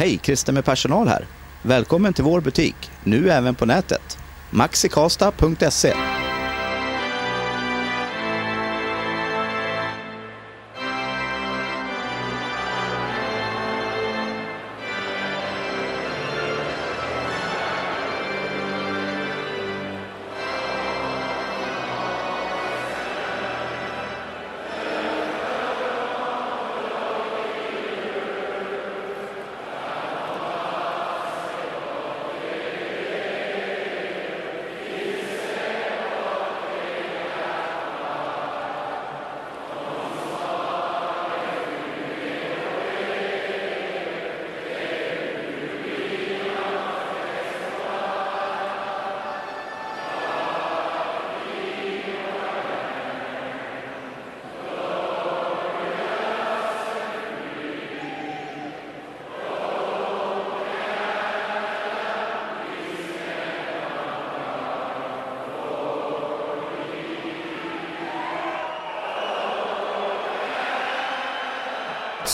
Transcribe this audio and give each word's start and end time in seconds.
Hej, 0.00 0.20
Christer 0.22 0.52
med 0.52 0.64
personal 0.64 1.08
här. 1.08 1.26
Välkommen 1.62 2.12
till 2.12 2.24
vår 2.24 2.40
butik, 2.40 2.90
nu 3.04 3.30
även 3.30 3.54
på 3.54 3.66
nätet. 3.66 4.18
maxikasta.se 4.50 5.94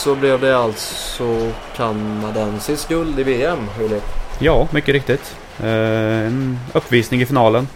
Så 0.06 0.14
blev 0.14 0.40
det 0.40 0.58
alltså 0.58 1.52
kanadensisk 1.76 2.88
guld 2.88 3.18
i 3.18 3.22
VM, 3.22 3.58
Filip. 3.78 4.02
Ja, 4.38 4.68
mycket 4.70 4.94
riktigt. 4.94 5.36
Eh, 5.60 6.26
en 6.26 6.58
uppvisning 6.72 7.22
i 7.22 7.26
finalen. 7.26 7.68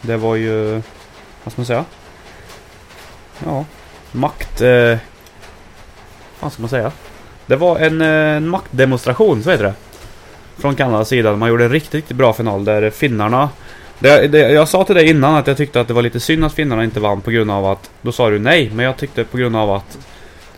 Det 0.00 0.16
var 0.16 0.36
ju... 0.36 0.72
Vad 1.44 1.52
ska 1.52 1.60
man 1.60 1.66
säga? 1.66 1.84
Ja, 3.44 3.64
makt... 4.12 4.60
Eh, 4.60 4.98
vad 6.40 6.52
ska 6.52 6.62
man 6.62 6.68
säga? 6.68 6.92
Det 7.46 7.56
var 7.56 7.78
en, 7.78 8.00
eh, 8.00 8.08
en 8.08 8.48
maktdemonstration, 8.48 9.42
så 9.42 9.50
heter 9.50 9.64
det. 9.64 9.74
Från 10.58 10.76
Kanadas 10.76 11.08
sida. 11.08 11.36
Man 11.36 11.48
gjorde 11.48 11.64
en 11.64 11.72
riktigt, 11.72 11.94
riktigt 11.94 12.16
bra 12.16 12.32
final 12.32 12.64
där 12.64 12.90
finnarna... 12.90 13.48
Det, 13.98 14.28
det, 14.28 14.38
jag 14.38 14.68
sa 14.68 14.84
till 14.84 14.94
dig 14.94 15.10
innan 15.10 15.34
att 15.34 15.46
jag 15.46 15.56
tyckte 15.56 15.80
att 15.80 15.88
det 15.88 15.94
var 15.94 16.02
lite 16.02 16.20
synd 16.20 16.44
att 16.44 16.54
finnarna 16.54 16.84
inte 16.84 17.00
vann 17.00 17.20
på 17.20 17.30
grund 17.30 17.50
av 17.50 17.66
att... 17.66 17.90
Då 18.02 18.12
sa 18.12 18.30
du 18.30 18.38
nej, 18.38 18.70
men 18.74 18.84
jag 18.84 18.96
tyckte 18.96 19.24
på 19.24 19.36
grund 19.36 19.56
av 19.56 19.70
att... 19.70 19.98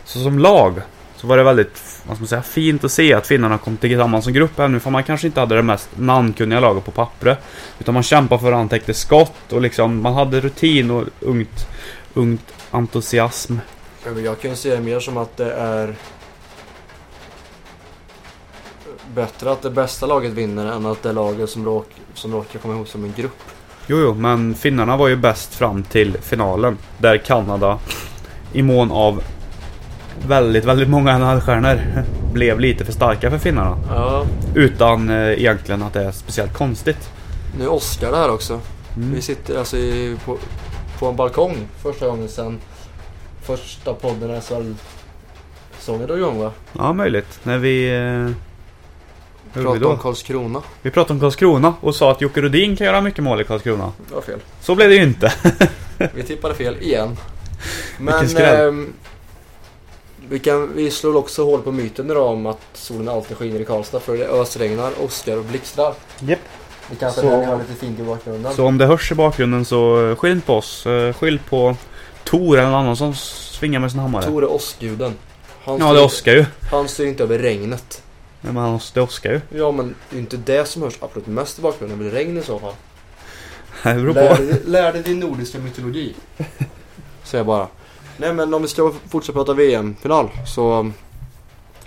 Så 0.05 0.19
som 0.19 0.39
lag 0.39 0.81
så 1.15 1.27
var 1.27 1.37
det 1.37 1.43
väldigt, 1.43 2.01
vad 2.07 2.17
ska 2.17 2.21
man 2.21 2.27
säga, 2.27 2.41
fint 2.41 2.83
att 2.83 2.91
se 2.91 3.13
att 3.13 3.27
finnarna 3.27 3.57
kom 3.57 3.77
tillsammans 3.77 4.23
som 4.23 4.33
grupp 4.33 4.59
även 4.59 4.79
för 4.79 4.89
man 4.89 5.03
kanske 5.03 5.27
inte 5.27 5.39
hade 5.39 5.55
det 5.55 5.61
mest 5.61 5.89
namnkunniga 5.95 6.59
laget 6.59 6.85
på 6.85 6.91
pappret. 6.91 7.39
Utan 7.79 7.93
man 7.93 8.03
kämpade 8.03 8.39
för 8.39 8.51
varandra, 8.51 8.69
täckte 8.69 8.93
skott 8.93 9.51
och 9.53 9.61
liksom 9.61 10.01
man 10.01 10.13
hade 10.13 10.39
rutin 10.41 10.91
och 10.91 11.03
ungt, 11.19 11.67
ungt 12.13 12.53
entusiasm. 12.71 13.57
Jag 14.23 14.39
kan 14.41 14.55
se 14.55 14.75
det 14.75 14.81
mer 14.81 14.99
som 14.99 15.17
att 15.17 15.37
det 15.37 15.53
är 15.53 15.95
bättre 19.15 19.51
att 19.51 19.61
det 19.61 19.69
bästa 19.69 20.05
laget 20.05 20.31
vinner 20.31 20.65
än 20.65 20.85
att 20.85 21.03
det 21.03 21.11
laget 21.11 21.49
som, 21.49 21.65
råk, 21.65 21.87
som 22.13 22.33
råkar 22.33 22.59
komma 22.59 22.73
ihop 22.73 22.87
som 22.87 23.03
en 23.03 23.13
grupp. 23.17 23.37
Jo, 23.87 23.97
jo, 23.99 24.13
men 24.13 24.55
finnarna 24.55 24.97
var 24.97 25.07
ju 25.07 25.15
bäst 25.15 25.55
fram 25.55 25.83
till 25.83 26.17
finalen. 26.21 26.77
Där 26.97 27.17
Kanada 27.17 27.79
i 28.53 28.61
mån 28.61 28.91
av 28.91 29.23
väldigt, 30.27 30.65
väldigt 30.65 30.89
många 30.89 31.17
NHL-stjärnor 31.17 31.79
blev 32.33 32.59
lite 32.59 32.85
för 32.85 32.93
starka 32.93 33.29
för 33.29 33.37
finnarna. 33.37 33.77
Ja, 33.89 34.25
Utan 34.55 35.09
eh, 35.09 35.39
egentligen 35.39 35.83
att 35.83 35.93
det 35.93 36.03
är 36.03 36.11
speciellt 36.11 36.53
konstigt. 36.53 37.09
nu 37.57 37.63
är 37.63 37.71
Oskar 37.71 38.11
det 38.11 38.17
här 38.17 38.31
också. 38.31 38.59
Mm. 38.95 39.13
Vi 39.13 39.21
sitter 39.21 39.59
alltså 39.59 39.77
i, 39.77 40.17
på, 40.25 40.37
på 40.99 41.07
en 41.07 41.15
balkong 41.15 41.57
första 41.81 42.07
gången 42.07 42.29
sedan 42.29 42.59
första 43.43 43.93
podden 43.93 44.41
SHL-säsongen 44.41 46.07
drog 46.07 46.17
igång 46.17 46.39
va? 46.39 46.51
Ja, 46.73 46.93
möjligt. 46.93 47.39
När 47.43 47.57
vi... 47.57 47.89
Eh, 47.89 47.99
gjorde 47.99 48.33
vi 49.53 49.63
Pratade 49.63 49.85
om? 49.85 49.97
Karlskrona. 49.97 50.61
Vi 50.81 50.91
pratade 50.91 51.13
om 51.13 51.19
Karlskrona 51.19 51.73
och 51.81 51.95
sa 51.95 52.11
att 52.11 52.21
Jocke 52.21 52.41
Rodin 52.41 52.75
kan 52.75 52.87
göra 52.87 53.01
mycket 53.01 53.23
mål 53.23 53.41
i 53.41 53.43
Karlskrona. 53.43 53.91
Det 54.09 54.15
var 54.15 54.21
fel. 54.21 54.39
Så 54.61 54.75
blev 54.75 54.89
det 54.89 54.95
ju 54.95 55.03
inte. 55.03 55.33
Vi 56.13 56.23
tippade 56.23 56.55
fel 56.55 56.77
igen. 56.81 57.17
Men 57.97 58.37
ehm, 58.37 58.93
vi, 60.29 60.39
kan, 60.39 60.73
vi 60.75 60.91
slår 60.91 61.15
också 61.15 61.43
hål 61.45 61.61
på 61.61 61.71
myten 61.71 62.11
idag 62.11 62.27
om 62.27 62.45
att 62.45 62.61
solen 62.73 63.09
alltid 63.09 63.37
skiner 63.37 63.59
i 63.59 63.65
Karlstad 63.65 63.99
för 63.99 64.17
det 64.17 64.27
ösregnar, 64.27 64.91
åskar 65.01 65.37
och 65.37 65.43
blixtrar. 65.45 65.93
Japp. 66.19 66.39
Det 66.89 66.95
kanske 66.95 67.21
Så- 67.21 67.27
är 67.29 67.57
lite 67.57 67.73
fint 67.73 67.99
i 67.99 68.03
bakgrunden. 68.03 68.53
Så 68.53 68.65
om 68.65 68.77
det 68.77 68.85
hörs 68.85 69.11
i 69.11 69.15
bakgrunden 69.15 69.65
så 69.65 70.09
eh, 70.09 70.15
skyll 70.15 70.31
inte 70.31 70.45
på 70.47 70.53
oss. 70.55 70.85
Eh, 70.85 71.13
Skyll 71.13 71.39
på 71.49 71.75
Tor 72.23 72.57
eller 72.57 72.69
någon 72.69 72.79
annan 72.79 72.95
som 72.97 73.15
svingar 73.15 73.79
med 73.79 73.91
sin 73.91 73.99
hammare. 73.99 74.23
Tor 74.23 74.43
är 74.43 74.51
åskguden. 74.51 75.13
Han 75.63 75.77
Ja, 75.79 75.93
det 75.93 76.01
åskar 76.01 76.31
ju. 76.33 76.45
Han 76.71 76.87
styr 76.87 77.05
inte 77.07 77.23
över 77.23 77.39
regnet. 77.39 78.01
Nej, 78.41 78.53
men 78.53 78.63
han- 78.63 78.79
det 78.93 79.01
åskar 79.01 79.31
ju. 79.31 79.41
Ja, 79.59 79.71
men 79.71 79.95
det 80.09 80.15
är 80.15 80.19
inte 80.19 80.37
det 80.37 80.65
som 80.67 80.81
hörs 80.81 80.93
absolut 80.99 81.27
mest 81.27 81.59
i 81.59 81.61
bakgrunden. 81.61 81.97
Det 81.99 82.03
blir 82.03 82.13
regn 82.19 82.37
i 82.37 82.41
så 82.43 82.59
fall. 82.59 82.73
Det 83.83 83.93
beror 83.93 84.13
Lär, 84.13 84.35
på. 84.35 84.41
dig- 84.43 84.61
lär 84.65 84.93
dig 84.93 85.01
din 85.03 85.19
nordiska 85.19 85.57
mytologi. 85.59 86.15
Säger 87.23 87.39
jag 87.39 87.45
bara. 87.45 87.67
Nej, 88.17 88.33
men 88.33 88.53
om 88.53 88.61
vi 88.61 88.67
ska 88.67 88.91
fortsätta 89.09 89.33
prata 89.33 89.53
VM-final 89.53 90.29
så 90.47 90.91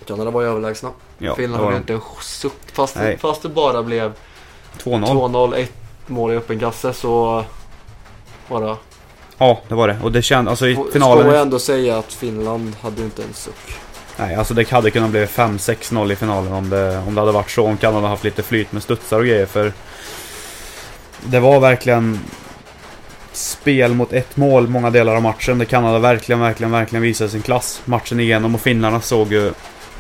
Kanada 0.06 0.30
var 0.30 0.42
ju 0.42 0.48
överlägsna. 0.48 0.90
Ja, 1.18 1.34
Finland 1.34 1.64
var 1.64 1.72
hade 1.72 1.84
de. 1.86 1.92
inte 1.92 1.92
en 1.94 2.00
suck. 2.22 2.52
Fast, 2.72 2.96
Nej. 2.96 3.18
fast 3.18 3.42
det 3.42 3.48
bara 3.48 3.82
blev 3.82 4.12
2-0. 4.82 5.04
2-0, 5.06 5.56
ett 5.56 5.72
mål 6.06 6.32
i 6.32 6.36
öppen 6.36 6.58
kasse 6.58 6.92
så 6.92 7.44
var 8.48 8.60
det... 8.62 8.76
Ja, 9.38 9.60
det 9.68 9.74
var 9.74 9.88
det. 9.88 9.98
Och 10.02 10.12
det 10.12 10.22
kändes, 10.22 10.50
alltså 10.50 10.66
i 10.68 10.74
Ska 10.74 10.82
man 10.82 10.92
finalen. 10.92 11.34
ändå 11.34 11.58
säga 11.58 11.98
att 11.98 12.12
Finland 12.12 12.76
hade 12.82 13.02
inte 13.02 13.22
en 13.22 13.32
suck. 13.34 13.76
Nej, 14.16 14.34
alltså 14.34 14.54
det 14.54 14.70
hade 14.70 14.90
kunnat 14.90 15.10
bli 15.10 15.26
5-6-0 15.26 16.12
i 16.12 16.16
finalen 16.16 16.52
om 16.52 16.70
det, 16.70 16.98
om 17.06 17.14
det 17.14 17.20
hade 17.20 17.32
varit 17.32 17.50
så. 17.50 17.66
Om 17.66 17.76
Kanada 17.76 18.06
haft 18.08 18.24
lite 18.24 18.42
flyt 18.42 18.72
med 18.72 18.82
studsar 18.82 19.18
och 19.18 19.24
grejer. 19.26 19.46
För 19.46 19.72
det 21.24 21.40
var 21.40 21.60
verkligen 21.60 22.20
spel 23.36 23.94
mot 23.94 24.12
ett 24.12 24.36
mål 24.36 24.68
många 24.68 24.90
delar 24.90 25.16
av 25.16 25.22
matchen. 25.22 25.58
Där 25.58 25.64
Kanada 25.66 25.98
verkligen, 25.98 26.40
verkligen, 26.40 26.70
verkligen 26.70 27.02
visade 27.02 27.30
sin 27.30 27.42
klass 27.42 27.80
matchen 27.84 28.20
igenom. 28.20 28.54
Och 28.54 28.60
finnarna 28.60 29.00
såg 29.00 29.32
ju 29.32 29.52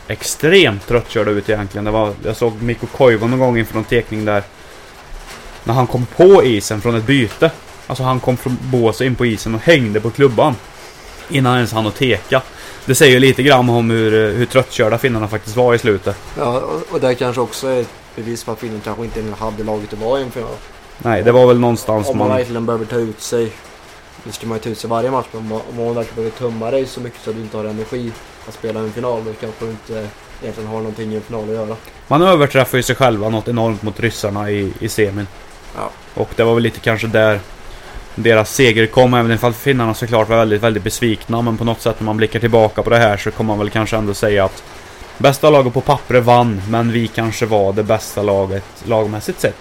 extremt 0.08 0.86
tröttkörda 0.86 1.30
ut 1.30 1.48
egentligen. 1.48 1.84
Det 1.84 1.90
var, 1.90 2.12
jag 2.24 2.36
såg 2.36 2.62
Mikko 2.62 2.86
Koivu 2.86 3.26
någon 3.28 3.38
gång 3.38 3.58
inför 3.58 3.74
någon 3.74 3.84
tekning 3.84 4.24
där. 4.24 4.42
När 5.64 5.74
han 5.74 5.86
kom 5.86 6.06
på 6.16 6.44
isen 6.44 6.80
från 6.80 6.94
ett 6.96 7.06
byte. 7.06 7.50
Alltså 7.86 8.04
han 8.04 8.20
kom 8.20 8.36
från 8.36 8.58
båset 8.60 9.06
in 9.06 9.14
på 9.14 9.26
isen 9.26 9.54
och 9.54 9.60
hängde 9.60 10.00
på 10.00 10.10
klubban. 10.10 10.54
Innan 11.28 11.54
ens 11.56 11.72
han 11.72 11.86
att 11.86 11.94
teka. 11.96 12.42
Det 12.84 12.94
säger 12.94 13.12
ju 13.12 13.18
lite 13.20 13.42
grann 13.42 13.68
om 13.68 13.90
hur, 13.90 14.14
eh, 14.14 14.34
hur 14.36 14.46
tröttkörda 14.46 14.98
finnarna 14.98 15.28
faktiskt 15.28 15.56
var 15.56 15.74
i 15.74 15.78
slutet. 15.78 16.16
Ja, 16.38 16.60
och- 16.60 16.82
och 16.94 17.00
det 17.00 17.14
kanske 17.14 17.40
också 17.40 17.66
är 17.68 17.80
ett 17.80 17.88
bevis 18.16 18.44
på 18.44 18.52
att 18.52 18.58
finnarna 18.58 18.80
kanske 18.84 19.04
inte 19.04 19.22
hade 19.38 19.64
laget 19.64 19.92
att 19.92 19.98
vara 19.98 20.20
inför. 20.20 20.44
Nej, 20.98 21.22
det 21.22 21.32
var 21.32 21.46
väl 21.46 21.60
någonstans 21.60 22.08
Om 22.08 22.18
man 22.18 22.28
man... 22.28 22.36
verkligen 22.36 22.66
behöver 22.66 22.84
ta 22.84 22.96
ut 22.96 23.20
sig. 23.20 23.52
Nu 24.24 24.32
ska 24.32 24.46
man 24.46 24.56
ju 24.56 24.62
ta 24.62 24.68
ut 24.68 24.78
sig 24.78 24.90
varje 24.90 25.10
match, 25.10 25.26
men 25.32 25.40
om 25.40 25.52
om 25.52 25.84
man 25.84 25.94
verkligen 25.94 26.16
behöver 26.16 26.38
tömma 26.38 26.70
dig 26.70 26.86
så 26.86 27.00
mycket 27.00 27.20
så 27.24 27.30
att 27.30 27.36
du 27.36 27.42
inte 27.42 27.56
har 27.56 27.64
energi 27.64 28.12
att 28.48 28.54
spela 28.54 28.80
en 28.80 28.92
final, 28.92 29.24
då 29.24 29.32
kanske 29.32 29.64
du 29.64 29.70
inte 29.70 30.08
egentligen 30.42 30.70
har 30.70 30.78
någonting 30.78 31.12
i 31.12 31.16
en 31.16 31.22
final 31.22 31.42
att 31.42 31.54
göra. 31.54 31.76
Man 32.08 32.22
överträffar 32.22 32.78
ju 32.78 32.82
sig 32.82 32.96
själva 32.96 33.28
något 33.28 33.48
enormt 33.48 33.82
mot 33.82 34.00
ryssarna 34.00 34.50
i, 34.50 34.72
i 34.80 34.88
semin. 34.88 35.26
Ja. 35.76 35.90
Och 36.14 36.28
det 36.36 36.44
var 36.44 36.54
väl 36.54 36.62
lite 36.62 36.80
kanske 36.80 37.06
där 37.06 37.40
deras 38.14 38.54
seger 38.54 38.86
kom, 38.86 39.14
även 39.14 39.38
om 39.42 39.54
finnarna 39.54 39.94
såklart 39.94 40.28
var 40.28 40.36
väldigt, 40.36 40.62
väldigt 40.62 40.82
besvikna. 40.82 41.42
Men 41.42 41.58
på 41.58 41.64
något 41.64 41.80
sätt 41.80 42.00
när 42.00 42.04
man 42.04 42.16
blickar 42.16 42.40
tillbaka 42.40 42.82
på 42.82 42.90
det 42.90 42.98
här 42.98 43.16
så 43.16 43.30
kommer 43.30 43.48
man 43.48 43.58
väl 43.58 43.70
kanske 43.70 43.96
ändå 43.96 44.14
säga 44.14 44.44
att 44.44 44.62
bästa 45.18 45.50
laget 45.50 45.74
på 45.74 45.80
pappret 45.80 46.24
vann, 46.24 46.62
men 46.68 46.92
vi 46.92 47.08
kanske 47.08 47.46
var 47.46 47.72
det 47.72 47.82
bästa 47.82 48.22
laget 48.22 48.64
lagmässigt 48.84 49.40
sett. 49.40 49.56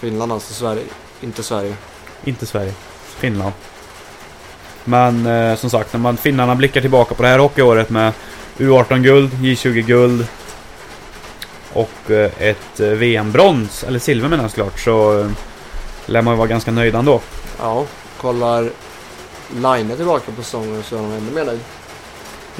Finland 0.00 0.32
alltså, 0.32 0.54
Sverige. 0.54 0.84
Inte 1.20 1.42
Sverige. 1.42 1.74
Inte 2.24 2.46
Sverige. 2.46 2.72
Finland. 3.16 3.52
Men 4.84 5.26
eh, 5.26 5.56
som 5.56 5.70
sagt, 5.70 5.92
när 5.92 6.00
man 6.00 6.16
finnarna 6.16 6.54
blickar 6.54 6.80
tillbaka 6.80 7.14
på 7.14 7.22
det 7.22 7.28
här 7.28 7.38
hockeyåret 7.38 7.90
med 7.90 8.12
U18-guld, 8.58 9.32
J20-guld 9.32 10.26
och 11.72 12.10
eh, 12.10 12.30
ett 12.38 12.80
eh, 12.80 12.88
VM-brons, 12.88 13.84
eller 13.84 13.98
silver 13.98 14.28
menar 14.28 14.44
jag 14.44 14.50
såklart, 14.50 14.78
så 14.78 15.20
eh, 15.20 15.30
lär 16.06 16.22
man 16.22 16.34
ju 16.34 16.38
vara 16.38 16.48
ganska 16.48 16.70
nöjd 16.70 16.94
ändå. 16.94 17.20
Ja, 17.58 17.84
kollar 18.20 18.70
Line 19.54 19.96
tillbaka 19.96 20.32
på 20.32 20.42
säsongen 20.42 20.82
så 20.82 20.96
är 20.96 21.00
de 21.00 21.12
ännu 21.12 21.30
mer 21.30 21.44
nöjd. 21.44 21.60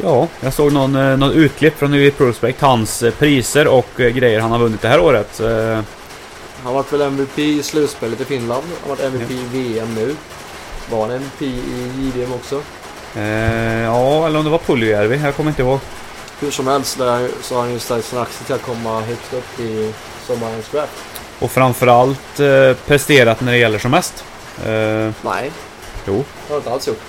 Ja, 0.03 0.29
jag 0.41 0.53
såg 0.53 0.73
någon, 0.73 0.97
eh, 0.97 1.17
någon 1.17 1.33
utklipp 1.33 1.79
från 1.79 1.95
Elite 1.95 2.17
Prospect. 2.17 2.61
Hans 2.61 3.03
eh, 3.03 3.13
priser 3.13 3.69
och 3.69 3.89
grejer 3.97 4.41
han 4.41 4.51
har 4.51 4.59
vunnit 4.59 4.83
det 4.83 4.89
här 4.89 5.01
året. 5.01 5.41
Han 6.65 6.75
varit 6.75 6.93
väl 6.93 7.01
MVP 7.01 7.39
i 7.39 7.63
slutspelet 7.63 8.21
i 8.21 8.25
Finland. 8.25 8.65
Han 8.81 8.89
varit 8.91 9.01
MVP 9.05 9.31
i 9.31 9.45
VM 9.53 9.95
nu. 9.95 10.17
Var 10.91 11.01
han 11.01 11.11
MVP 11.11 11.43
i 11.43 11.93
JVM 11.99 12.33
också? 12.33 12.63
eh, 13.17 13.83
ja, 13.83 14.27
eller 14.27 14.39
om 14.39 14.45
det 14.45 14.51
var 14.51 14.59
Puljujärvi. 14.59 15.21
Jag 15.25 15.37
kommer 15.37 15.51
inte 15.51 15.63
ihåg. 15.63 15.79
Hur 16.41 16.51
som 16.51 16.67
helst 16.67 16.99
där, 16.99 17.29
så 17.43 17.55
har 17.55 17.63
han 17.63 17.73
ju 17.73 17.79
stärkt 17.79 18.07
sin 18.07 18.19
axel 18.19 18.47
till 18.47 18.55
att 18.55 18.63
komma 18.63 19.01
högst 19.01 19.35
upp 19.35 19.61
i 19.61 19.93
sommarens 20.27 20.69
draft. 20.69 20.93
Och 21.39 21.51
framförallt 21.51 22.41
eh, 22.41 22.73
presterat 22.87 23.41
när 23.41 23.53
det 23.53 23.59
gäller 23.59 23.79
som 23.79 23.91
mest. 23.91 24.25
Eh, 24.67 25.11
Nej, 25.23 25.51
jo, 26.07 26.25
det 26.47 26.53
har 26.53 26.57
inte 26.57 26.71
alls 26.71 26.89
gjort. 26.89 27.01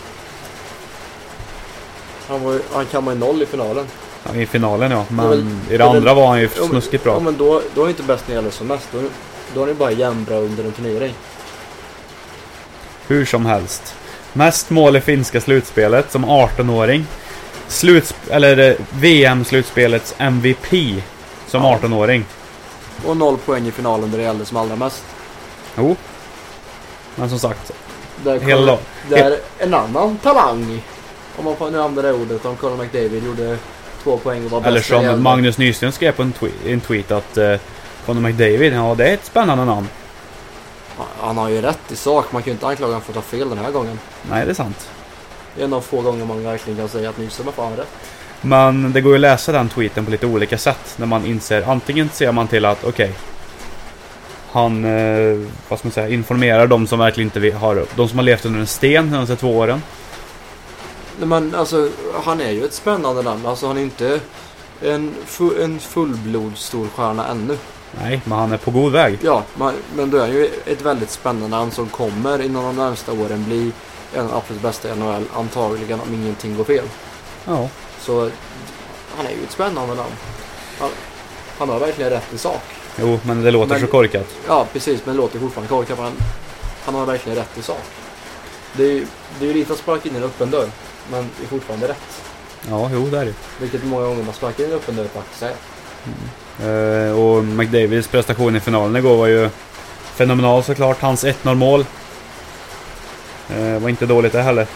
Han, 2.27 2.43
var, 2.43 2.59
han 2.73 2.85
kammade 2.85 3.17
noll 3.19 3.41
i 3.41 3.45
finalen. 3.45 3.85
ja, 4.23 4.35
i 4.35 4.45
finalen 4.45 4.91
ja. 4.91 5.05
Men 5.09 5.29
väl- 5.29 5.45
i 5.69 5.77
det 5.77 5.85
andra 5.85 6.13
var 6.13 6.27
han 6.27 6.39
ju 6.39 6.43
Ja, 6.55 6.59
men- 6.61 6.69
snuskigt 6.69 7.05
Ja 7.05 7.11
bra. 7.11 7.19
men 7.19 7.37
då, 7.37 7.61
då 7.75 7.83
är 7.85 7.89
inte 7.89 8.03
bäst 8.03 8.23
när 8.27 8.35
det 8.35 8.39
gäller 8.41 8.51
som 8.51 8.67
mest. 8.67 8.87
Då, 8.91 9.01
då 9.53 9.59
han 9.59 9.69
ju 9.69 9.75
bara 9.75 9.91
jämnbra 9.91 10.35
under 10.37 10.63
en 10.63 10.71
turnering. 10.71 11.13
Hur 13.07 13.25
som 13.25 13.45
helst. 13.45 13.95
Mest 14.33 14.69
mål 14.69 14.95
i 14.95 15.01
finska 15.01 15.41
slutspelet 15.41 16.11
som 16.11 16.25
18-åring. 16.25 17.05
Sluts 17.67 18.13
eller 18.29 18.57
eh, 18.69 18.75
VM-slutspelets 18.91 20.15
MVP 20.17 20.67
som 21.47 21.63
Ja. 21.63 21.79
18-åring. 21.83 22.25
Och 23.05 23.17
noll 23.17 23.37
poäng 23.37 23.67
i 23.67 23.71
finalen 23.71 24.11
där 24.11 24.17
det 24.17 24.23
gällde 24.23 24.45
som 24.45 24.57
allra 24.57 24.75
mest. 24.75 25.03
Jo. 25.77 25.95
Men 27.15 27.29
som 27.29 27.39
sagt, 27.39 27.71
Där, 28.23 28.39
Hela- 28.39 28.75
kom, 28.75 28.79
där 29.09 29.37
en 29.59 29.73
annan 29.73 30.17
talang, 30.17 30.81
om 31.37 31.45
man 31.45 31.55
får 31.55 31.71
nu 31.71 31.81
använda 31.81 32.11
det 32.11 32.13
ordet, 32.17 32.45
om 32.45 32.55
Conor 32.55 32.77
McDavid 32.77 33.25
gjorde 33.25 33.57
två 34.03 34.17
poäng 34.17 34.45
och 34.45 34.51
var 34.51 34.59
bäst 34.61 34.91
eller 34.91 35.11
som 35.13 35.23
Magnus 35.23 35.57
Nyström 35.57 35.91
skrev 35.91 36.11
på 36.11 36.21
en, 36.21 36.33
twe- 36.33 36.67
en 36.71 36.79
tweet 36.81 37.11
att 37.11 37.37
eh, 37.37 37.55
Conor 38.07 38.21
McDavid, 38.21 38.73
ja 38.73 38.95
det 38.97 39.09
är 39.09 39.13
ett 39.13 39.25
spännande 39.25 39.65
namn. 39.65 39.87
Han 41.19 41.37
har 41.37 41.49
ju 41.49 41.61
rätt 41.61 41.91
i 41.91 41.95
sak, 41.95 42.31
man 42.31 42.41
kan 42.43 42.47
ju 42.51 42.53
inte 42.53 42.67
anklaga 42.67 42.87
honom 42.93 43.01
för 43.01 43.11
att 43.11 43.15
ta 43.15 43.21
fel 43.21 43.49
den 43.49 43.57
här 43.57 43.71
gången. 43.71 43.99
Nej, 44.29 44.45
det 44.45 44.51
är 44.51 44.55
sant. 44.55 44.89
Det 45.55 45.61
är 45.61 45.65
en 45.65 45.73
av 45.73 45.81
få 45.81 46.01
gånger 46.01 46.25
man 46.25 46.43
verkligen 46.43 46.79
kan 46.79 46.89
säga 46.89 47.09
att 47.09 47.17
Nyström 47.17 47.45
har 47.45 47.53
fan 47.53 47.75
rätt. 47.77 47.87
Men 48.41 48.93
det 48.93 49.01
går 49.01 49.11
ju 49.11 49.15
att 49.15 49.21
läsa 49.21 49.51
den 49.51 49.69
tweeten 49.69 50.05
på 50.05 50.11
lite 50.11 50.25
olika 50.25 50.57
sätt. 50.57 50.93
När 50.97 51.05
man 51.05 51.25
inser, 51.25 51.69
antingen 51.69 52.09
ser 52.09 52.31
man 52.31 52.47
till 52.47 52.65
att 52.65 52.83
okej. 52.83 53.11
han, 54.51 54.85
eh, 54.85 55.37
vad 55.69 55.79
ska 55.79 55.87
man 55.87 55.91
säga, 55.93 56.09
informerar 56.09 56.67
de 56.67 56.87
som 56.87 56.99
verkligen 56.99 57.31
inte 57.35 57.57
har, 57.57 57.85
de 57.95 58.09
som 58.09 58.17
har 58.17 58.23
levt 58.23 58.45
under 58.45 58.59
en 58.59 58.67
sten 58.67 59.05
de 59.05 59.11
senaste 59.11 59.35
två 59.35 59.57
åren. 59.57 59.81
Nej, 61.19 61.27
Men 61.27 61.55
alltså, 61.55 61.89
han 62.23 62.41
är 62.41 62.51
ju 62.51 62.65
ett 62.65 62.73
spännande 62.73 63.21
namn. 63.21 63.45
Alltså 63.45 63.67
han 63.67 63.77
är 63.77 63.81
inte 63.81 64.19
en, 64.81 65.15
fu- 65.27 65.63
en 65.63 65.79
fullblod 65.79 66.57
storstjärna 66.57 67.27
ännu. 67.27 67.57
Nej, 67.91 68.21
men 68.25 68.37
han 68.37 68.51
är 68.51 68.57
på 68.57 68.71
god 68.71 68.91
väg. 68.91 69.19
Ja, 69.21 69.43
men 69.95 70.09
då 70.11 70.17
är 70.17 70.27
ju 70.27 70.49
ett 70.65 70.81
väldigt 70.81 71.11
spännande 71.11 71.47
namn 71.57 71.71
som 71.71 71.89
kommer 71.89 72.41
inom 72.41 72.63
de 72.63 72.75
närmsta 72.75 73.11
åren 73.11 73.43
bli 73.45 73.71
en 74.13 74.21
av 74.25 74.27
de 74.31 74.37
absolut 74.37 74.61
bästa 74.61 74.89
i 74.93 74.95
NHL, 74.95 75.25
antagligen 75.35 75.99
om 75.99 76.13
ingenting 76.13 76.57
går 76.57 76.63
fel. 76.63 76.85
Ja. 77.45 77.69
Så 77.99 78.29
han 79.17 79.25
är 79.25 79.31
ju 79.31 79.43
ett 79.43 79.51
spännande 79.51 79.95
namn. 79.95 80.11
Han, 80.79 80.89
han 81.57 81.69
har 81.69 81.79
verkligen 81.79 82.09
rätt 82.11 82.33
i 82.33 82.37
sak. 82.37 82.61
Jo, 82.99 83.19
men 83.23 83.41
det 83.43 83.51
låter 83.51 83.69
Men- 83.71 83.81
så 83.81 83.87
korkat. 83.87 84.27
Ja, 84.47 84.65
precis, 84.73 85.05
men 85.05 85.15
det 85.15 85.21
låter 85.21 85.39
fortfarande 85.39 85.69
korkat. 85.69 85.99
men 85.99 86.11
Han, 86.85 86.95
har 86.95 87.05
verkligen 87.05 87.37
rätt 87.37 87.57
i 87.57 87.61
sak. 87.61 87.83
Det 88.73 88.83
är 88.83 88.91
ju 88.91 89.05
det 89.39 89.49
är 89.49 89.53
lite 89.53 89.73
att 89.73 89.79
sparka 89.79 90.09
in 90.09 90.15
en 90.15 90.23
öppen 90.23 90.51
dörr, 90.51 90.69
men 91.11 91.29
det 91.39 91.43
är 91.43 91.47
fortfarande 91.47 91.87
rätt. 91.87 92.21
Ja, 92.69 92.89
jo, 92.93 93.07
det 93.09 93.19
är 93.19 93.25
det. 93.25 93.33
Vilket 93.59 93.83
många 93.83 94.05
gånger 94.05 94.23
man 94.23 94.33
sparkar 94.33 94.63
in 94.63 94.69
en 94.69 94.75
öppen 94.75 94.95
dörr 94.95 95.07
faktiskt 95.13 95.43
är. 95.43 95.49
Eh, 95.49 95.55
och 97.15 97.43
McDavids 97.43 98.07
prestation 98.07 98.55
i 98.55 98.59
finalen 98.59 98.95
igår 98.95 99.17
var 99.17 99.27
ju 99.27 99.49
fenomenal 100.15 100.63
såklart. 100.63 101.01
Hans 101.01 101.25
1-0 101.25 101.55
mål. 101.55 101.85
Eh, 103.49 103.79
var 103.79 103.89
inte 103.89 104.05
dåligt 104.05 104.33
det 104.33 104.41
heller. 104.41 104.67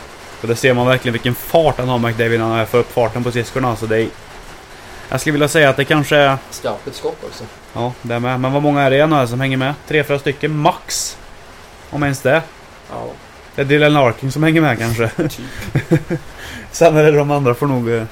Och 0.41 0.47
det 0.47 0.55
ser 0.55 0.73
man 0.73 0.87
verkligen 0.87 1.13
vilken 1.13 1.35
fart 1.35 1.77
han 1.77 1.89
har 1.89 1.99
McDavid 1.99 2.39
när 2.39 2.47
han 2.47 2.67
får 2.67 2.77
upp 2.77 2.91
farten 2.93 3.23
på 3.23 3.29
skridskorna. 3.31 3.75
Så 3.75 3.85
det 3.85 3.97
är... 4.01 4.07
Jag 5.09 5.19
skulle 5.21 5.31
vilja 5.31 5.47
säga 5.47 5.69
att 5.69 5.77
det 5.77 5.85
kanske 5.85 6.15
är... 6.17 6.37
Skarpt 6.49 6.95
skott 6.95 7.23
också. 7.23 7.43
Ja, 7.73 7.93
det 8.01 8.13
är 8.13 8.19
med. 8.19 8.39
Men 8.39 8.53
vad 8.53 8.61
många 8.63 8.81
är 8.81 8.89
det 8.89 8.97
i 8.97 9.07
NHL 9.07 9.27
som 9.27 9.39
hänger 9.41 9.57
med? 9.57 9.73
Tre, 9.87 10.03
fyra 10.03 10.19
stycken 10.19 10.57
max. 10.57 11.17
Om 11.89 12.03
ens 12.03 12.21
det. 12.21 12.41
Ja, 12.89 13.05
Det 13.55 13.61
är 13.61 13.65
Dylan 13.65 13.93
Larkin 13.93 14.31
som 14.31 14.43
hänger 14.43 14.61
med 14.61 14.79
kanske. 14.79 15.07
typ. 15.07 16.01
Sen 16.71 16.97
är 16.97 17.03
det 17.03 17.11
de 17.11 17.31
andra 17.31 17.53
får 17.53 17.67
nog... 17.67 18.05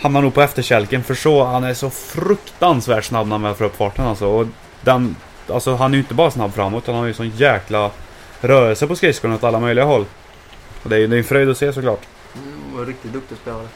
Hamnar 0.00 0.22
nog 0.22 0.34
på 0.34 0.42
efterkälken. 0.42 1.04
För 1.04 1.14
så, 1.14 1.44
han 1.44 1.64
är 1.64 1.74
så 1.74 1.90
fruktansvärt 1.90 3.04
snabb 3.04 3.26
när 3.26 3.34
han 3.34 3.42
väl 3.42 3.54
får 3.54 3.64
upp 3.64 3.76
farten 3.76 4.06
alltså. 4.06 4.26
Och 4.26 4.46
den, 4.80 5.16
alltså 5.48 5.74
han 5.74 5.90
är 5.90 5.96
ju 5.96 6.02
inte 6.02 6.14
bara 6.14 6.30
snabb 6.30 6.54
framåt. 6.54 6.86
Han 6.86 6.96
har 6.96 7.06
ju 7.06 7.14
sån 7.14 7.30
jäkla 7.30 7.90
rörelse 8.40 8.86
på 8.86 8.96
skridskorna 8.96 9.34
åt 9.34 9.44
alla 9.44 9.60
möjliga 9.60 9.84
håll. 9.84 10.04
Och 10.82 10.90
det 10.90 10.96
är 10.96 11.00
ju 11.00 11.06
det 11.06 11.16
är 11.16 11.18
en 11.18 11.24
fröjd 11.24 11.50
att 11.50 11.58
se 11.58 11.72
såklart. 11.72 12.02
Mm, 12.34 12.86
riktigt 12.86 13.12
duktig 13.12 13.38
spelare. 13.38 13.66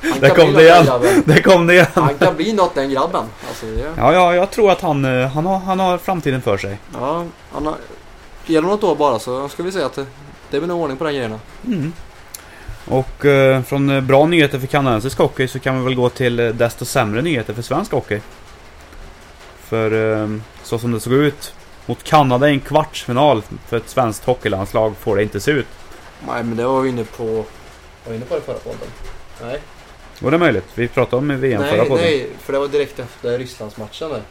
Där 0.20 0.28
kom 0.28 0.52
det 0.52 0.62
igen. 0.62 0.86
Där 1.24 1.42
kom 1.42 1.66
det 1.66 1.74
igen! 1.74 1.86
Han 1.94 2.14
kan 2.14 2.36
bli 2.36 2.52
något 2.52 2.74
den 2.74 2.90
grabben. 2.90 3.24
Alltså, 3.48 3.66
det, 3.66 3.94
Ja, 3.96 4.12
ja, 4.12 4.34
jag 4.34 4.50
tror 4.50 4.70
att 4.70 4.80
han, 4.80 5.04
eh, 5.04 5.28
han, 5.28 5.46
har, 5.46 5.58
han 5.58 5.80
har 5.80 5.98
framtiden 5.98 6.42
för 6.42 6.58
sig. 6.58 6.78
ja, 6.94 7.24
han 7.52 7.66
har, 7.66 7.74
det 8.46 8.60
något 8.60 8.84
år 8.84 8.94
bara 8.96 9.18
så 9.18 9.48
ska 9.48 9.62
vi 9.62 9.72
säga 9.72 9.86
att 9.86 9.94
det, 9.94 10.06
det 10.50 10.58
blir 10.58 10.68
nog 10.68 10.80
ordning 10.80 10.96
på 10.96 11.04
den 11.04 11.14
grejerna. 11.14 11.40
Mm. 11.66 11.92
Och 12.88 13.24
eh, 13.24 13.62
från 13.62 13.90
eh, 13.90 14.00
bra 14.00 14.26
nyheter 14.26 14.58
för 14.58 14.66
kanadensisk 14.66 15.18
hockey 15.18 15.48
så 15.48 15.58
kan 15.58 15.78
vi 15.78 15.84
väl 15.84 15.94
gå 15.94 16.08
till 16.08 16.40
eh, 16.40 16.48
desto 16.48 16.84
sämre 16.84 17.22
nyheter 17.22 17.54
för 17.54 17.62
svensk 17.62 17.92
hockey. 17.92 18.20
För 19.60 20.20
eh, 20.22 20.28
så 20.62 20.78
som 20.78 20.92
det 20.92 21.00
såg 21.00 21.12
ut 21.12 21.54
mot 21.86 22.02
Kanada 22.02 22.48
i 22.48 22.52
en 22.52 22.60
kvartsfinal 22.60 23.42
för 23.66 23.76
ett 23.76 23.88
svenskt 23.88 24.24
hockeylandslag 24.24 24.96
får 24.96 25.16
det 25.16 25.22
inte 25.22 25.40
se 25.40 25.50
ut. 25.50 25.66
Nej, 26.26 26.42
men 26.44 26.56
det 26.56 26.64
var 26.66 26.80
vi 26.80 26.88
inne 26.88 27.04
på... 27.04 27.24
Var 27.24 27.44
vi 28.10 28.16
inne 28.16 28.24
på 28.24 28.34
det 28.34 28.40
förra 28.40 28.58
podden? 28.58 28.88
Nej. 29.42 29.60
Var 30.20 30.30
det 30.30 30.38
möjligt? 30.38 30.64
Vi 30.74 30.88
pratade 30.88 31.16
om 31.16 31.40
VM 31.40 31.62
förra 31.62 31.76
Nej, 31.76 31.88
podden. 31.88 32.04
nej, 32.04 32.28
för 32.40 32.52
det 32.52 32.58
var 32.58 32.68
direkt 32.68 32.98
efter 32.98 33.38
Rysslandsmatchen 33.38 34.08
där. 34.10 34.22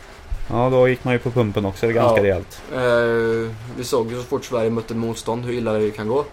Ja, 0.50 0.70
då 0.70 0.88
gick 0.88 1.04
man 1.04 1.14
ju 1.14 1.20
på 1.20 1.32
pumpen 1.32 1.66
också. 1.66 1.88
Ganska 1.88 2.18
Ja. 2.18 2.24
rejält. 2.24 2.62
Eh, 2.74 3.52
vi 3.78 3.84
såg 3.84 4.12
ju 4.12 4.18
så 4.18 4.24
fort 4.24 4.46
Sverige 4.46 4.70
mötte 4.70 4.94
motstånd 4.96 5.46
hur 5.46 5.54
illa 5.54 5.74
det 5.74 5.92
kan 5.92 6.08
gå. 6.08 6.26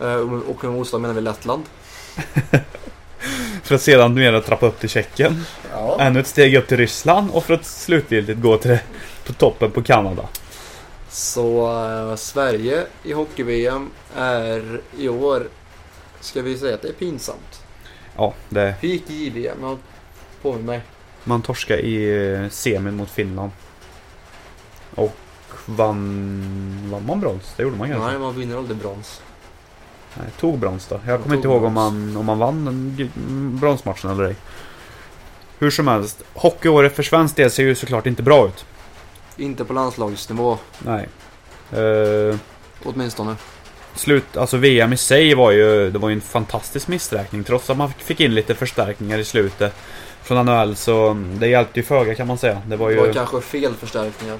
Eh, 0.00 0.14
och 0.48 0.64
med 0.64 0.72
motstånd 0.72 1.02
menar 1.02 1.14
vi 1.14 1.20
Lettland. 1.20 1.64
För 3.62 3.74
att 3.74 3.82
sedan 3.82 4.14
mera 4.14 4.40
trappa 4.40 4.66
upp 4.66 4.80
till 4.80 4.88
Tjeckien. 4.88 5.44
Ja. 5.72 5.96
Ännu 6.00 6.20
ett 6.20 6.26
steg 6.26 6.54
upp 6.54 6.68
till 6.68 6.76
Ryssland 6.76 7.30
och 7.30 7.44
för 7.44 7.54
att 7.54 7.66
slutgiltigt 7.66 8.40
gå 8.40 8.56
till 8.56 8.78
på 9.26 9.32
toppen 9.32 9.70
på 9.70 9.82
Kanada. 9.82 10.28
Så 11.08 11.78
eh, 12.10 12.16
Sverige 12.16 12.86
i 13.02 13.12
hockey-VM 13.12 13.90
är 14.16 14.80
i 14.98 15.08
år, 15.08 15.48
ska 16.20 16.42
vi 16.42 16.58
säga 16.58 16.74
att 16.74 16.82
det 16.82 16.88
är 16.88 16.92
pinsamt. 16.92 17.62
Ja, 18.16 18.34
det, 18.48 18.74
Hur 18.80 18.88
gick 18.88 19.10
JVM? 19.10 19.58
Jag 19.62 19.78
påminner 20.42 20.66
mig. 20.66 20.80
man 21.24 21.42
torskade 21.42 21.82
i 21.82 22.24
eh, 22.32 22.48
semin 22.48 22.96
mot 22.96 23.10
Finland. 23.10 23.50
Och 24.94 25.16
vann... 25.66 26.88
Vann 26.90 27.06
man 27.06 27.20
brons? 27.20 27.52
Det 27.56 27.62
gjorde 27.62 27.76
man 27.76 27.88
kanske? 27.88 28.10
Nej, 28.10 28.18
man 28.18 28.38
vinner 28.38 28.56
aldrig 28.56 28.76
brons. 28.78 29.22
Nej, 30.14 30.26
tog 30.40 30.58
brons 30.58 30.86
då. 30.86 31.00
Jag 31.06 31.22
kommer 31.22 31.36
inte 31.36 31.48
ihåg 31.48 31.64
om 31.64 31.72
man, 31.72 32.16
om 32.16 32.26
man 32.26 32.38
vann 32.38 32.64
den 32.64 32.94
g- 32.98 33.08
bronsmatchen 33.60 34.10
eller 34.10 34.24
ej. 34.24 34.36
Hur 35.58 35.70
som 35.70 35.88
helst. 35.88 36.22
Hockeyåret 36.34 36.96
för 36.96 37.02
svensk 37.02 37.36
del 37.36 37.50
ser 37.50 37.62
ju 37.62 37.74
såklart 37.74 38.06
inte 38.06 38.22
bra 38.22 38.46
ut. 38.46 38.64
Inte 39.36 39.64
på 39.64 39.72
landslagsnivå, 39.72 40.58
Nej. 40.78 41.08
Eh, 41.72 42.36
åtminstone. 42.84 43.36
slut, 43.94 44.36
alltså 44.36 44.56
VM 44.56 44.92
i 44.92 44.96
sig 44.96 45.34
var 45.34 45.50
ju, 45.50 45.90
det 45.90 45.98
var 45.98 46.08
ju 46.08 46.14
en 46.14 46.20
fantastisk 46.20 46.88
missräkning. 46.88 47.44
Trots 47.44 47.70
att 47.70 47.76
man 47.76 47.92
fick 47.92 48.20
in 48.20 48.34
lite 48.34 48.54
förstärkningar 48.54 49.18
i 49.18 49.24
slutet 49.24 49.74
från 50.22 50.46
NHL 50.46 50.76
så 50.76 51.14
det 51.38 51.46
hjälpte 51.48 51.80
ju 51.80 51.84
föga 51.86 52.14
kan 52.14 52.26
man 52.26 52.38
säga. 52.38 52.62
Det 52.66 52.76
var 52.76 52.88
Det 52.88 52.94
ju... 52.94 53.00
var 53.06 53.12
kanske 53.12 53.40
fel 53.40 53.74
förstärkningar. 53.74 54.38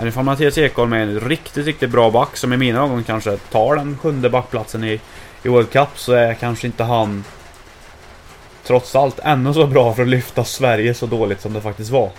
En 0.00 0.08
ifall 0.08 0.24
Mattias 0.24 0.58
Ekholm 0.58 0.92
är 0.92 0.98
en 0.98 1.20
riktigt, 1.20 1.66
riktigt 1.66 1.90
bra 1.90 2.10
back 2.10 2.36
som 2.36 2.52
i 2.52 2.56
mina 2.56 2.78
ögon 2.84 3.04
kanske 3.04 3.36
tar 3.36 3.76
den 3.76 3.98
sjunde 3.98 4.30
backplatsen 4.30 4.84
i, 4.84 5.00
i 5.42 5.48
World 5.48 5.70
Cup 5.70 5.88
så 5.94 6.12
är 6.12 6.34
kanske 6.34 6.66
inte 6.66 6.84
han 6.84 7.24
trots 8.64 8.96
allt 8.96 9.18
ännu 9.18 9.54
så 9.54 9.66
bra 9.66 9.94
för 9.94 10.02
att 10.02 10.08
lyfta 10.08 10.44
Sverige 10.44 10.94
så 10.94 11.06
dåligt 11.06 11.40
som 11.40 11.52
det 11.52 11.60
faktiskt 11.60 11.90
var. 11.90 12.10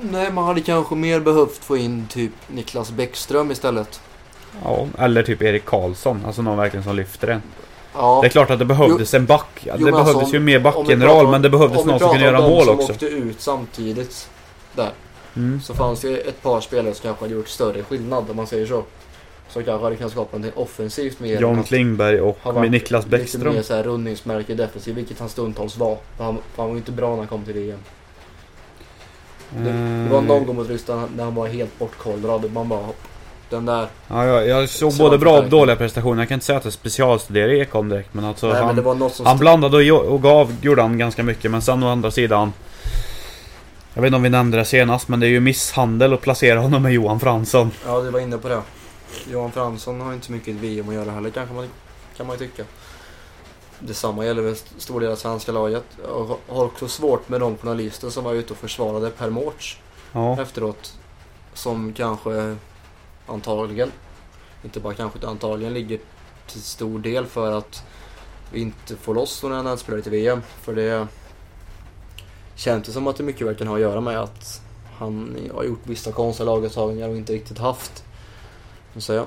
Nej, 0.00 0.32
man 0.32 0.44
hade 0.44 0.60
kanske 0.60 0.94
mer 0.94 1.20
behövt 1.20 1.64
få 1.64 1.76
in 1.76 2.06
typ 2.10 2.32
Niklas 2.46 2.90
Bäckström 2.90 3.50
istället. 3.50 4.00
Ja, 4.64 4.86
eller 4.98 5.22
typ 5.22 5.42
Erik 5.42 5.64
Karlsson, 5.64 6.22
alltså 6.26 6.42
någon 6.42 6.56
verkligen 6.58 6.84
som 6.84 6.96
lyfter 6.96 7.26
den. 7.26 7.42
Ja. 7.94 8.18
Det 8.22 8.26
är 8.26 8.30
klart 8.30 8.50
att 8.50 8.58
det 8.58 8.64
behövdes 8.64 9.14
en 9.14 9.26
back. 9.26 9.46
Jo, 9.62 9.72
det 9.76 9.84
men 9.84 9.92
behövdes 9.92 10.16
alltså, 10.16 10.34
ju 10.34 10.40
mer 10.40 10.56
om 10.56 10.62
vi 10.62 10.64
backgeneral 10.64 11.14
pratar- 11.16 11.30
men 11.30 11.42
det 11.42 11.50
behövdes 11.50 11.78
om 11.78 11.86
vi 11.86 11.92
någon 11.92 11.98
som 12.00 12.08
pratar 12.08 12.20
kunde 12.20 12.28
om 12.28 12.34
göra 12.34 12.48
de 12.48 12.54
mål 12.54 12.64
som 12.64 12.74
också. 12.78 12.92
åkte 12.92 13.06
ut 13.06 13.40
samtidigt 13.40 14.28
där. 14.74 14.90
Mm. 15.36 15.60
Så 15.60 15.74
fanns 15.74 16.00
det 16.00 16.16
ett 16.16 16.42
par 16.42 16.60
spelare 16.60 16.94
som 16.94 17.02
kanske 17.02 17.24
hade 17.24 17.34
gjort 17.34 17.48
större 17.48 17.82
skillnad 17.82 18.30
om 18.30 18.36
man 18.36 18.46
säger 18.46 18.66
så. 18.66 18.84
Som 19.48 19.64
kanske 19.64 19.84
hade 19.84 19.96
kunnat 19.96 20.12
skapa 20.12 20.38
något 20.38 20.56
offensivt 20.56 21.20
mer. 21.20 21.40
John 21.40 21.62
Klingberg 21.62 22.20
och 22.20 22.38
ha 22.42 22.52
varit 22.52 22.70
Niklas 22.70 23.04
Lite 23.04 23.18
Bäckström. 23.18 23.54
mer 23.54 23.82
rundningsmärke 23.82 24.54
defensiv, 24.54 24.94
vilket 24.94 25.20
han 25.20 25.28
stundtals 25.28 25.76
var. 25.76 25.98
Han, 26.18 26.38
han 26.56 26.68
var 26.68 26.76
inte 26.76 26.92
bra 26.92 27.10
när 27.10 27.16
han 27.16 27.26
kom 27.26 27.44
till 27.44 27.54
VM. 27.54 27.78
Det, 29.50 29.64
det 29.64 30.08
var 30.10 30.18
Eh, 30.18 30.24
någon 30.24 30.46
gång 30.46 30.56
mot 30.56 30.68
Ryssland 30.68 31.16
när 31.16 31.24
han 31.24 31.34
var 31.34 31.46
helt 31.46 31.78
bortkollrad. 31.78 32.52
Man 32.52 32.68
bara... 32.68 32.86
Den 33.50 33.66
där... 33.66 33.86
Ja, 34.08 34.24
jag, 34.24 34.48
jag 34.48 34.68
såg 34.68 34.92
Så 34.92 34.98
både 34.98 35.16
han 35.16 35.20
bra 35.20 35.38
och 35.38 35.48
dåliga 35.48 35.76
prestationer. 35.76 36.22
Jag 36.22 36.28
kan 36.28 36.34
inte 36.34 36.46
säga 36.46 36.58
att 36.58 36.64
jag 36.64 36.72
specialstuderar 36.72 37.48
Ekholm 37.48 37.88
direkt. 37.88 38.14
Men 38.14 38.24
alltså 38.24 38.46
nej, 38.46 38.56
han, 38.62 38.74
men 38.74 38.84
var 38.84 39.24
han 39.24 39.38
blandade 39.38 39.92
och, 39.92 40.04
och 40.04 40.22
gav, 40.22 40.54
gjorde 40.62 40.82
han 40.82 40.98
ganska 40.98 41.22
mycket. 41.22 41.50
Men 41.50 41.62
sen 41.62 41.82
å 41.82 41.88
andra 41.88 42.10
sidan. 42.10 42.52
Jag 43.96 44.02
vet 44.02 44.08
inte 44.08 44.16
om 44.16 44.22
vi 44.22 44.28
nämnde 44.30 44.56
det 44.56 44.64
senast. 44.64 45.08
Men 45.08 45.20
det 45.20 45.26
är 45.26 45.28
ju 45.28 45.40
misshandel 45.40 46.12
att 46.14 46.20
placera 46.20 46.60
honom 46.60 46.82
med 46.82 46.92
Johan 46.92 47.20
Fransson. 47.20 47.70
Ja, 47.86 48.00
du 48.00 48.10
var 48.10 48.20
inne 48.20 48.38
på 48.38 48.48
det. 48.48 48.62
Johan 49.30 49.52
Fransson 49.52 50.00
har 50.00 50.12
inte 50.12 50.32
mycket 50.32 50.48
i 50.48 50.52
VM 50.52 50.88
att 50.88 50.94
göra 50.94 51.10
heller 51.10 51.30
kanske 51.30 51.54
man, 51.54 51.68
kan 52.16 52.26
man 52.26 52.38
ju 52.38 52.46
tycka. 52.46 52.64
Detsamma 53.80 54.24
gäller 54.24 54.42
väl 54.42 54.52
st- 54.52 54.74
stor 54.80 55.00
del 55.00 55.12
av 55.12 55.16
svenska 55.16 55.52
laget. 55.52 55.84
Jag 56.08 56.36
har 56.48 56.64
också 56.64 56.88
svårt 56.88 57.28
med 57.28 57.40
de 57.40 57.56
journalister 57.58 58.10
som 58.10 58.24
var 58.24 58.32
ute 58.34 58.52
och 58.52 58.58
försvarade 58.58 59.10
Per 59.10 59.30
Mårts 59.30 59.78
Ja, 60.12 60.42
efteråt. 60.42 60.94
Som 61.54 61.92
kanske 61.92 62.56
antagligen, 63.26 63.92
inte 64.64 64.80
bara 64.80 64.94
kanske 64.94 65.18
utan 65.18 65.30
antagligen 65.30 65.74
ligger 65.74 65.98
till 66.46 66.62
stor 66.62 66.98
del 66.98 67.26
för 67.26 67.52
att 67.52 67.84
vi 68.52 68.60
inte 68.60 68.96
får 68.96 69.14
loss 69.14 69.42
några 69.42 69.62
NHL-spelare 69.62 70.02
till 70.02 70.12
VM. 70.12 70.42
För 70.62 70.74
det 70.74 71.06
känns 72.56 72.86
det 72.86 72.92
som 72.92 73.06
att 73.06 73.16
det 73.16 73.22
mycket 73.22 73.46
väl 73.46 73.54
kan 73.54 73.66
ha 73.66 73.74
att 73.74 73.80
göra 73.80 74.00
med 74.00 74.18
att 74.20 74.60
han 74.98 75.36
har 75.54 75.64
gjort 75.64 75.80
vissa 75.82 76.12
konstiga 76.12 76.44
laguttagningar 76.50 77.08
och 77.08 77.16
inte 77.16 77.32
riktigt 77.32 77.58
haft 77.58 78.04
jag, 79.08 79.24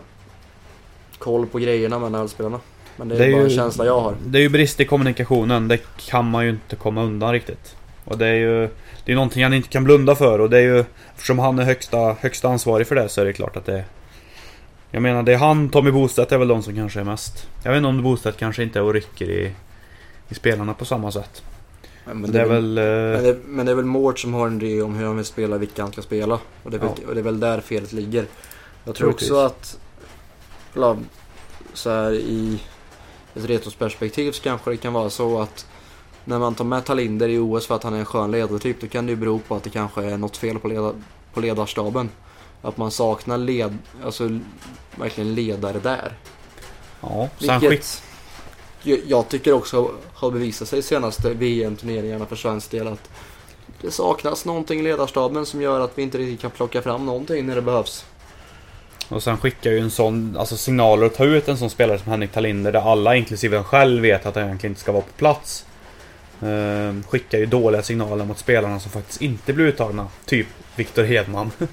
koll 1.17 1.45
på 1.45 1.59
grejerna 1.59 1.99
med 1.99 2.11
NHL-spelarna. 2.11 2.59
Men 2.95 3.07
det 3.07 3.15
är, 3.15 3.19
Det 3.19 3.25
är 3.25 3.31
bara 3.31 3.41
en 3.43 3.49
ju- 3.49 3.55
känsla 3.55 3.85
jag 3.85 4.01
har. 4.01 4.15
det 4.25 4.37
är 4.39 4.41
ju 4.41 4.49
brist 4.49 4.79
i 4.79 4.85
kommunikationen. 4.85 5.67
Det 5.67 5.79
kan 5.97 6.29
man 6.29 6.43
ju 6.43 6.49
inte 6.49 6.75
komma 6.75 7.03
undan 7.03 7.31
riktigt. 7.33 7.75
Och 8.05 8.17
det 8.17 8.27
är 8.27 8.33
ju 8.35 8.69
det 9.05 9.11
är 9.11 9.15
någonting 9.15 9.43
han 9.43 9.53
inte 9.53 9.69
kan 9.69 9.83
blunda 9.83 10.15
för. 10.15 10.39
Och 10.41 10.49
det 10.49 10.57
är 10.57 10.61
ju 10.61 10.85
eftersom 11.15 11.39
han 11.39 11.59
är 11.59 11.63
högsta, 11.63 12.13
högsta 12.19 12.47
ansvarig 12.49 12.87
för 12.87 12.95
det 12.95 13.09
så 13.09 13.21
är 13.21 13.25
det 13.25 13.33
klart 13.33 13.57
att 13.57 13.65
det 13.65 13.73
är 13.77 13.85
Jag 14.91 15.01
menar 15.01 15.23
det 15.23 15.33
är 15.33 15.37
han, 15.37 15.69
Tommy 15.69 15.91
Bostedt 15.91 16.31
är 16.31 16.37
väl 16.37 16.47
de 16.47 16.63
som 16.63 16.75
kanske 16.75 16.99
är 16.99 17.03
mest 17.03 17.47
Jag 17.63 17.71
vet 17.71 17.77
inte 17.77 17.87
om 17.87 18.03
Bostedt 18.03 18.37
kanske 18.37 18.63
inte 18.63 18.79
är 18.79 18.83
och 18.83 18.93
rycker 18.93 19.29
i 19.29 19.51
I 20.29 20.35
spelarna 20.35 20.73
på 20.73 20.85
samma 20.85 21.11
sätt. 21.11 21.43
Men 22.13 22.31
det 22.31 22.41
är 22.41 22.45
väl... 22.45 22.73
Men 22.73 23.15
eh, 23.15 23.21
det, 23.21 23.37
men 23.45 23.65
det 23.65 23.71
är 23.71 23.75
väl 23.75 23.85
Mård 23.85 24.21
som 24.21 24.33
har 24.33 24.47
en 24.47 24.61
idé 24.61 24.81
om 24.81 24.95
hur 24.95 25.05
han 25.05 25.15
vill 25.15 25.25
spela, 25.25 25.57
vilka 25.57 25.81
han 25.81 25.91
ska 25.91 26.01
spela. 26.01 26.39
Och 26.63 26.71
det 26.71 26.77
är 26.77 26.81
väl, 26.81 26.89
och 27.07 27.13
det 27.13 27.21
är 27.21 27.23
väl 27.23 27.39
där 27.39 27.61
felet 27.61 27.93
ligger. 27.93 28.25
Jag 28.83 28.95
tror 28.95 29.07
Troligtvis. 29.11 29.31
också 29.31 29.45
att, 29.45 29.79
så 31.73 31.89
här 31.89 32.11
i 32.13 32.59
ett 33.35 33.45
retroperspektiv 33.45 34.31
så 34.31 34.43
kanske 34.43 34.71
det 34.71 34.77
kan 34.77 34.93
vara 34.93 35.09
så 35.09 35.41
att 35.41 35.65
när 36.25 36.39
man 36.39 36.55
tar 36.55 36.65
med 36.65 36.85
Talinder 36.85 37.29
i 37.29 37.37
OS 37.37 37.67
för 37.67 37.75
att 37.75 37.83
han 37.83 37.93
är 37.93 37.99
en 37.99 38.05
skön 38.05 38.31
ledartyp, 38.31 38.81
då 38.81 38.87
kan 38.87 39.05
det 39.05 39.09
ju 39.09 39.15
bero 39.15 39.39
på 39.39 39.55
att 39.55 39.63
det 39.63 39.69
kanske 39.69 40.03
är 40.03 40.17
något 40.17 40.37
fel 40.37 40.59
på, 40.59 40.67
leda, 40.67 40.93
på 41.33 41.39
ledarstaben. 41.39 42.09
Att 42.61 42.77
man 42.77 42.91
saknar 42.91 43.37
led, 43.37 43.77
alltså 44.03 44.39
verkligen 44.95 45.35
ledare 45.35 45.79
där. 45.79 46.13
Ja, 47.01 47.29
Vilket 47.39 48.03
jag- 48.83 49.29
tycker 49.29 49.53
också 49.53 49.91
har 50.13 50.31
bevisat 50.31 50.67
sig 50.67 50.81
senaste 50.83 51.29
VM-turneringarna 51.33 52.25
för 52.25 52.35
svensk 52.35 52.71
del 52.71 52.87
att 52.87 53.09
det 53.81 53.91
saknas 53.91 54.45
någonting 54.45 54.79
i 54.79 54.83
ledarstaben 54.83 55.45
som 55.45 55.61
gör 55.61 55.79
att 55.79 55.91
vi 55.95 56.01
inte 56.03 56.17
riktigt 56.17 56.41
kan 56.41 56.51
plocka 56.51 56.81
fram 56.81 57.05
någonting 57.05 57.45
när 57.45 57.55
det 57.55 57.61
behövs. 57.61 58.05
och 59.09 59.23
sen 59.23 59.37
skickar 59.37 59.71
ju 59.71 59.79
en 59.79 59.91
sån 59.91 60.37
alltså 60.37 60.57
signaler 60.57 61.05
att 61.05 61.15
ta 61.15 61.25
ut 61.25 61.47
en 61.47 61.57
sån 61.57 61.69
spelare 61.69 61.99
som 61.99 62.11
Henrik 62.11 62.31
Talinder 62.31 62.71
där 62.71 62.91
alla 62.91 63.15
inklusive 63.15 63.55
han 63.57 63.63
själv 63.65 64.01
vet 64.01 64.25
att 64.25 64.35
han 64.35 64.43
egentligen 64.43 64.71
inte 64.71 64.81
ska 64.81 64.91
vara 64.91 65.01
på 65.03 65.11
plats. 65.17 65.65
Eh, 66.41 67.09
skickar 67.09 67.37
ju 67.37 67.45
dåliga 67.45 67.81
signaler 67.83 68.25
mot 68.25 68.37
spelarna 68.37 68.79
som 68.79 68.91
faktiskt 68.91 69.21
inte 69.21 69.53
blir 69.53 69.65
uttagna. 69.65 70.07
Typ 70.25 70.47
Viktor 70.75 71.03
Hedman. 71.03 71.51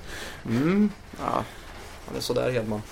Mm, 0.46 0.90
ja. 1.18 1.44
Han 2.06 2.16
är 2.16 2.20
sådär 2.20 2.50
Hedman. 2.50 2.82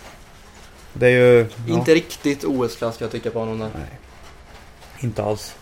Det 0.92 1.06
är 1.06 1.11
ju... 1.11 1.47
ja. 1.66 1.75
Inte 1.75 1.94
riktigt 1.94 2.44
OS-klass 2.44 3.00
jag 3.00 3.11
tycka 3.11 3.30
på 3.30 3.38
honom 3.38 3.59
där. 3.59 3.71
Nej. 3.75 3.99
Inte 5.04 5.23
alls. 5.25 5.54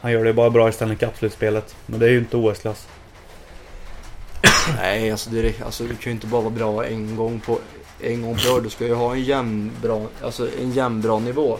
Han 0.00 0.12
gör 0.12 0.24
det 0.24 0.32
bara 0.32 0.50
bra 0.50 0.68
i 0.68 0.72
Stanley 0.72 0.96
Cup-slutspelet. 0.96 1.74
Men 1.86 2.00
det 2.00 2.06
är 2.06 2.10
ju 2.10 2.18
inte 2.18 2.36
OS-klass. 2.36 2.86
Nej, 4.76 5.10
alltså, 5.10 5.30
det, 5.30 5.40
är- 5.40 5.64
alltså 5.64 5.84
du 5.84 5.88
kan 5.96 6.04
ju 6.04 6.10
inte 6.10 6.26
bara 6.26 6.40
vara 6.40 6.50
bra 6.50 6.84
en 6.86 7.16
gång 7.16 7.40
på 7.40 7.58
en 8.00 8.22
gång 8.22 8.36
per 8.36 8.52
år. 8.54 8.60
Du 8.60 8.70
ska 8.70 8.84
ju 8.86 8.94
ha 8.94 9.12
en 9.12 9.22
jämn 9.24 9.70
bra, 9.82 10.06
alltså 10.24 10.48
en 10.60 10.72
jämn 10.72 11.00
bra 11.00 11.18
nivå 11.18 11.58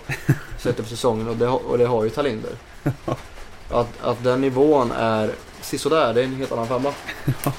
sett 0.58 0.78
över 0.78 0.88
säsongen 0.88 1.28
och 1.28 1.36
det, 1.36 1.46
har- 1.46 1.66
och 1.70 1.78
det 1.78 1.86
har 1.86 2.04
ju 2.04 2.10
Talinder. 2.10 2.50
Att, 3.70 3.88
att 4.02 4.24
den 4.24 4.40
nivån 4.40 4.92
är 4.92 5.30
sisådär, 5.60 6.14
det 6.14 6.20
är 6.20 6.24
en 6.24 6.34
helt 6.36 6.52
annan 6.52 6.68
femma. 6.68 6.92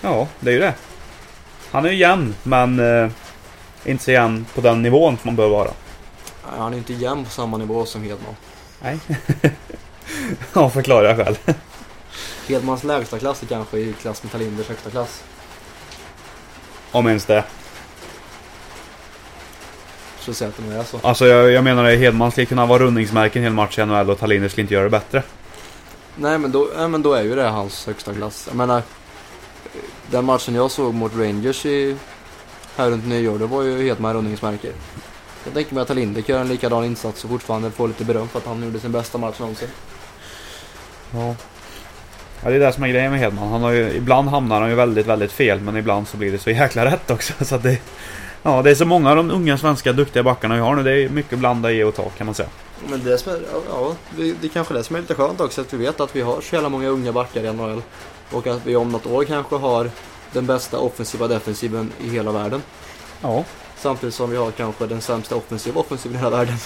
Ja, 0.00 0.28
det 0.40 0.50
är 0.50 0.54
ju 0.54 0.60
det. 0.60 0.74
Han 1.70 1.84
är 1.84 1.90
ju 1.90 1.96
jämn, 1.96 2.34
men 2.42 2.78
eh, 2.80 3.10
inte 3.84 4.04
så 4.04 4.10
jämn 4.10 4.46
på 4.54 4.60
den 4.60 4.82
nivån 4.82 5.16
som 5.16 5.28
man 5.28 5.36
bör 5.36 5.48
vara. 5.48 5.70
Han 6.42 6.74
är 6.74 6.78
inte 6.78 6.92
jämn 6.92 7.24
på 7.24 7.30
samma 7.30 7.56
nivå 7.56 7.86
som 7.86 8.02
Hedman. 8.02 8.34
Nej. 8.80 8.98
ja, 10.52 10.70
förklarar 10.70 11.08
jag 11.08 11.16
själv. 11.16 11.36
Hedmans 12.48 12.84
lägsta 12.84 13.18
klass 13.18 13.42
är 13.42 13.46
kanske 13.46 13.78
i 13.78 13.92
klass 13.92 14.22
med 14.22 14.32
Talinders 14.32 14.68
högsta 14.68 14.90
klass. 14.90 15.22
Om 16.90 17.06
ens 17.06 17.24
det. 17.24 17.44
Så 20.18 20.44
jag 20.44 20.48
att 20.48 20.56
det 20.68 20.76
är 20.76 20.84
så. 20.84 20.98
Alltså 21.02 21.26
jag, 21.26 21.50
jag 21.50 21.64
menar 21.64 21.84
att 21.84 21.98
Hedman 21.98 22.30
skulle 22.30 22.46
kunna 22.46 22.66
vara 22.66 22.82
rundningsmärke 22.82 23.38
en 23.38 23.42
hel 23.42 23.52
match 23.52 23.78
i 23.78 23.84
NHL 23.84 24.10
och 24.10 24.18
Talinder 24.18 24.48
skulle 24.48 24.62
inte 24.62 24.74
göra 24.74 24.84
det 24.84 24.90
bättre. 24.90 25.22
Nej 26.16 26.38
men, 26.38 26.52
då, 26.52 26.68
nej 26.76 26.88
men 26.88 27.02
då 27.02 27.12
är 27.12 27.22
ju 27.22 27.34
det 27.34 27.48
hans 27.48 27.86
högsta 27.86 28.14
klass. 28.14 28.44
Jag 28.48 28.56
menar, 28.56 28.82
den 30.10 30.24
matchen 30.24 30.54
jag 30.54 30.70
såg 30.70 30.94
mot 30.94 31.16
Rangers 31.16 31.66
i, 31.66 31.96
här 32.76 32.90
runt 32.90 33.06
nyår, 33.06 33.38
det 33.38 33.46
var 33.46 33.62
ju 33.62 33.82
Hedman 33.82 34.14
rundningsmärke. 34.14 34.72
Jag 35.44 35.54
tänker 35.54 35.74
mig 35.74 35.82
att 35.82 35.88
Talinder 35.88 36.22
kan 36.22 36.32
göra 36.32 36.42
en 36.42 36.48
likadan 36.48 36.84
insats 36.84 37.24
och 37.24 37.30
fortfarande 37.30 37.70
få 37.70 37.86
lite 37.86 38.04
beröm 38.04 38.28
för 38.28 38.38
att 38.38 38.46
han 38.46 38.62
gjorde 38.62 38.80
sin 38.80 38.92
bästa 38.92 39.18
match 39.18 39.38
någonsin. 39.38 39.68
Ja. 41.14 41.34
Ja, 42.42 42.50
det 42.50 42.56
är 42.56 42.60
det 42.60 42.72
som 42.72 42.82
är 42.82 42.88
grejen 42.88 43.10
med 43.10 43.20
Hedman. 43.20 43.48
Han 43.48 43.62
har 43.62 43.70
ju, 43.70 43.92
ibland 43.92 44.28
hamnar 44.28 44.60
han 44.60 44.70
ju 44.70 44.76
väldigt, 44.76 45.06
väldigt 45.06 45.32
fel, 45.32 45.60
men 45.60 45.76
ibland 45.76 46.08
så 46.08 46.16
blir 46.16 46.32
det 46.32 46.38
så 46.38 46.50
jäkla 46.50 46.84
rätt 46.84 47.10
också. 47.10 47.32
Så 47.44 47.54
att 47.54 47.62
det, 47.62 47.78
ja, 48.42 48.62
det 48.62 48.70
är 48.70 48.74
så 48.74 48.84
många 48.84 49.10
av 49.10 49.16
de 49.16 49.30
unga 49.30 49.58
svenska 49.58 49.92
duktiga 49.92 50.22
backarna 50.22 50.54
vi 50.54 50.60
har 50.60 50.76
nu. 50.76 50.82
Det 50.82 50.92
är 50.92 51.08
mycket 51.08 51.38
blanda 51.38 51.70
ge 51.70 51.84
och 51.84 51.94
ta 51.94 52.08
kan 52.08 52.26
man 52.26 52.34
säga. 52.34 52.48
Men 52.88 53.04
det, 53.04 53.18
som 53.18 53.32
är, 53.32 53.40
ja, 53.52 53.60
ja, 53.68 53.94
det, 54.16 54.32
det 54.40 54.46
är 54.46 54.48
kanske 54.48 54.74
det 54.74 54.84
som 54.84 54.96
är 54.96 55.00
lite 55.00 55.14
skönt 55.14 55.40
också, 55.40 55.60
att 55.60 55.72
vi 55.72 55.76
vet 55.76 56.00
att 56.00 56.16
vi 56.16 56.20
har 56.20 56.40
så 56.40 56.54
jävla 56.54 56.68
många 56.68 56.88
unga 56.88 57.12
backar 57.12 57.44
i 57.44 57.52
NHL. 57.52 57.82
Och 58.30 58.46
att 58.46 58.66
vi 58.66 58.76
om 58.76 58.92
något 58.92 59.06
år 59.06 59.24
kanske 59.24 59.56
har 59.56 59.90
den 60.32 60.46
bästa 60.46 60.78
offensiva 60.78 61.28
defensiven 61.28 61.92
i 62.00 62.08
hela 62.08 62.32
världen. 62.32 62.62
Ja. 63.20 63.44
Samtidigt 63.82 64.14
som 64.14 64.30
vi 64.30 64.36
har 64.36 64.50
kanske 64.50 64.86
den 64.86 65.00
sämsta 65.00 65.36
offensiva 65.36 65.80
offensiven 65.80 66.16
i 66.16 66.18
hela 66.18 66.30
världen. 66.30 66.56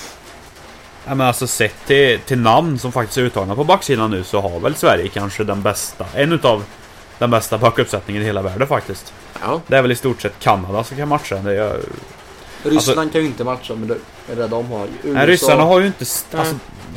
Ja, 1.07 1.15
men 1.15 1.27
alltså 1.27 1.47
sett 1.47 1.75
till, 1.87 2.21
till 2.21 2.39
namn 2.39 2.79
som 2.79 2.93
faktiskt 2.93 3.19
är 3.19 3.23
uttagna 3.23 3.55
på 3.55 3.65
backsidan 3.65 4.11
nu 4.11 4.25
så 4.25 4.41
har 4.41 4.61
väl 4.61 4.75
Sverige 4.75 5.09
kanske 5.09 5.45
den 5.45 5.63
bästa, 5.63 6.07
en 6.15 6.33
utav 6.33 6.65
den 7.19 7.31
bästa 7.31 7.59
backuppsättningen 7.59 8.23
i 8.23 8.25
hela 8.25 8.43
världen 8.43 8.67
faktiskt. 8.67 9.13
Ja. 9.43 9.61
Det 9.67 9.77
är 9.77 9.83
väl 9.83 9.93
i 9.93 9.95
stort 9.95 10.23
sett 10.23 10.39
Kanada 10.39 10.85
som 10.85 10.97
kan 10.97 11.09
matcha. 11.09 11.37
Det 11.37 11.57
är, 11.57 11.81
Ryssland 12.63 13.13
kan 13.13 13.21
ju 13.21 13.27
inte 13.27 13.45
matcha 13.45 13.75
med 13.75 13.89
det, 13.89 13.99
med 14.29 14.37
det 14.37 14.49
de 14.49 14.71
har. 14.71 14.87
USA, 14.87 14.87
Alltså- 14.87 15.09
nej, 15.13 15.27
ryssarna 15.27 15.63
har 15.63 15.81
ju 15.81 15.87
inte... 15.87 16.05
Alltså, 16.33 16.55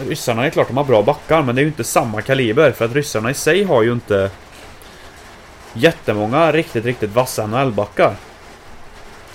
ryssarna 0.07 0.45
är 0.45 0.49
klart 0.49 0.67
de 0.67 0.77
har 0.77 0.83
bra 0.83 1.01
backar 1.01 1.41
men 1.41 1.55
det 1.55 1.61
är 1.61 1.63
ju 1.63 1.69
inte 1.69 1.83
samma 1.83 2.21
kaliber 2.21 2.71
för 2.71 2.85
att 2.85 2.93
ryssarna 2.93 3.31
i 3.31 3.33
sig 3.33 3.63
har 3.63 3.83
ju 3.83 3.91
inte 3.93 4.31
jättemånga 5.73 6.51
riktigt, 6.51 6.85
riktigt 6.85 7.11
vassa 7.11 7.47
NHL-backar. 7.47 8.15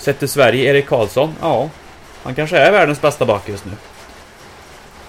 Sett 0.05 0.19
till 0.19 0.29
Sverige, 0.29 0.69
Erik 0.69 0.87
Karlsson, 0.87 1.35
ja. 1.41 1.69
Han 2.23 2.35
kanske 2.35 2.57
är 2.57 2.71
världens 2.71 3.01
bästa 3.01 3.25
back 3.25 3.49
just 3.49 3.65
nu. 3.65 3.71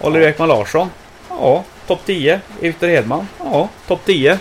Oliver 0.01 0.25
Ja. 0.25 0.31
Ekman 0.31 0.49
Larsson, 0.49 0.91
ja. 1.29 1.65
Topp 1.87 2.01
10. 2.07 2.41
Viktor 2.61 2.89
Hedman, 2.89 3.29
ja. 3.39 3.69
Topp 3.87 4.01
10. 4.05 4.39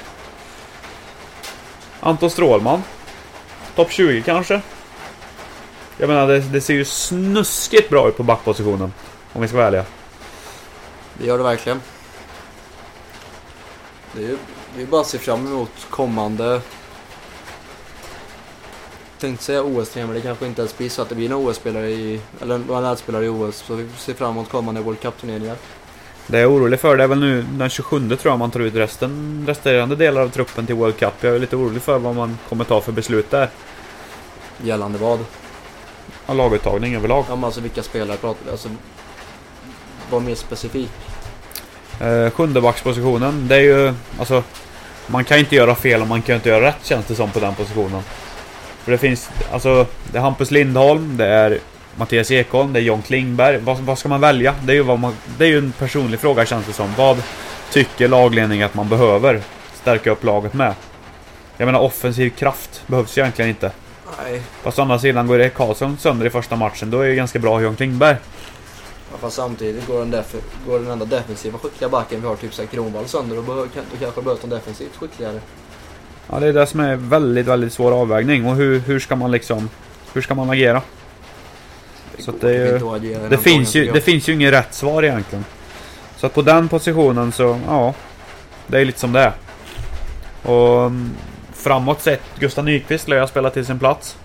Anton 2.00 2.30
Strålman, 2.30 2.84
topp 3.76 3.92
20 3.92 4.22
kanske. 4.22 4.62
Jag 5.98 6.08
menar, 6.08 6.28
det, 6.28 6.40
det 6.40 6.62
ser 6.62 6.74
ju 6.74 6.86
snuskigt 6.86 7.90
bra 7.90 8.08
ut 8.08 8.18
på 8.18 8.24
backpositionen. 8.24 8.94
Om 9.34 9.42
vi 9.42 9.48
ska 9.48 9.58
vara 9.58 9.68
ärliga. 9.68 9.86
Det 11.14 11.26
gör 11.26 11.38
det 11.38 11.44
verkligen. 11.44 11.82
Det 14.12 14.24
är 14.26 14.38
ju 14.78 14.86
bara 14.86 15.02
att 15.02 15.08
se 15.08 15.18
fram 15.18 15.48
emot 15.48 15.88
kommande... 15.90 16.62
Tänkte 19.26 19.44
säga 19.44 19.64
os 19.64 19.96
men 19.96 20.14
det 20.14 20.22
kanske 20.22 20.46
inte 20.46 20.62
ens 20.62 20.78
blir 20.78 20.90
så 20.90 21.02
att 21.02 21.10
det 21.10 21.16
blir 21.16 21.30
några 21.30 21.50
OS-spelare 21.50 21.90
i... 21.90 22.22
Eller 22.42 22.58
några 22.58 22.82
NHL-spelare 22.82 23.26
i 23.26 23.30
OS. 23.30 23.56
Så 23.56 23.76
vi 23.76 23.90
ser 23.98 24.14
fram 24.14 24.32
emot 24.32 24.50
kommande 24.50 24.82
World 24.82 25.00
Cup-turneringar. 25.00 25.56
Det 26.28 26.38
jag 26.38 26.44
är 26.44 26.56
orolig 26.56 26.80
för 26.80 26.98
det 26.98 27.04
är 27.04 27.08
väl 27.08 27.20
nu 27.20 27.46
den 27.52 27.70
27 27.70 28.10
tror 28.10 28.32
jag 28.32 28.40
man 28.40 28.52
tar 28.52 28.60
ut 28.60 28.76
resten, 28.76 29.44
resterande 29.48 29.96
delar 29.96 30.22
av 30.22 30.30
truppen 30.30 30.66
till 30.66 30.76
World 30.76 30.98
Cup. 30.98 31.14
Jag 31.22 31.36
är 31.36 31.40
lite 31.40 31.56
orolig 31.56 31.82
för 31.82 32.00
vad 32.00 32.16
man 32.16 32.38
kommer 32.50 32.64
ta 32.64 32.82
för 32.82 32.92
beslut 32.92 33.32
där. 33.32 33.50
Gällande 34.64 34.98
vad? 34.98 35.20
Ja, 36.26 36.34
laguttagning 36.34 36.96
överlag. 36.96 37.26
Ja, 37.30 37.36
men 37.36 37.44
alltså 37.44 37.62
vilka 37.62 37.84
spelare 37.84 38.18
pratar 38.18 38.46
vi? 38.46 38.52
Alltså, 38.52 38.70
var 40.10 40.20
mer 40.20 40.36
specifik. 40.36 40.92
Eh, 42.02 42.30
Sjundebackspositionen, 42.30 43.48
det 43.48 43.56
är 43.56 43.62
ju... 43.62 43.94
Alltså... 44.20 44.44
Man 45.08 45.24
kan 45.24 45.38
inte 45.38 45.56
göra 45.56 45.76
fel 45.76 46.02
och 46.02 46.08
man 46.08 46.22
kan 46.22 46.36
inte 46.36 46.50
göra 46.50 46.68
rätt 46.68 46.86
känns 46.86 47.06
det 47.06 47.16
som 47.16 47.32
på 47.32 47.40
den 47.40 47.56
positionen. 47.56 48.02
För 48.86 48.92
det 48.92 48.98
finns... 48.98 49.30
Alltså... 49.52 49.86
Det 50.12 50.18
är 50.18 50.22
Hampus 50.22 50.52
Lindholm, 50.52 51.18
det 51.18 51.26
är 51.26 51.60
Mattias 51.96 52.32
Ekholm, 52.32 52.74
det 52.74 52.80
är 52.80 52.84
John 52.84 53.02
Klingberg. 53.02 53.58
Vad, 53.58 53.78
vad 53.78 54.00
ska 54.00 54.10
man 54.10 54.22
välja? 54.22 54.56
Det 54.64 54.72
är, 54.72 54.76
ju 54.76 54.82
vad 54.84 55.00
man, 55.00 55.14
det 55.38 55.44
är 55.46 55.50
ju 55.50 55.58
en 55.58 55.72
personlig 55.72 56.20
fråga 56.20 56.46
känns 56.46 56.66
det 56.68 56.74
som. 56.74 56.94
Vad 56.98 57.24
tycker 57.72 58.08
lagledningen 58.08 58.66
att 58.66 58.74
man 58.74 58.90
behöver 58.90 59.42
stärka 59.82 60.12
upp 60.12 60.24
laget 60.24 60.54
med? 60.54 60.74
Jag 61.58 61.66
menar 61.66 61.80
offensiv 61.80 62.30
kraft 62.30 62.84
behövs 62.88 63.18
ju 63.18 63.22
egentligen 63.22 63.50
inte. 63.50 63.72
Nej, 64.24 64.42
Fast 64.64 64.80
å 64.80 64.82
andra 64.82 65.00
sidan 65.00 65.28
går 65.28 65.42
Erik 65.42 65.54
Karlsson 65.54 65.98
sönder 65.98 66.26
i 66.26 66.30
första 66.30 66.56
matchen, 66.56 66.92
då 66.92 67.00
är 67.02 67.08
det 67.08 67.16
ganska 67.16 67.40
bra 67.40 67.62
John 67.62 67.76
Klingberg. 67.76 68.16
ja, 69.12 69.18
fast 69.22 69.36
samtidigt 69.36 69.88
går 69.88 70.00
den, 70.00 70.14
def- 70.14 70.42
går 70.68 70.80
den 70.80 70.92
enda 70.92 71.06
defensiva 71.06 71.58
skickliga 71.60 71.90
backen 71.90 72.22
vi 72.22 72.28
har, 72.28 72.36
typ 72.36 72.72
Kronwall 72.72 73.08
sönder, 73.08 73.36
då, 73.36 73.42
då 73.42 73.68
kanske 74.00 74.22
behövs 74.22 74.44
en 74.44 74.50
defensivt 74.50 74.96
skickligare. 74.96 75.40
Ja, 76.32 76.40
det 76.40 76.48
är 76.48 76.54
det 76.54 76.68
som 76.68 76.80
är 76.80 76.96
väldigt, 76.96 77.46
väldigt 77.48 77.74
svår 77.74 77.92
avvägning. 77.92 78.46
Och 78.46 78.56
hur, 78.56 78.80
hur 78.80 79.00
ska 79.00 79.16
man 79.16 79.32
liksom... 79.32 79.70
Hur 80.14 80.22
ska 80.22 80.36
man 80.36 80.50
agera? 80.50 80.82
Så 82.20 82.32
att 82.32 82.42
går 82.42 82.48
det 82.48 82.56
är 82.58 83.20
ju- 83.20 83.30
Det 83.30 83.38
finns, 83.38 83.76
ju, 83.76 83.92
det 83.92 84.02
finns 84.02 84.30
ju 84.30 84.34
inget 84.34 84.54
rätt 84.54 84.74
svar 84.74 85.04
egentligen. 85.04 85.46
Så 86.18 86.26
att 86.26 86.34
på 86.34 86.42
den 86.42 86.68
positionen 86.70 87.32
så, 87.32 87.60
ja. 87.68 87.94
Det 88.68 88.80
är 88.80 88.86
lite 88.86 89.00
som 89.00 89.12
det 89.14 89.20
är. 89.20 89.32
Och 90.52 90.82
mm, 90.86 91.12
framåt 91.54 92.02
sett, 92.02 92.22
Gustav 92.40 92.66
Nyqvist 92.66 93.08
lär 93.08 93.18
jag 93.18 93.30
spela 93.30 93.50
till 93.50 93.66
sin 93.66 93.80
plats. 93.80 94.18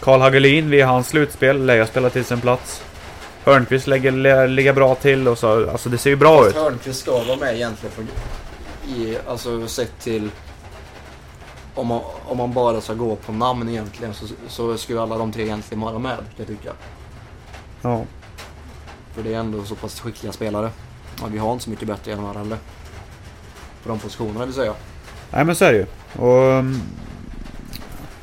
Karl 0.00 0.20
Hagelin, 0.20 0.70
vid 0.70 0.84
hans 0.84 1.08
slutspel, 1.08 1.66
lär 1.66 1.76
jag 1.76 1.88
spela 1.88 2.10
till 2.10 2.24
sin 2.24 2.40
plats. 2.40 2.82
Hörnqvist 3.44 3.86
lägger, 3.86 4.48
ligga 4.48 4.72
bra 4.72 4.94
till 4.94 5.28
och 5.28 5.38
så, 5.38 5.70
alltså 5.70 5.88
det 5.88 5.98
ser 5.98 6.10
ju 6.10 6.16
bra 6.16 6.36
Fast 6.38 6.48
ut. 6.56 6.62
Hörnqvist 6.62 7.00
ska 7.00 7.12
vara 7.12 7.36
med 7.36 7.54
egentligen 7.54 7.94
för, 7.94 8.04
i, 8.88 9.18
alltså 9.28 9.68
sett 9.68 9.98
till 10.00 10.30
om 11.74 11.86
man, 11.86 12.00
om 12.26 12.38
man 12.38 12.52
bara 12.52 12.80
ska 12.80 12.94
gå 12.94 13.16
på 13.16 13.32
namn 13.32 13.68
egentligen 13.68 14.14
så, 14.14 14.26
så 14.48 14.78
skulle 14.78 15.02
alla 15.02 15.18
de 15.18 15.32
tre 15.32 15.42
egentligen 15.42 15.80
vara 15.80 15.98
med 15.98 16.16
kan 16.16 16.26
jag 16.36 16.46
tycka. 16.46 16.72
Ja. 17.82 18.02
För 19.14 19.22
det 19.22 19.34
är 19.34 19.38
ändå 19.38 19.64
så 19.64 19.74
pass 19.74 20.00
skickliga 20.00 20.32
spelare. 20.32 20.70
Och 21.22 21.34
vi 21.34 21.38
har 21.38 21.52
inte 21.52 21.64
så 21.64 21.70
mycket 21.70 21.88
bättre 21.88 22.12
än 22.12 22.24
här 22.24 22.34
heller. 22.34 22.58
På 23.82 23.88
de 23.88 23.98
positionerna 23.98 24.44
vill 24.46 24.54
säga. 24.54 24.74
Nej 25.30 25.44
men 25.44 25.56
så 25.56 25.64
är 25.64 25.72
det 25.72 25.78
ju. 25.78 25.86
Och... 26.24 26.52
mm, 26.52 26.80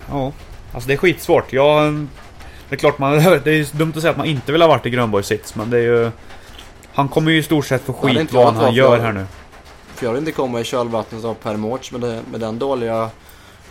Ja. 0.09 0.31
Alltså 0.73 0.87
det 0.87 0.93
är 0.93 0.97
skitsvårt. 0.97 1.53
Jag... 1.53 1.81
mm, 1.87 2.09
Det 2.69 2.75
är 2.75 2.79
klart 2.79 2.99
man... 2.99 3.11
Det 3.43 3.51
är 3.51 3.77
dumt 3.77 3.93
att 3.95 4.01
säga 4.01 4.11
att 4.11 4.17
man 4.17 4.25
inte 4.27 4.51
vill 4.51 4.61
ha 4.61 4.67
varit 4.69 4.85
i 4.85 4.89
Grönborgs 4.89 5.27
sits 5.27 5.55
men 5.55 5.69
det 5.69 5.77
är 5.77 5.81
ju... 5.81 6.11
Han 6.93 7.07
kommer 7.07 7.31
ju 7.31 7.37
i 7.37 7.43
stort 7.43 7.65
sett 7.65 7.81
få 7.81 7.91
det 7.91 7.99
skit 8.15 8.33
vad 8.33 8.45
jag 8.45 8.51
han 8.51 8.73
gör 8.73 8.99
här 8.99 9.11
nu. 9.11 9.25
Inte 10.01 10.31
komma 10.31 10.59
i 10.59 10.63
kölvattnet 10.63 11.25
av 11.25 11.33
Per 11.33 11.55
Mårts 11.55 11.91
med, 11.91 12.23
med 12.31 12.39
den 12.39 12.59
dåliga 12.59 13.09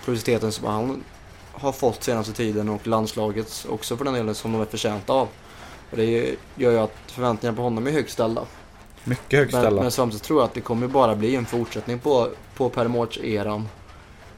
publiciteten 0.05 0.53
som 0.53 0.67
han 0.67 1.05
har 1.53 1.73
fått 1.73 2.03
senaste 2.03 2.33
tiden 2.33 2.69
och 2.69 2.87
landslaget 2.87 3.67
också 3.71 3.97
för 3.97 4.05
den 4.05 4.15
delen 4.15 4.35
som 4.35 4.53
de 4.53 4.61
är 4.61 4.65
förtjänta 4.65 5.13
av. 5.13 5.29
Och 5.91 5.97
det 5.97 6.37
gör 6.55 6.71
ju 6.71 6.79
att 6.79 6.97
förväntningarna 7.07 7.57
på 7.57 7.63
honom 7.63 7.87
är 7.87 7.91
högt 7.91 8.11
ställda. 8.11 8.43
Mycket 9.05 9.39
högt 9.39 9.53
Men, 9.53 9.63
ställda. 9.63 9.83
men 9.83 9.91
samtidigt 9.91 10.23
tror 10.23 10.41
jag 10.41 10.45
att 10.45 10.55
det 10.55 10.61
kommer 10.61 10.87
bara 10.87 11.15
bli 11.15 11.37
en 11.37 11.47
fortsättning 11.47 11.99
på, 11.99 12.29
på 12.57 12.71
Mårts-eran. 12.71 13.69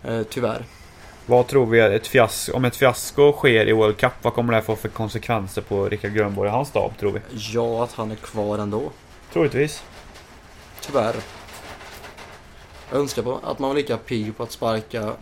Eh, 0.04 0.23
tyvärr. 0.23 0.64
Vad 1.26 1.47
tror 1.47 1.66
vi 1.66 1.80
ett 1.80 2.06
fiasko? 2.06 2.52
Om 2.56 2.64
ett 2.64 2.76
fiasko 2.76 3.32
sker 3.32 3.68
i 3.68 3.73
World 3.73 3.97
Cup, 3.97 4.12
vad 4.23 4.35
kommer 4.35 4.52
det 4.52 4.62
få 4.62 4.76
för 4.76 4.88
konsekvenser 4.88 5.62
på 5.62 5.88
Rickard 5.88 6.12
Grönborg 6.12 6.49
och 6.49 6.54
hans 6.56 6.68
stab 6.68 6.99
tror 6.99 7.12
vi? 7.12 7.20
Ja, 7.30 7.85
att 7.85 7.92
han 7.92 8.11
är 8.11 8.16
kvar 8.16 8.59
ändå. 8.59 8.90
Troligtvis. 9.32 9.82
Tyvärr. 10.80 11.14
Jag 12.90 13.00
önskar 13.00 13.23
på 13.23 13.40
att 13.42 13.59
man 13.59 13.68
var 13.70 13.76
lika 13.76 13.97
pigg 13.97 14.37
på 14.37 14.42
att 14.42 14.53
sparka 14.53 15.12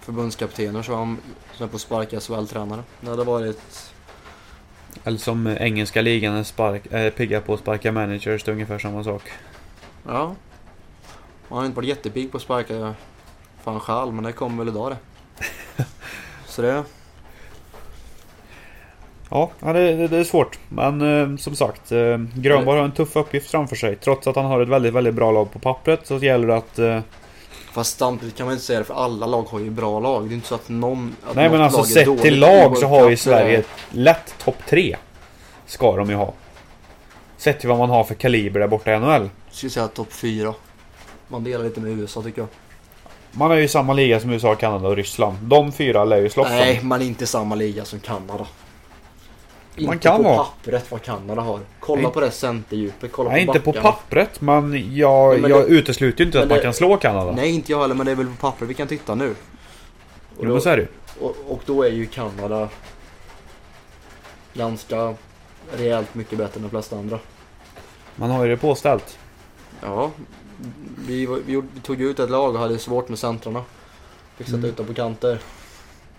förbundskaptener 0.00 0.82
som, 0.82 1.18
som 1.54 1.68
på 1.68 1.76
att 1.76 1.82
sparka 1.82 2.20
SHL-tränare. 2.20 2.82
Det 3.00 3.10
hade 3.10 3.24
varit... 3.24 3.92
Eller 5.04 5.18
som 5.18 5.46
engelska 5.46 6.02
ligan 6.02 6.34
är 6.34 6.42
spark, 6.42 6.92
äh, 6.92 7.12
pigga 7.12 7.40
på 7.40 7.54
att 7.54 7.60
sparka 7.60 7.92
managers, 7.92 8.44
det 8.44 8.50
är 8.50 8.52
ungefär 8.52 8.78
samma 8.78 9.04
sak. 9.04 9.22
Ja. 10.06 10.34
Man 11.48 11.58
har 11.58 11.66
inte 11.66 11.76
varit 11.76 11.88
jättepigg 11.88 12.30
på 12.30 12.36
att 12.36 12.42
sparka 12.42 12.94
fan 13.62 13.80
själv, 13.80 14.14
men 14.14 14.24
det 14.24 14.32
kommer 14.32 14.64
väl 14.64 14.74
idag 14.74 14.90
det. 14.92 15.84
Så 16.46 16.62
det... 16.62 16.84
Ja, 19.30 19.50
det, 19.60 20.08
det, 20.08 20.16
är 20.16 20.24
svårt. 20.24 20.58
Men 20.68 21.20
eh, 21.32 21.36
som 21.36 21.56
sagt, 21.56 21.92
eh, 21.92 22.18
Grönborg 22.34 22.78
har 22.78 22.84
en 22.84 22.92
tuff 22.92 23.16
uppgift 23.16 23.50
framför 23.50 23.76
sig. 23.76 23.96
Trots 23.96 24.26
att 24.26 24.36
han 24.36 24.44
har 24.44 24.60
ett 24.60 24.68
väldigt, 24.68 24.94
väldigt 24.94 25.14
bra 25.14 25.32
lag 25.32 25.52
på 25.52 25.58
pappret 25.58 26.06
så 26.06 26.16
gäller 26.18 26.48
det 26.48 26.56
att... 26.56 26.78
Eh, 26.78 27.00
Fast 27.72 27.98
samtidigt 27.98 28.36
kan 28.36 28.46
man 28.46 28.52
inte 28.52 28.64
säga 28.64 28.78
det 28.78 28.84
för 28.84 28.94
alla 28.94 29.26
lag 29.26 29.42
har 29.42 29.60
ju 29.60 29.70
bra 29.70 30.00
lag. 30.00 30.28
Det 30.28 30.32
är 30.32 30.34
inte 30.34 30.48
så 30.48 30.54
att 30.54 30.68
någon... 30.68 31.16
Att 31.26 31.36
nej 31.36 31.50
men 31.50 31.60
alltså 31.60 31.82
sett 31.82 32.06
dåligt 32.06 32.22
till 32.22 32.38
lag 32.38 32.76
så 32.76 32.86
har 32.86 33.10
ju 33.10 33.16
Sverige 33.16 33.64
lätt 33.90 34.34
topp 34.44 34.56
tre. 34.68 34.96
Ska 35.66 35.96
de 35.96 36.10
ju 36.10 36.16
ha. 36.16 36.32
Sett 37.36 37.60
till 37.60 37.68
vad 37.68 37.78
man 37.78 37.90
har 37.90 38.04
för 38.04 38.14
kaliber 38.14 38.60
där 38.60 38.68
borta 38.68 38.94
i 38.94 38.98
NHL. 38.98 39.30
skulle 39.50 39.70
säga 39.70 39.88
topp 39.88 40.12
fyra. 40.12 40.54
Man 41.28 41.44
delar 41.44 41.64
lite 41.64 41.80
med 41.80 41.98
USA 41.98 42.22
tycker 42.22 42.40
jag. 42.40 42.48
Man 43.32 43.50
är 43.50 43.56
ju 43.56 43.62
i 43.62 43.68
samma 43.68 43.92
liga 43.92 44.20
som 44.20 44.30
USA, 44.30 44.54
Kanada 44.54 44.88
och 44.88 44.96
Ryssland. 44.96 45.38
De 45.42 45.72
fyra 45.72 46.04
lär 46.04 46.16
ju 46.16 46.28
slåss. 46.28 46.48
Nej, 46.50 46.80
man 46.82 47.02
är 47.02 47.06
inte 47.06 47.24
i 47.24 47.26
samma 47.26 47.54
liga 47.54 47.84
som 47.84 48.00
Kanada. 48.00 48.46
Man 49.86 49.94
inte 49.94 50.08
kan 50.08 50.16
på 50.16 50.22
vara. 50.22 50.36
pappret 50.44 50.90
vad 50.90 51.02
Kanada 51.02 51.40
har. 51.42 51.60
Kolla 51.80 52.02
Nej. 52.02 52.12
på 52.12 52.20
det 52.20 52.30
centerdjupet, 52.30 53.12
kolla 53.12 53.30
Nej, 53.30 53.46
på 53.46 53.52
inte 53.52 53.64
på 53.64 53.72
backarna. 53.72 53.92
pappret, 53.92 54.40
men 54.40 54.72
jag, 54.96 55.34
Ja, 55.34 55.38
men 55.40 55.50
jag 55.50 55.60
det- 55.62 55.66
utesluter 55.74 56.20
ju 56.20 56.26
inte 56.26 56.38
men 56.38 56.42
att 56.42 56.48
man 56.48 56.56
det- 56.58 56.62
kan 56.62 56.74
slå 56.74 56.96
Kanada. 56.96 57.32
Nej, 57.32 57.50
inte 57.50 57.72
jag 57.72 57.80
heller, 57.80 57.94
men 57.94 58.06
det 58.06 58.12
är 58.12 58.16
väl 58.16 58.26
på 58.26 58.36
pappret 58.36 58.70
vi 58.70 58.74
kan 58.74 58.88
titta 58.88 59.14
nu. 59.14 59.30
Och 59.30 59.36
Jo, 60.38 60.44
då, 60.44 60.52
men 60.52 60.60
så 60.60 60.68
är 60.68 60.76
det 60.76 60.82
ju. 60.82 60.88
och, 61.20 61.36
och 61.48 61.60
då 61.66 61.82
är 61.82 61.90
ju 61.90 62.06
Kanada 62.06 62.68
ganska 64.54 65.14
rejält 65.76 66.14
mycket 66.14 66.38
bättre 66.38 66.56
än 66.56 66.62
de 66.62 66.70
flesta 66.70 66.96
andra. 66.96 67.18
Man 68.16 68.30
har 68.30 68.44
ju 68.44 68.50
det 68.50 68.56
påställt. 68.56 69.18
Ja, 69.82 70.10
vi, 71.06 71.26
var- 71.26 71.38
vi, 71.46 71.52
gjorde- 71.52 71.68
vi 71.74 71.80
tog 71.80 72.00
ut 72.00 72.18
ett 72.18 72.30
lag 72.30 72.54
och 72.54 72.60
hade 72.60 72.78
svårt 72.78 73.08
med 73.08 73.18
centrarna. 73.18 73.62
Fick 74.36 74.46
sätta 74.46 74.58
Mm. 74.58 74.70
ut 74.70 74.76
dem 74.76 74.86
på 74.86 74.94
kanter. 74.94 75.38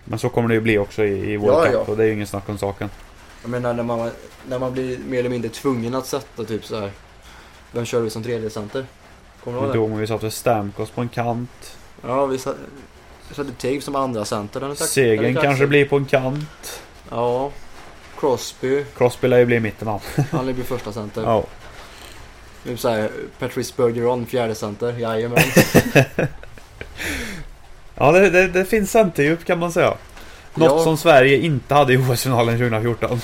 Men 0.04 0.18
så 0.18 0.28
kommer 0.28 0.48
det 0.48 0.54
ju 0.54 0.60
bli 0.60 0.78
också 0.78 1.04
i, 1.04 1.32
i 1.32 1.36
World 1.36 1.52
Ja, 1.54 1.64
Cup 1.64 1.72
ja. 1.74 1.78
och 1.92 1.96
det 1.96 2.02
är 2.02 2.06
ju 2.06 2.12
ingen 2.14 2.26
snack 2.26 2.48
om 2.48 2.58
saken. 2.58 2.90
Jag 3.42 3.50
menar 3.50 3.74
när 3.74 3.82
man, 3.82 4.10
när 4.48 4.58
man 4.58 4.72
blir 4.72 4.98
mer 4.98 5.18
eller 5.18 5.30
mindre 5.30 5.50
tvungen 5.50 5.94
att 5.94 6.06
sätta 6.06 6.44
typ 6.44 6.64
så 6.64 6.80
här. 6.80 6.90
Vem 7.72 7.84
kör 7.84 8.00
vi 8.00 8.10
som 8.10 8.22
tredje 8.22 8.50
center? 8.50 8.86
Kommer 9.44 9.58
du 9.58 9.64
ihåg 9.64 9.88
det? 9.90 9.94
Då 9.94 10.00
vi 10.00 10.06
satte 10.06 10.30
Stamkos 10.30 10.90
på 10.90 11.00
en 11.00 11.08
kant. 11.08 11.76
Ja, 12.02 12.26
vi 12.26 12.38
satte, 12.38 12.58
satte 13.30 13.52
Tive 13.52 13.80
som 13.80 13.96
andra 13.96 14.24
center. 14.24 14.74
Segern 14.74 15.34
kanske 15.34 15.66
blir 15.66 15.84
på 15.84 15.96
en 15.96 16.04
kant. 16.04 16.82
Ja. 17.10 17.50
Crosby, 18.18 18.84
Crosby 18.96 19.28
lär 19.28 19.38
ju 19.38 19.46
bli 19.46 19.60
mitten 19.60 19.88
av. 19.88 20.02
han 20.30 20.44
blir 20.44 20.64
första 20.64 20.92
center. 20.92 21.22
Ja. 21.22 21.44
Nu 22.64 22.76
säger 22.76 23.10
Patrice 23.38 23.76
Bergeron, 23.76 24.26
fjärde 24.26 24.54
center. 24.54 24.98
Jajamän. 24.98 25.38
Ja, 27.94 28.12
det, 28.12 28.30
det, 28.30 28.48
det 28.48 28.64
finns 28.64 28.90
centerdjup 28.90 29.44
kan 29.44 29.58
man 29.58 29.72
säga. 29.72 29.94
Något 30.54 30.78
Ja. 30.78 30.84
som 30.84 30.96
Sverige 30.96 31.38
inte 31.38 31.74
hade 31.74 31.92
i 31.92 31.96
OS-finalen 31.96 32.58
2014. 32.58 33.20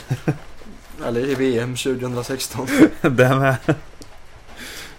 Eller 1.06 1.20
i 1.20 1.34
VM 1.34 1.76
2016. 1.76 2.68
det 3.00 3.08
med. 3.36 3.56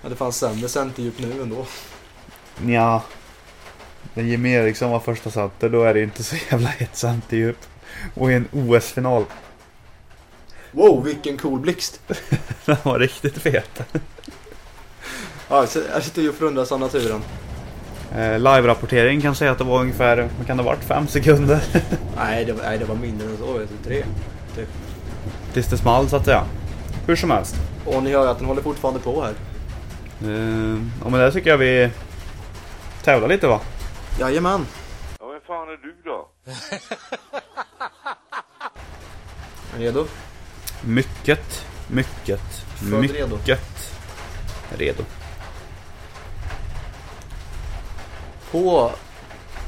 Ja, 0.02 0.10
det 0.10 0.15
fanns 0.15 0.38
sämre 0.38 0.70
centerdjup 0.70 1.20
nu 1.20 1.42
ändå. 1.42 1.65
Nja. 2.58 3.02
När 4.13 4.24
Jimmy 4.24 4.54
Eriksson 4.54 4.92
var 4.92 5.00
första 5.00 5.32
center, 5.32 5.70
då 5.70 5.84
är 5.84 5.94
det 5.94 6.04
inte 6.04 6.24
så 6.24 6.36
jävla 6.52 6.68
hett 6.70 6.96
centerdjup. 6.96 7.58
Och 8.15 8.32
i 8.32 8.34
en 8.34 8.48
OS-final. 8.52 9.26
Wow, 10.72 11.04
vilken 11.04 11.38
cool 11.38 11.60
blixt! 11.60 12.02
Den 12.65 12.78
var 12.84 13.00
riktigt 13.00 13.38
fet. 13.38 13.82
Ja, 15.48 15.68
jag 15.94 16.04
sitter 16.04 16.22
ju 16.22 16.30
och 16.30 16.36
förundras 16.36 16.72
av 16.72 16.80
naturen. 16.80 17.22
Eh, 18.15 18.39
Live-rapportering 18.39 19.22
kan 19.22 19.36
säga 19.36 19.52
att 19.52 19.58
det 19.58 19.63
var 19.63 19.82
ungefär, 19.82 20.30
vad 20.38 20.48
kan 20.48 20.58
det 20.58 20.63
ha 20.63 20.69
varit, 20.72 20.84
fem 20.84 21.08
sekunder. 21.08 21.60
Nej, 22.15 22.45
det 22.45 22.54
var, 22.54 22.63
nej, 22.63 22.78
det 22.78 22.86
var 22.86 22.95
mindre 22.95 23.28
än 23.28 23.38
så. 23.38 23.54
Vet 23.58 23.69
du, 23.69 23.76
tre. 23.89 24.04
Tills 25.54 25.67
det 25.67 25.78
small 25.78 26.10
så 26.10 26.15
att 26.15 26.26
säga. 26.26 26.43
Hur 27.08 27.15
som 27.15 27.32
helst. 27.32 27.56
Och 27.86 28.04
ni 28.04 28.12
hör 28.12 28.28
att 28.28 28.38
den 28.38 28.48
håller 28.48 28.62
fortfarande 28.62 29.00
på 29.00 29.22
här. 29.24 29.34
Eh, 30.22 30.78
och 31.06 31.12
med 31.12 31.19
det 31.22 31.32
tycker 31.32 31.50
jag 31.50 31.58
vi 31.58 31.89
tävlar 33.04 33.28
lite 33.28 33.48
va? 33.48 33.60
Jajamän. 34.19 34.65
Ja, 35.19 35.28
vem 35.28 35.41
fan 35.48 35.67
är 35.69 35.78
du 35.78 35.95
då? 36.06 36.28
Är 39.76 39.80
redo? 39.80 40.06
Mycket, 40.82 41.65
mycket, 41.88 42.41
Född 42.76 43.02
mycket 43.02 43.17
redo. 43.17 43.38
redo. 44.78 45.04
På... 48.51 48.91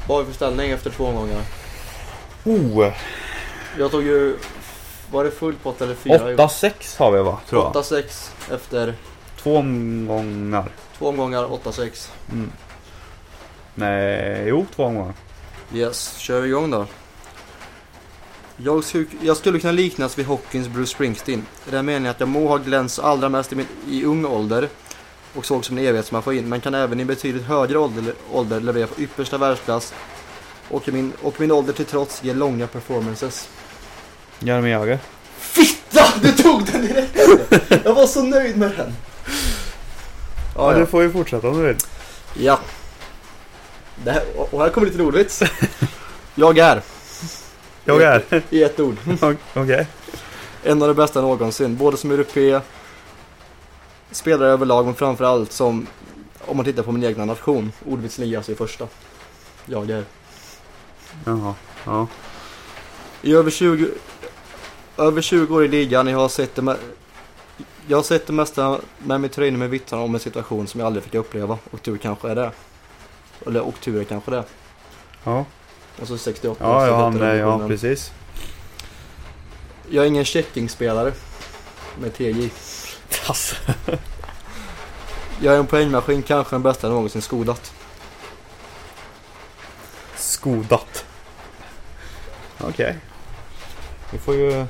Vad 0.08 0.16
har 0.18 0.22
vi 0.24 0.26
för 0.26 0.34
ställning 0.34 0.70
efter 0.70 0.90
två 0.90 1.04
omgångar? 1.06 1.42
Oh! 2.44 2.92
Jag 3.78 3.90
tog 3.90 4.02
ju... 4.02 4.36
Var 5.10 5.24
det 5.24 5.30
fullt 5.30 5.62
pott 5.62 5.80
eller 5.80 5.94
fyra? 5.94 6.18
8-6 6.18 6.98
har 6.98 7.12
vi 7.12 7.22
va? 7.22 7.38
Tror 7.48 7.62
jag. 7.62 7.72
8-6 7.82 8.30
efter 8.54 8.94
Två 9.42 9.56
omgångar. 9.56 10.68
två 10.98 11.08
omgångar, 11.08 11.44
8-6. 11.44 12.10
Mm. 12.32 12.52
Nej, 13.74 14.44
jo 14.46 14.66
två 14.74 14.84
omgångar. 14.84 15.14
Yes, 15.74 16.16
kör 16.18 16.40
vi 16.40 16.48
igång 16.48 16.70
då. 16.70 16.86
Jag, 18.56 18.84
skulle- 18.84 19.06
jag 19.20 19.36
skulle 19.36 19.58
kunna 19.60 19.72
liknas 19.72 20.18
vid 20.18 20.26
hockeyns 20.26 20.68
Bruce 20.68 20.90
Springsteen. 20.92 21.46
I 21.68 21.70
den 21.70 21.86
meningen 21.86 22.10
att 22.10 22.20
jag 22.20 22.28
må 22.28 22.48
ha 22.48 22.56
glänst 22.56 22.98
allra 22.98 23.28
mest 23.28 23.52
i, 23.52 23.56
min, 23.56 23.66
i 23.88 24.04
ung 24.04 24.24
ålder 24.26 24.68
och 25.34 25.46
såg 25.46 25.64
som 25.64 25.78
en 25.78 25.84
evighetsmaskin, 25.84 26.48
men 26.48 26.60
kan 26.60 26.74
även 26.74 27.00
i 27.00 27.04
betydligt 27.04 27.44
högre 27.44 27.78
ålder, 27.78 28.14
ålder 28.32 28.60
leverera 28.60 28.86
på 28.86 29.00
yppersta 29.00 29.38
världsklass 29.38 29.94
och 30.68 30.88
i 30.88 30.92
min, 30.92 31.12
och 31.22 31.40
min 31.40 31.50
ålder 31.52 31.72
till 31.72 31.84
trots 31.84 32.24
ge 32.24 32.34
långa 32.34 32.66
performances. 32.66 33.48
Jaromir 34.38 34.70
Jagr. 34.70 34.98
Fitta! 35.38 36.04
Du 36.22 36.32
tog 36.32 36.64
den 36.64 36.86
direkt! 36.86 37.18
Jag 37.84 37.94
var 37.94 38.06
så 38.06 38.22
nöjd 38.22 38.56
med 38.56 38.70
den. 38.76 38.92
Ja, 40.56 40.72
du 40.74 40.86
får 40.86 41.02
ju 41.02 41.12
fortsätta 41.12 41.48
om 41.48 41.56
du 41.56 41.66
vill. 41.66 41.76
Ja. 42.34 42.58
Det 44.04 44.10
här, 44.10 44.22
och 44.50 44.60
här 44.60 44.68
kommer 44.70 44.86
lite 44.86 44.98
roligt. 45.02 45.42
Jag 46.34 46.58
är, 46.58 46.82
Jag 47.84 48.02
är. 48.02 48.42
i 48.50 48.62
ett 48.62 48.80
ord, 48.80 48.96
Okej. 49.54 49.86
en 50.62 50.82
av 50.82 50.88
de 50.88 50.94
bästa 50.94 51.20
någonsin. 51.20 51.76
Både 51.76 51.96
som 51.96 52.10
europé, 52.10 52.60
spelare 54.12 54.50
överlag, 54.50 54.84
men 54.84 54.94
framförallt 54.94 55.52
som, 55.52 55.86
om 56.40 56.56
man 56.56 56.64
tittar 56.64 56.82
på 56.82 56.92
min 56.92 57.04
egna 57.04 57.24
nation, 57.24 57.72
ordvits 57.86 58.18
ligas 58.18 58.48
i 58.48 58.54
första. 58.54 58.88
Jag 59.66 59.90
är. 59.90 60.04
Jaha. 61.24 61.54
Ja. 61.84 62.06
I 63.22 63.34
över 63.34 63.50
20, 63.50 63.88
över 64.98 65.22
20 65.22 65.54
år 65.54 65.64
i 65.64 65.68
ligan, 65.68 66.06
jag 66.06 66.18
har 66.18 66.28
sett 66.28 66.54
det 66.54 66.62
med, 66.62 66.76
jag 67.86 67.98
har 67.98 68.02
sett 68.02 68.26
det 68.26 68.32
mesta 68.32 68.80
med 68.98 69.20
mitt 69.20 69.32
tröjning 69.32 69.58
med 69.58 69.70
vittnar 69.70 69.98
om 69.98 70.14
en 70.14 70.20
situation 70.20 70.66
som 70.66 70.80
jag 70.80 70.86
aldrig 70.86 71.04
fick 71.04 71.14
uppleva. 71.14 71.58
Och 71.70 71.82
tur 71.82 71.96
kanske 71.96 72.30
är 72.30 72.34
det. 72.34 72.50
Eller 73.46 73.60
och 73.60 73.80
tur 73.80 74.00
är 74.00 74.04
kanske 74.04 74.30
det. 74.30 74.44
Ja. 75.24 75.44
Och 76.00 76.08
så 76.08 76.18
68. 76.18 76.64
Ja, 76.64 76.80
så 76.80 76.86
ja, 76.86 77.10
detta 77.10 77.36
ja, 77.36 77.68
precis. 77.68 78.12
Jag 79.90 80.04
är 80.04 80.08
ingen 80.08 80.24
checkingspelare 80.24 81.12
med 82.00 82.14
TJ. 82.14 82.50
Alltså. 83.26 83.56
Jag 85.40 85.54
är 85.54 85.58
en 85.58 85.66
poängmaskin, 85.66 86.22
kanske 86.22 86.54
den 86.54 86.62
bästa 86.62 86.86
jag 86.86 86.94
någonsin 86.94 87.22
skodat. 87.22 87.72
Skodat. 90.16 91.04
Okej. 92.60 92.98
Vi 94.10 94.18
får 94.18 94.34
ju 94.34 94.66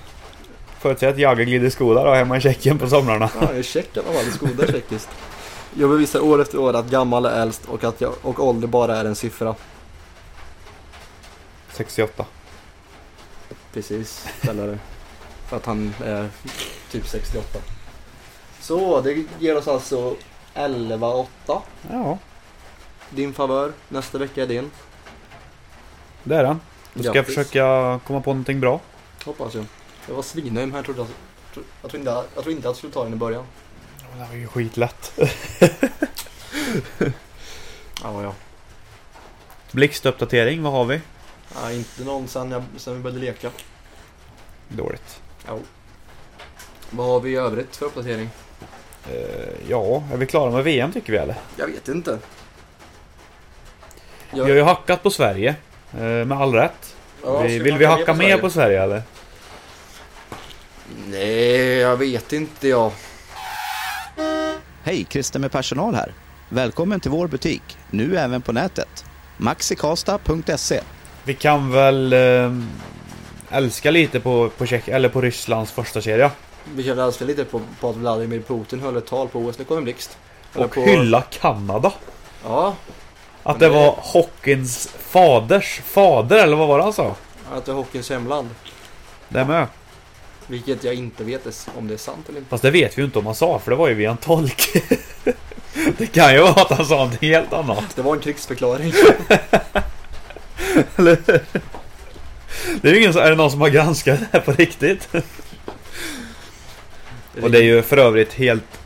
förutsäga 0.79 1.13
att 1.13 1.19
Jagr 1.19 1.43
glider 1.43 1.71
skoda 1.71 2.05
då 2.05 2.15
hemma 2.15 2.37
i 2.37 2.41
Tjeckien 2.41 2.79
på 2.79 2.89
somrarna. 2.89 3.31
Ja, 3.41 3.47
jag 3.49 3.59
är 3.59 3.63
check 3.63 3.97
i 3.97 4.01
alla 4.01 4.13
fall. 4.13 4.33
Skoda 4.33 4.65
är 4.65 4.73
tjeckiskt. 4.73 5.09
Jag 5.75 5.91
bevisar 5.91 6.21
år 6.21 6.43
efter 6.43 6.59
år 6.59 6.75
att 6.75 6.87
gammal 6.87 7.27
är 7.27 7.43
äldst 7.43 7.65
och 7.65 7.85
att 7.85 8.01
jag, 8.01 8.15
och 8.23 8.41
ålder 8.41 8.69
bara 8.69 8.97
är 8.97 9.05
en 9.05 9.15
siffra. 9.15 9.55
68. 11.73 12.25
Precis, 13.73 14.29
ställare. 14.43 14.79
För 15.49 15.57
att 15.57 15.67
han 15.67 15.95
är 16.05 16.29
typ 16.91 17.09
68. 17.09 17.59
Så, 18.63 19.01
det 19.01 19.25
ger 19.39 19.57
oss 19.57 19.69
alltså 19.69 20.17
11-8. 20.55 21.27
Ja, 21.91 22.19
Din 23.11 23.35
favör. 23.35 23.73
Nästa 23.89 24.19
vecka 24.19 24.43
är 24.43 24.47
din. 24.47 24.71
det 26.25 26.37
är 26.37 26.45
den. 26.45 26.61
Då 26.95 27.01
ska 27.03 27.09
jag 27.09 27.15
Grattis. 27.15 27.35
försöka 27.35 28.01
komma 28.07 28.21
på 28.21 28.31
någonting 28.31 28.61
bra. 28.61 28.81
Hoppas 29.25 29.55
jag. 29.55 29.65
Jag 30.09 30.15
var 30.15 30.23
svinnöjd 30.23 30.75
jag 30.75 30.85
trodde 30.85 31.07
tro- 31.55 31.63
jag 31.83 31.91
trodde 31.91 31.99
inte, 31.99 32.11
jag 32.35 32.45
trodde 32.45 32.51
inte 32.51 32.59
att 32.61 32.65
jag 32.65 32.77
skulle 32.77 32.93
ta 32.93 33.05
den 33.05 33.13
i 33.13 33.17
början. 33.17 33.45
Det 34.15 34.25
var 34.29 34.35
ju 34.35 34.47
skitlätt. 34.47 35.13
Ja, 38.03 38.23
ja. 38.23 38.35
Blixtuppdatering, 39.73 40.63
vad 40.63 40.73
har 40.73 40.85
vi? 40.85 41.01
ja 41.55 41.73
inte 41.73 42.05
någon 42.05 42.29
sen, 42.29 42.51
jag, 42.51 42.63
sen 42.77 42.95
vi 42.95 43.01
började 43.01 43.21
leka. 43.21 43.51
Dåligt. 44.69 45.21
Ja. 45.47 45.59
Vad 46.91 47.07
har 47.07 47.21
vi 47.21 47.31
i 47.31 47.37
övrigt 47.37 47.77
för 47.77 47.87
uppdatering? 47.87 48.31
Eh, 49.11 49.49
ja, 49.69 50.03
är 50.13 50.17
vi 50.17 50.27
klara 50.27 50.51
med 50.51 50.65
VM 50.65 50.93
tycker 50.93 51.13
vi 51.13 51.19
eller? 51.19 51.35
Jag 51.57 51.67
vet 51.67 51.89
inte. 51.89 52.19
Vi 54.31 54.41
har 54.41 54.49
ju 54.49 54.63
hackat 54.63 55.03
på 55.03 55.11
Sverige. 55.11 55.55
eh, 55.95 56.01
Med 56.01 56.33
all 56.33 56.55
rätt. 56.55 56.97
Ja, 57.25 57.41
vi, 57.41 57.59
vill 57.59 57.79
vi 57.79 57.85
hacka 57.85 58.15
mer 58.15 58.39
på 58.39 58.51
Sverige 58.51 58.83
eller? 58.83 59.03
Nej, 61.07 61.77
jag 61.79 61.97
vet 61.97 62.33
inte 62.33 62.69
jag. 62.69 62.93
Hej, 64.85 65.07
Christer 65.11 65.39
med 65.41 65.53
personal 65.53 65.95
här. 65.95 66.13
Välkommen 66.49 67.01
till 67.01 67.11
vår 67.11 67.27
butik, 67.29 67.63
nu 67.91 68.17
även 68.17 68.43
på 68.43 68.53
nätet. 68.53 69.05
maxikasta.se 69.37 70.81
Vi 71.25 71.35
kan 71.35 71.73
väl 71.73 72.13
eh, 72.13 72.53
älska 73.51 73.91
lite 73.91 74.21
på, 74.21 74.49
på, 74.59 74.67
Tjeck, 74.67 74.89
eller 74.89 75.09
på 75.09 75.21
Rysslands 75.21 75.73
första 75.73 76.01
kedja 76.01 76.31
Vi 76.75 76.85
kan 76.85 76.99
älska 76.99 77.25
lite 77.25 77.45
på, 77.45 77.61
på 77.81 77.91
att 77.91 77.97
Vladimir 77.97 78.41
Putin 78.41 78.81
höll 78.81 78.97
ett 78.97 79.07
tal 79.07 79.29
på 79.29 79.39
OS. 79.39 79.59
Nu 79.59 79.65
kommer 79.65 79.79
en 79.79 79.85
blixt. 79.85 80.17
Och 80.55 80.71
på- 80.71 80.81
hylla 80.81 81.23
Kanada. 81.23 81.93
Ja, 82.45 82.75
Att 83.43 83.59
det 83.59 83.67
det- 83.67 83.75
var 83.75 83.95
hockeyns 83.99 84.89
faders 84.99 85.81
fader, 85.85 86.37
eller 86.43 86.57
vad 86.57 86.69
var 86.69 86.79
det 86.79 86.85
han 86.85 86.93
sa? 86.93 87.15
att 87.55 87.65
det 87.65 87.73
är 87.73 87.77
hockeyns 87.77 88.11
hemland. 88.11 88.49
Det 89.29 89.45
med. 89.45 89.67
Vilket 90.47 90.85
jag 90.85 90.95
inte 90.95 91.25
vet 91.25 91.69
om 91.79 91.89
det 91.89 91.95
är 91.95 91.99
sant 91.99 92.29
eller 92.29 92.39
inte. 92.39 92.51
Fast 92.51 92.63
det 92.63 92.71
vet 92.71 92.99
vi 92.99 93.03
ju 93.03 93.07
inte 93.07 93.19
om 93.19 93.27
han 93.27 93.35
sa, 93.35 93.59
för 93.59 93.71
det 93.71 93.77
var 93.77 93.89
ju 93.89 93.95
via 93.95 94.11
en 94.11 94.17
tolk. 94.17 94.69
det 95.99 96.07
kan 96.07 96.33
ju 96.35 96.41
vara 96.41 96.51
att 96.53 96.71
han 96.71 96.87
sa 96.87 96.95
någonting 96.95 97.29
helt 97.31 97.53
annat. 97.53 97.85
Det 97.97 98.03
var 98.03 98.15
en 98.15 98.21
krigsförklaring. 98.21 98.93
Eller 100.97 101.19
hur? 101.27 101.41
Det 102.83 102.89
är 102.89 102.93
ju 102.93 102.99
ingen 103.01 103.13
som, 103.13 103.23
är 103.23 103.31
det 103.31 103.37
någon 103.37 103.51
som 103.51 103.61
har 103.61 103.69
granskat 103.69 104.21
det 104.21 104.27
här 104.33 104.41
på 104.41 104.53
riktigt? 104.53 105.09
Och 107.43 107.51
det 107.51 107.59
är 107.59 107.63
ju 107.63 107.83
för 107.83 107.97
övrigt 107.97 108.33
helt 108.33 108.81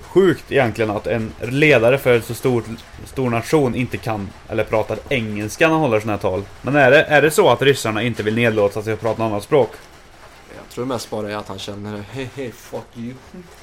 sjukt 0.00 0.52
egentligen 0.52 0.90
att 0.90 1.06
en 1.06 1.32
ledare 1.40 1.98
för 1.98 2.14
en 2.14 2.22
så 2.22 2.34
stor, 2.34 2.64
stor 3.04 3.30
nation 3.30 3.74
inte 3.74 3.96
kan 3.96 4.30
eller 4.48 4.64
pratar 4.64 4.98
engelska 5.08 5.66
när 5.66 5.74
han 5.74 5.82
håller 5.82 6.00
sådana 6.00 6.12
här 6.12 6.20
tal. 6.20 6.42
Men 6.62 6.76
är 6.76 6.90
det, 6.90 7.02
är 7.02 7.22
det 7.22 7.30
så 7.30 7.50
att 7.50 7.62
ryssarna 7.62 8.02
inte 8.02 8.22
vill 8.22 8.34
nedlåta 8.34 8.82
sig 8.82 8.92
att 8.92 9.00
prata 9.00 9.22
något 9.22 9.30
annat 9.30 9.42
språk? 9.42 9.70
Jag 10.56 10.68
tror 10.74 10.84
mest 10.84 11.10
bara 11.10 11.30
är 11.30 11.36
att 11.36 11.48
han 11.48 11.58
känner 11.58 12.04
hej 12.10 12.30
hej 12.34 12.52
fuck 12.52 12.86
you. 12.94 13.14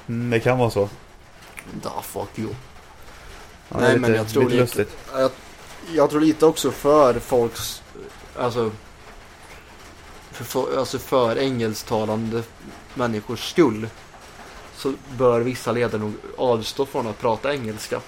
Mm, 0.08 0.30
det 0.30 0.40
kan 0.40 0.58
vara 0.58 0.70
så. 0.70 0.90
Da 1.84 2.02
fuck 2.02 2.40
you. 2.40 2.50
Ja, 3.70 3.78
Nej, 3.80 3.94
är 3.94 4.00
men 4.00 4.12
lite, 4.12 4.24
jag 4.24 4.30
tror 4.30 4.50
lite 4.50 4.80
lite-. 4.80 4.92
Jag, 5.14 5.32
jag 5.94 6.10
tror 6.10 6.22
lite 6.22 6.46
också 6.46 6.72
för 6.72 7.20
folks, 7.20 7.84
alltså 8.38 8.72
för, 10.32 10.80
alltså 10.80 11.00
för 11.00 11.38
engelsktalande 11.38 12.44
människors 12.96 13.50
skull 13.50 13.88
så 14.76 14.94
bör 15.18 15.42
vissa 15.42 15.72
ledare 15.72 16.02
nog 16.02 16.14
avstå 16.38 16.86
från 16.86 17.08
att 17.08 17.20
prata 17.20 17.54
engelska. 17.54 18.02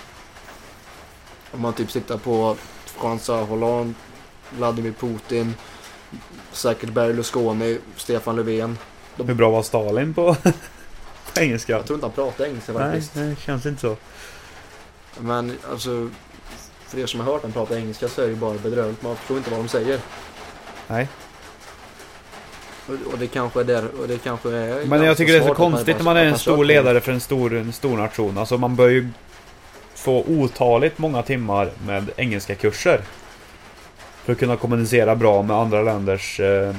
Om 1.51 1.61
man 1.61 1.73
typ 1.73 1.91
sitter 1.91 2.17
på 2.17 2.57
François 2.99 3.45
Hollande, 3.45 3.93
Vladimir 4.49 4.91
Putin, 4.91 5.53
säkert 6.51 6.89
Berlusconi, 6.89 7.79
Stefan 7.95 8.35
Löfven. 8.35 8.77
Hur 9.15 9.33
bra 9.33 9.49
var 9.49 9.63
Stalin 9.63 10.13
på, 10.13 10.35
engelska? 11.35 11.73
Jag 11.73 11.85
tror 11.85 11.97
inte 11.97 12.05
han 12.05 12.13
pratar 12.13 12.45
engelska 12.45 12.73
Nej, 12.73 12.81
faktiskt. 12.81 13.13
det 13.13 13.35
känns 13.39 13.65
inte 13.65 13.81
så. 13.81 13.97
Men 15.19 15.57
alltså, 15.71 16.09
för 16.87 16.99
er 16.99 17.05
som 17.05 17.19
har 17.19 17.31
hört 17.33 17.41
honom 17.41 17.53
prata 17.53 17.77
engelska 17.77 18.09
så 18.09 18.21
är 18.21 18.25
det 18.25 18.31
ju 18.31 18.37
bara 18.37 18.57
bedrövligt. 18.57 19.01
Man 19.01 19.15
förstår 19.15 19.37
inte 19.37 19.49
vad 19.51 19.59
de 19.59 19.67
säger. 19.67 19.99
Nej. 20.87 21.07
Och, 22.87 23.17
det 23.19 23.27
kanske 23.27 23.59
är 23.59 23.63
där, 23.63 23.83
och 24.01 24.07
det 24.07 24.17
kanske 24.17 24.49
är 24.49 24.85
Men 24.85 25.03
jag 25.03 25.17
tycker 25.17 25.33
det 25.33 25.39
är 25.39 25.41
så 25.41 25.45
smart 25.45 25.51
att 25.51 25.59
man 25.59 25.71
konstigt 25.71 25.97
när 25.97 26.03
man 26.03 26.17
är 26.17 26.25
en 26.25 26.39
stor 26.39 26.65
ledare 26.65 27.01
för 27.01 27.11
en 27.11 27.19
stor, 27.19 27.55
en 27.55 27.73
stor 27.73 27.97
nation. 27.97 28.37
Alltså 28.37 28.57
man 28.57 28.75
bör 28.75 28.89
ju 28.89 29.09
få 29.95 30.23
otaligt 30.27 30.97
många 30.97 31.23
timmar 31.23 31.71
med 31.85 32.11
engelska 32.15 32.55
kurser. 32.55 33.01
För 34.23 34.33
att 34.33 34.39
kunna 34.39 34.55
kommunicera 34.55 35.15
bra 35.15 35.41
med 35.41 35.57
andra 35.57 35.81
länders 35.81 36.39
eh, 36.39 36.75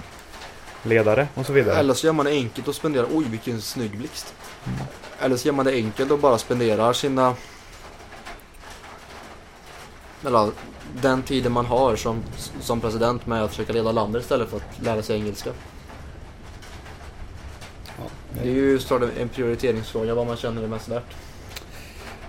ledare 0.83 1.29
och 1.35 1.47
så 1.47 1.53
vidare. 1.53 1.79
Eller 1.79 1.95
så 1.95 2.07
gör 2.07 2.13
man 2.13 2.27
det 2.27 2.33
enkelt 2.33 2.69
och 2.69 2.75
spenderar, 2.75 3.07
oj 3.13 3.25
vilken 3.31 3.61
snygg 3.61 3.99
blixt. 3.99 4.35
Mm. 4.67 4.79
Eller 5.21 5.37
så 5.37 5.49
gör 5.49 5.55
man 5.55 5.67
det 5.67 5.73
enkelt 5.73 6.11
och 6.11 6.19
bara 6.19 6.39
spenderar 6.39 6.93
sina... 6.93 7.35
Eller 10.27 10.51
den 11.03 11.23
tiden 11.23 11.53
man 11.53 11.67
har 11.67 11.97
som, 11.97 12.23
som 12.61 12.81
president 12.81 13.27
med 13.27 13.45
att 13.45 13.51
försöka 13.51 13.73
leda 13.73 13.93
landet 13.93 14.23
istället 14.23 14.49
för 14.49 14.57
att 14.57 14.83
lära 14.83 15.03
sig 15.03 15.17
engelska. 15.17 15.51
Det 18.33 18.49
är 18.49 18.53
ju 18.53 18.79
såklart 18.79 19.11
en- 19.19 19.29
prioriteringsfråga 19.29 20.15
vad 20.15 20.27
man 20.27 20.37
känner 20.37 20.63
är 20.63 20.67
mest 20.69 20.89
värt. 20.89 21.15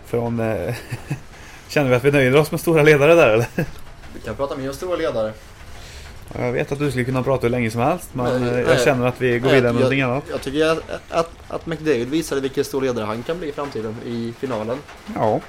Från... 0.06 0.40
Eh, 0.40 0.76
känner 1.70 1.90
vi 1.90 1.96
att 1.96 2.04
vi 2.04 2.12
nöjer 2.12 2.36
oss 2.36 2.52
med 2.52 2.60
stora 2.60 2.84
ledare 2.84 3.16
där 3.16 3.30
eller? 3.30 3.48
Vi 4.14 4.20
kan 4.26 4.36
prata 4.36 4.56
mer 4.56 4.68
om 4.70 4.76
stora 4.76 4.96
ledare. 4.96 5.34
Jag 6.38 6.52
vet 6.52 6.72
att 6.72 6.80
du 6.80 6.90
skulle 6.92 7.06
kunna 7.06 7.24
prata 7.24 7.42
hur 7.42 7.50
länge 7.50 7.72
som 7.72 7.82
helst 7.82 8.10
men 8.14 8.42
Nej, 8.42 8.52
eh, 8.54 8.60
jag 8.60 8.68
nej. 8.68 8.86
känner 8.86 9.08
att 9.08 9.22
vi 9.22 9.40
går 9.40 9.46
Nej, 9.48 9.56
vidare 9.56 9.74
med 9.74 9.82
någonting 9.82 10.02
annat. 10.02 10.24
Jag 10.30 10.42
tycker 10.42 10.66
att, 10.66 10.80
att, 11.10 11.32
att 11.48 11.66
McDavid 11.66 12.10
visade 12.10 12.42
vilken 12.42 12.64
stor 12.66 12.82
ledare 12.82 13.06
han 13.06 13.24
kan 13.24 13.40
bli 13.40 13.50
i 13.50 13.52
framtiden 13.52 13.96
i 14.06 14.34
finalen. 14.40 14.78
Ja, 15.16 15.40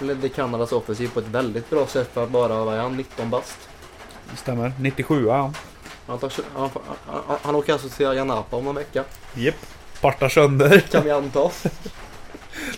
Ledde 0.00 0.28
Kanadas 0.28 0.72
offensiv 0.72 1.10
på 1.14 1.20
ett 1.20 1.26
väldigt 1.26 1.70
bra 1.70 1.86
sätt 1.86 2.10
för 2.12 2.24
att 2.24 2.30
bara 2.30 2.64
vara 2.64 2.82
han 2.82 2.96
19 2.96 3.30
bast. 3.30 3.58
stämmer. 4.36 4.72
97 4.80 5.26
ja. 5.26 5.52
Han, 6.06 6.18
tar, 6.18 6.32
han, 6.56 6.70
han, 7.06 7.38
han 7.42 7.54
åker 7.54 7.72
alltså 7.72 7.88
till 7.88 8.06
Ayia 8.06 8.24
Napa 8.24 8.56
om 8.56 8.68
en 8.68 8.74
vecka. 8.74 9.04
Japp. 9.34 9.54
Partar 10.04 10.28
sönder. 10.28 10.80
Kan 10.80 11.04
vi 11.04 11.10
anta. 11.10 11.50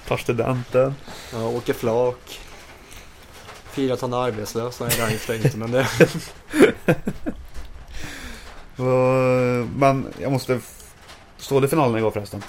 Tar 0.08 0.16
studenten. 0.16 0.94
Ja, 1.32 1.48
åker 1.48 1.72
flak. 1.72 2.40
Firar 3.70 3.94
att 3.94 4.00
han 4.00 4.12
är 4.12 4.16
arbetslös. 4.16 4.80
Nej, 4.80 4.88
det 4.96 5.02
är 5.02 5.36
han 5.36 5.36
inte 5.44 5.56
men 5.56 5.70
det... 5.70 5.86
Men 9.76 10.12
jag 10.22 10.32
måste... 10.32 10.60
Stod 11.36 11.62
det 11.62 11.68
finalen 11.68 11.96
igår 11.98 12.10
förresten? 12.10 12.42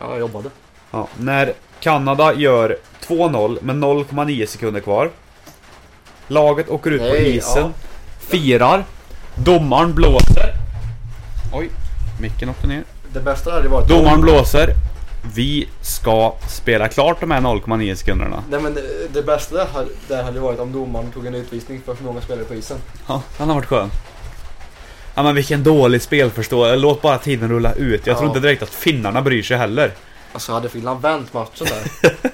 Ja, 0.00 0.10
jag 0.10 0.18
jobbade. 0.18 0.50
Ja. 0.90 1.08
När 1.18 1.52
Kanada 1.80 2.34
gör 2.34 2.78
2-0 3.06 3.58
med 3.62 3.76
0,9 3.76 4.46
sekunder 4.46 4.80
kvar. 4.80 5.10
Laget 6.28 6.68
åker 6.68 6.90
ut 6.90 7.00
på 7.00 7.06
Nej, 7.06 7.36
isen. 7.36 7.62
ja. 7.62 7.72
Firar. 8.20 8.84
Domaren 9.34 9.94
blåser. 9.94 10.52
Oj, 11.52 11.70
micken 12.20 12.48
åkte 12.48 12.66
ner. 12.66 12.84
Det 13.16 13.22
bästa 13.22 13.50
hade 13.52 13.68
varit... 13.68 13.88
Domaren 13.88 14.20
blåser. 14.20 14.74
Vi 15.34 15.68
ska 15.82 16.34
spela 16.48 16.88
klart 16.88 17.20
de 17.20 17.30
här 17.30 17.40
0,9 17.40 17.94
sekunderna. 17.94 18.42
Nej 18.50 18.60
men 18.60 18.74
det, 18.74 18.82
det 19.12 19.22
bästa 19.22 19.66
hade, 19.72 19.88
det 20.08 20.22
hade 20.22 20.40
varit 20.40 20.58
om 20.60 20.72
domaren 20.72 21.12
tog 21.12 21.26
en 21.26 21.34
utvisning 21.34 21.80
för 21.84 21.94
för 21.94 22.04
många 22.04 22.20
spelare 22.20 22.44
på 22.44 22.54
isen. 22.54 22.78
Ja, 23.08 23.22
han 23.38 23.48
har 23.48 23.54
varit 23.54 23.66
skön. 23.66 23.90
Ja 25.14 25.22
men 25.22 25.34
vilken 25.34 25.62
dålig 25.62 26.02
spelförståelse. 26.02 26.76
Låt 26.76 27.02
bara 27.02 27.18
tiden 27.18 27.48
rulla 27.48 27.72
ut. 27.72 28.06
Jag 28.06 28.14
Ja. 28.14 28.18
tror 28.18 28.28
inte 28.28 28.40
direkt 28.40 28.62
att 28.62 28.68
finnarna 28.70 29.22
bryr 29.22 29.42
sig 29.42 29.56
heller. 29.56 29.90
Alltså 30.32 30.52
hade 30.52 30.68
Finland 30.68 31.02
vänt 31.02 31.32
matchen 31.34 31.66
där. 31.66 32.12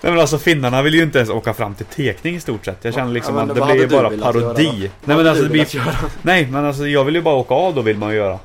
Nej 0.00 0.12
men 0.12 0.18
alltså 0.20 0.38
finnarna 0.38 0.82
vill 0.82 0.94
ju 0.94 1.02
inte 1.02 1.18
ens 1.18 1.30
åka 1.30 1.54
fram 1.54 1.74
till 1.74 1.86
tekning 1.86 2.36
i 2.36 2.40
stort 2.40 2.64
sett. 2.64 2.84
Jag 2.84 2.94
känner 2.94 3.12
liksom 3.12 3.36
Ja, 3.36 3.42
att 3.42 3.48
det 3.48 3.54
blir 3.64 3.74
ju 3.74 3.86
bara 3.88 4.10
parodi. 4.10 4.90
Nej 5.04 5.16
men 5.16 5.26
alltså 5.26 5.42
det 5.44 5.50
blir... 5.50 5.66
Nej 6.22 6.46
men 6.46 6.64
alltså 6.64 6.86
jag 6.86 7.04
vill 7.04 7.14
ju 7.14 7.22
bara 7.22 7.34
åka 7.34 7.54
av 7.54 7.74
då 7.74 7.80
vill 7.82 7.98
man 7.98 8.10
ju 8.10 8.16
göra. 8.16 8.38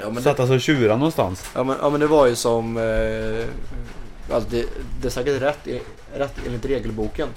Ja 0.00 0.10
men, 0.10 0.22
Sätta 0.22 0.42
det, 0.42 0.48
sig 0.48 0.56
och 0.56 0.62
tjura 0.62 0.96
någonstans. 0.96 1.50
ja, 1.54 1.64
men, 1.64 1.76
ja 1.82 1.90
men 1.90 2.00
det 2.00 2.06
var 2.06 2.26
ju 2.26 2.36
som... 2.36 2.76
Eh, 2.76 4.34
alltså 4.34 4.50
det, 4.50 4.66
det 5.00 5.08
är 5.08 5.10
säkert 5.10 5.42
rätt, 5.42 5.68
rätt 6.14 6.34
enligt 6.46 6.64
regelboken. 6.64 7.28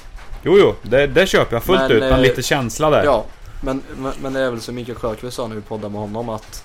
Jo 0.43 0.57
jo, 0.59 0.75
det, 0.81 1.07
det 1.07 1.27
köper 1.27 1.55
jag 1.55 1.63
fullt 1.63 1.79
Men, 1.81 1.91
ut. 1.91 1.99
Men 1.99 2.13
eh, 2.13 2.19
lite 2.19 2.43
känsla 2.43 2.89
där. 2.89 3.03
Ja, 3.03 3.25
men, 3.63 3.81
men, 3.97 4.13
men 4.21 4.33
det 4.33 4.39
är 4.39 4.49
väl 4.51 4.61
som 4.61 4.75
Mikael 4.75 4.97
Sjökvist 4.97 5.35
sa 5.37 5.47
när 5.47 5.55
vi 5.55 5.61
poddade 5.61 5.89
med 5.89 6.01
honom 6.01 6.29
att... 6.29 6.63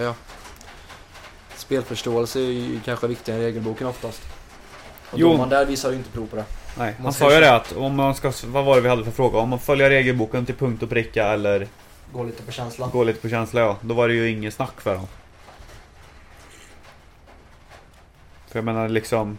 Ja, 0.00 0.14
spelförståelse 1.56 2.40
är 2.40 2.42
ju 2.42 2.80
kanske 2.84 3.06
viktigare 3.06 3.38
än 3.40 3.44
regelboken 3.44 3.86
oftast. 3.86 4.22
Och 5.10 5.18
Jo. 5.18 5.30
domaren 5.30 5.50
där 5.50 5.64
visar 5.64 5.90
ju 5.90 5.96
inte 5.96 6.10
prov 6.10 6.26
på 6.26 6.36
det. 6.36 6.44
Nej, 6.78 6.94
han 7.02 7.12
sa 7.12 7.34
ju 7.34 7.40
det 7.40 7.54
att 7.54 7.72
om 7.76 7.94
man 7.96 8.14
ska... 8.14 8.32
Vad 8.46 8.64
var 8.64 8.74
det 8.74 8.80
vi 8.80 8.88
hade 8.88 9.04
för 9.04 9.10
fråga? 9.10 9.38
Om 9.38 9.48
man 9.48 9.58
följer 9.58 9.90
regelboken 9.90 10.46
till 10.46 10.54
punkt 10.54 10.82
och 10.82 10.88
pricka 10.88 11.26
eller 11.26 11.68
Går 12.14 12.24
lite 12.24 12.42
på 12.42 12.52
känsla. 12.52 12.86
går 12.86 13.04
lite 13.04 13.20
på 13.20 13.28
känsla 13.28 13.60
ja. 13.60 13.76
Då 13.80 13.94
var 13.94 14.08
det 14.08 14.14
ju 14.14 14.30
inget 14.30 14.54
snack 14.54 14.80
för 14.80 14.94
honom. 14.94 15.08
För 18.48 18.58
jag 18.58 18.64
menar 18.64 18.88
liksom... 18.88 19.38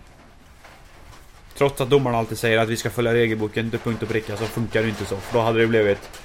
Trots 1.57 1.81
att 1.81 1.89
domaren 1.89 2.15
alltid 2.15 2.37
säger 2.37 2.57
att 2.57 2.69
vi 2.69 2.77
ska 2.77 2.89
följa 2.89 3.13
regelboken 3.13 3.69
till 3.69 3.79
punkt 3.79 4.03
och 4.03 4.09
pricka 4.09 4.37
så 4.37 4.45
funkar 4.45 4.81
det 4.81 4.89
inte 4.89 5.05
så. 5.05 5.17
För 5.17 5.33
då 5.33 5.43
hade 5.43 5.59
det 5.59 5.67
blivit... 5.67 6.21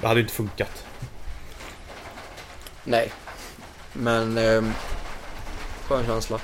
Det 0.00 0.06
hade 0.06 0.20
inte 0.20 0.32
funkat. 0.32 0.86
Nej. 2.84 3.12
Men... 3.92 4.38
Eh, 4.38 4.62
skön 5.88 6.06
känsla. 6.06 6.40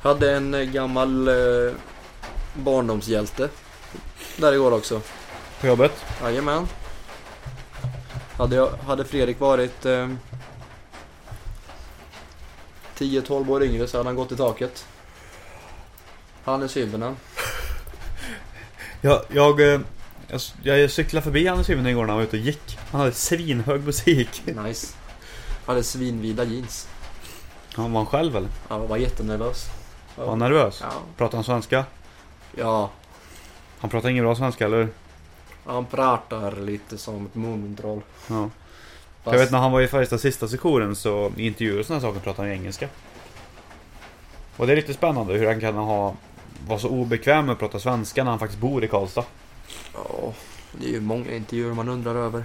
Hade 0.00 0.36
en 0.36 0.72
gammal 0.72 1.28
eh, 1.28 1.74
barndomshjälte 2.54 3.48
där 4.36 4.52
igår 4.52 4.72
också. 4.72 5.00
På 5.60 5.66
jobbet? 5.66 6.04
Jajamän. 6.22 6.66
Hade, 8.42 8.56
jag, 8.56 8.68
hade 8.86 9.04
Fredrik 9.04 9.40
varit 9.40 9.86
eh, 9.86 10.08
10-12 12.98 13.50
år 13.50 13.62
yngre 13.62 13.86
så 13.86 13.96
hade 13.96 14.08
han 14.08 14.16
gått 14.16 14.32
i 14.32 14.36
taket. 14.36 14.86
Han 16.44 16.62
är 16.62 16.68
Sybinen. 16.68 17.16
Jag, 19.00 19.22
jag, 19.28 19.60
eh, 19.60 19.80
jag, 20.62 20.78
jag 20.78 20.90
cyklade 20.90 21.24
förbi 21.24 21.48
Anders 21.48 21.70
Hyvene 21.70 21.90
igår 21.90 22.02
när 22.02 22.08
han 22.08 22.16
var 22.16 22.24
ute 22.24 22.36
och 22.36 22.42
gick. 22.42 22.78
Han 22.90 23.00
hade 23.00 23.12
svinhög 23.12 23.84
musik. 23.84 24.42
Nice. 24.64 24.96
Hade 25.66 25.82
svinvida 25.82 26.44
jeans. 26.44 26.88
Han 27.74 27.92
var 27.92 28.00
han 28.00 28.06
själv 28.06 28.36
eller? 28.36 28.48
Jag 28.68 28.78
var 28.78 28.96
jättenervös. 28.96 29.66
Var 30.16 30.26
han 30.26 30.38
nervös? 30.38 30.78
Ja. 30.82 30.92
Pratade 31.16 31.36
han 31.36 31.44
svenska? 31.44 31.84
Ja. 32.56 32.90
Han 33.78 33.90
pratar 33.90 34.08
ingen 34.08 34.24
bra 34.24 34.34
svenska 34.34 34.64
eller? 34.64 34.88
Han 35.64 35.86
pratar 35.86 36.56
lite 36.56 36.98
som 36.98 37.26
ett 37.26 37.34
Mumintroll. 37.34 38.00
Ja. 38.28 38.50
Fast- 39.24 39.32
Jag 39.34 39.40
vet 39.40 39.50
när 39.50 39.58
han 39.58 39.72
var 39.72 39.80
i 39.80 39.88
Färjestad 39.88 40.20
sista 40.20 40.48
sessionen 40.48 40.96
så 40.96 41.32
i 41.36 41.46
intervjuer 41.46 41.80
och 41.80 41.86
sådana 41.86 42.00
saker 42.00 42.20
pratade 42.20 42.48
han 42.48 42.56
engelska. 42.56 42.88
Och 44.56 44.66
det 44.66 44.72
är 44.72 44.76
lite 44.76 44.94
spännande 44.94 45.34
hur 45.34 45.46
han 45.46 45.60
kan 45.60 45.74
ha 45.74 46.14
vara 46.68 46.78
så 46.78 46.88
obekväm 46.88 47.46
med 47.46 47.52
att 47.52 47.58
prata 47.58 47.78
svenska 47.78 48.24
när 48.24 48.30
han 48.30 48.38
faktiskt 48.40 48.60
bor 48.60 48.84
i 48.84 48.88
Karlstad. 48.88 49.24
Ja, 49.94 50.32
det 50.72 50.86
är 50.86 50.90
ju 50.90 51.00
många 51.00 51.34
intervjuer 51.34 51.74
man 51.74 51.88
undrar 51.88 52.14
över. 52.14 52.44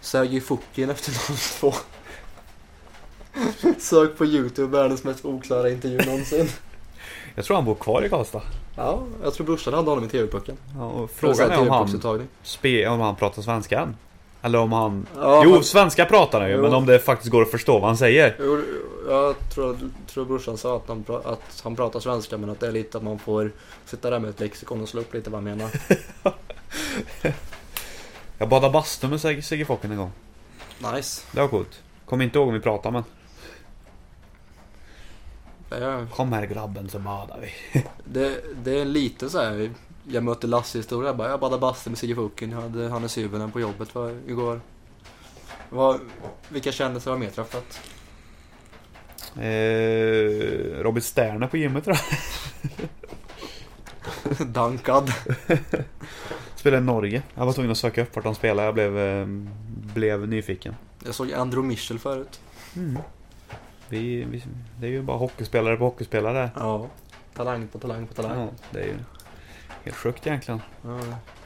Sergej 0.00 0.40
Fukin 0.40 0.90
efter 0.90 1.12
02. 1.60 1.72
Sök 3.78 4.18
på 4.18 4.24
Youtube, 4.26 4.76
världens 4.78 5.04
mest 5.04 5.24
oklara 5.24 5.70
intervju 5.70 5.98
någonsin. 6.06 6.48
Jag 7.34 7.44
tror 7.44 7.56
han 7.56 7.64
bor 7.64 7.74
kvar 7.74 8.04
i 8.04 8.08
Karlstad. 8.08 8.42
Ja, 8.76 9.02
jag 9.22 9.34
tror 9.34 9.46
brorsan 9.46 9.74
hade 9.74 9.90
honom 9.90 10.04
i 10.04 10.08
TV-pucken. 10.08 10.56
Ja, 10.78 10.84
och 10.86 11.10
frågan 11.10 11.50
är 11.50 11.60
om 11.60 11.68
han, 11.70 12.28
spe, 12.42 12.86
om 12.88 13.00
han 13.00 13.16
pratar 13.16 13.42
svenska 13.42 13.80
än. 13.80 13.96
Eller 14.42 14.58
om 14.58 14.72
han... 14.72 15.06
Ja, 15.16 15.42
jo, 15.44 15.52
han- 15.52 15.64
svenska 15.64 16.04
pratar 16.04 16.40
han 16.40 16.50
ju, 16.50 16.56
Jo. 16.56 16.62
men 16.62 16.74
om 16.74 16.86
det 16.86 16.98
faktiskt 16.98 17.30
går 17.30 17.42
att 17.42 17.50
förstå 17.50 17.72
vad 17.78 17.88
han 17.88 17.96
säger. 17.96 18.36
Jo, 18.40 18.62
Jag 19.08 19.34
tror, 19.54 19.76
tror 20.06 20.24
brorsan 20.24 20.56
sa 20.58 20.76
att 20.76 20.88
han, 20.88 21.04
att 21.24 21.60
han 21.64 21.76
pratar 21.76 22.00
svenska 22.00 22.38
men 22.38 22.50
att 22.50 22.60
det 22.60 22.66
är 22.66 22.72
lite 22.72 22.98
att 22.98 23.04
man 23.04 23.18
får 23.18 23.50
sitta 23.86 24.10
där 24.10 24.18
med 24.18 24.30
ett 24.30 24.40
lexikon 24.40 24.82
och 24.82 24.88
slå 24.88 25.00
upp 25.00 25.14
lite 25.14 25.30
vad 25.30 25.42
han 25.42 25.56
menar. 25.56 25.70
Jag 28.38 28.48
badade 28.48 28.72
bastu 28.72 29.08
med 29.08 29.20
Sigge 29.44 29.64
Focken 29.64 29.90
en 29.90 29.96
gång. 29.98 30.12
Nice. 30.94 31.22
Det 31.32 31.40
var 31.40 31.48
coolt. 31.48 31.80
Kommer 32.04 32.24
inte 32.24 32.38
ihåg 32.38 32.48
om 32.48 32.54
vi 32.54 32.60
pratade 32.60 32.92
men... 32.92 33.04
Är, 35.74 36.06
Kom 36.06 36.32
här 36.32 36.46
grabben 36.46 36.88
så 36.88 36.98
badar 36.98 37.40
vi. 37.40 37.84
det, 38.04 38.40
det 38.64 38.80
är 38.80 38.84
lite 38.84 39.30
så 39.30 39.38
här. 39.42 39.70
Jag 40.08 40.24
mötte 40.24 40.46
Lasse 40.46 40.78
historia. 40.78 41.08
Jag 41.08 41.16
bara, 41.16 41.28
jag 41.28 41.40
badade 41.40 41.60
bastu 41.60 41.90
med 41.90 41.98
Sigge 41.98 42.14
Fucken. 42.14 42.50
Jag 42.50 42.60
hade 42.60 42.88
Hannes 42.88 43.18
Hyvönen 43.18 43.50
på 43.50 43.60
jobbet 43.60 43.88
för, 43.88 44.18
igår. 44.28 44.60
Vad, 45.70 46.00
vilka 46.48 46.72
kändisar 46.72 47.10
har 47.10 47.18
mer 47.18 47.30
träffat? 47.30 47.80
Eh, 49.36 50.82
Robin 50.82 51.02
Sterner 51.02 51.46
på 51.46 51.56
gymmet 51.56 51.84
tror 51.84 51.96
jag. 51.96 52.06
Dankad. 54.46 55.12
Spelade 56.56 56.82
i 56.82 56.86
Norge. 56.86 57.22
Jag 57.34 57.46
var 57.46 57.52
tvungen 57.52 57.72
att 57.72 57.78
söka 57.78 58.02
upp 58.02 58.16
vart 58.16 58.24
de 58.24 58.34
spelade. 58.34 58.66
Jag 58.66 58.74
blev, 58.74 58.98
eh, 58.98 59.26
blev 59.94 60.28
nyfiken. 60.28 60.74
Jag 61.04 61.14
såg 61.14 61.32
Andrew 61.32 61.68
Michel 61.68 61.98
förut. 61.98 62.40
Vi, 63.94 64.24
vi, 64.24 64.42
det 64.80 64.86
är 64.86 64.90
ju 64.90 65.02
bara 65.02 65.16
hockeyspelare 65.16 65.76
på 65.76 65.84
hockeyspelare. 65.84 66.50
Ja. 66.56 66.86
Talang 67.34 67.68
på 67.68 67.78
talang 67.78 68.06
på 68.06 68.14
talang. 68.14 68.38
Ja, 68.40 68.48
det 68.70 68.80
är 68.80 68.86
ju 68.86 68.94
helt 69.84 69.96
sjukt 69.96 70.26
egentligen. 70.26 70.60
Ja, 70.82 70.98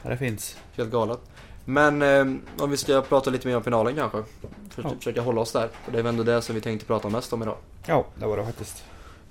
Ja, 0.03 0.09
det 0.09 0.17
finns. 0.17 0.57
helt 0.75 0.91
galet. 0.91 1.19
Men 1.65 2.01
eh, 2.01 2.25
om 2.63 2.69
vi 2.69 2.77
ska 2.77 3.01
prata 3.01 3.29
lite 3.29 3.47
mer 3.47 3.57
om 3.57 3.63
finalen 3.63 3.95
kanske. 3.95 4.23
För, 4.69 4.83
Ja. 4.83 4.89
Försöka 4.97 5.21
hålla 5.21 5.41
oss 5.41 5.51
där. 5.51 5.69
Det 5.91 5.99
är 5.99 6.03
väl 6.03 6.05
ändå 6.05 6.23
det 6.23 6.41
som 6.41 6.55
vi 6.55 6.61
tänkte 6.61 6.85
prata 6.85 7.09
mest 7.09 7.33
om 7.33 7.41
idag. 7.41 7.57
Ja, 7.85 8.05
det 8.15 8.25
var 8.25 8.37
det 8.37 8.45
faktiskt. 8.45 8.83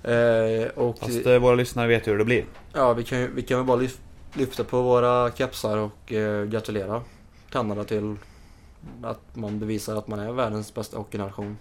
Eh, 0.03 0.83
och 0.83 0.99
Fast 0.99 1.25
eh, 1.25 1.37
våra 1.39 1.55
lyssnare 1.55 1.87
vet 1.87 2.07
ju 2.07 2.11
hur 2.11 2.17
det 2.17 2.25
blir. 2.25 2.45
ja, 2.73 2.93
vi 2.93 3.03
kan, 3.03 3.35
vi 3.35 3.41
kan 3.41 3.57
väl 3.57 3.65
bara 3.67 3.77
lyf, 3.77 3.97
lyfta 4.33 4.63
på 4.63 4.81
våra 4.81 5.31
kepsar 5.31 5.77
och 5.77 6.13
eh, 6.13 6.45
gratulera 6.45 7.01
Kanada 7.49 7.83
till 7.83 8.15
att 9.03 9.21
man 9.35 9.59
bevisar 9.59 9.95
att 9.95 10.07
man 10.07 10.19
är 10.19 10.31
världens 10.31 10.73
bästa 10.73 10.97
hockeynation. 10.97 11.57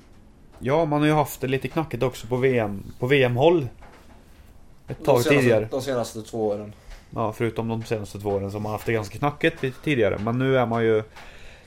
Ja, 0.59 0.85
man 0.85 1.01
har 1.01 1.07
ju 1.07 1.12
haft 1.12 1.40
det 1.40 1.47
lite 1.47 1.68
knackigt 1.68 2.03
också 2.03 2.27
på 2.27 2.37
VM, 2.37 2.92
på 2.99 3.07
VM-håll. 3.07 3.68
Ett 4.88 5.05
tag 5.05 5.16
de 5.16 5.23
senaste, 5.23 5.31
tidigare. 5.31 5.68
De 5.71 5.83
senaste 5.83 6.23
två 6.23 6.47
åren. 6.49 6.73
Ja, 7.11 7.33
förutom 7.33 7.68
de 7.68 7.83
senaste 7.85 8.18
två 8.21 8.31
åren 8.31 8.51
som 8.51 8.64
har 8.64 8.73
haft 8.73 8.87
det 8.87 8.92
ganska 8.92 9.18
knackigt 9.18 9.62
lite 9.62 9.81
tidigare. 9.85 10.18
Men 10.18 10.38
nu 10.38 10.59
är 10.59 10.66
man 10.66 10.85
ju 10.85 11.03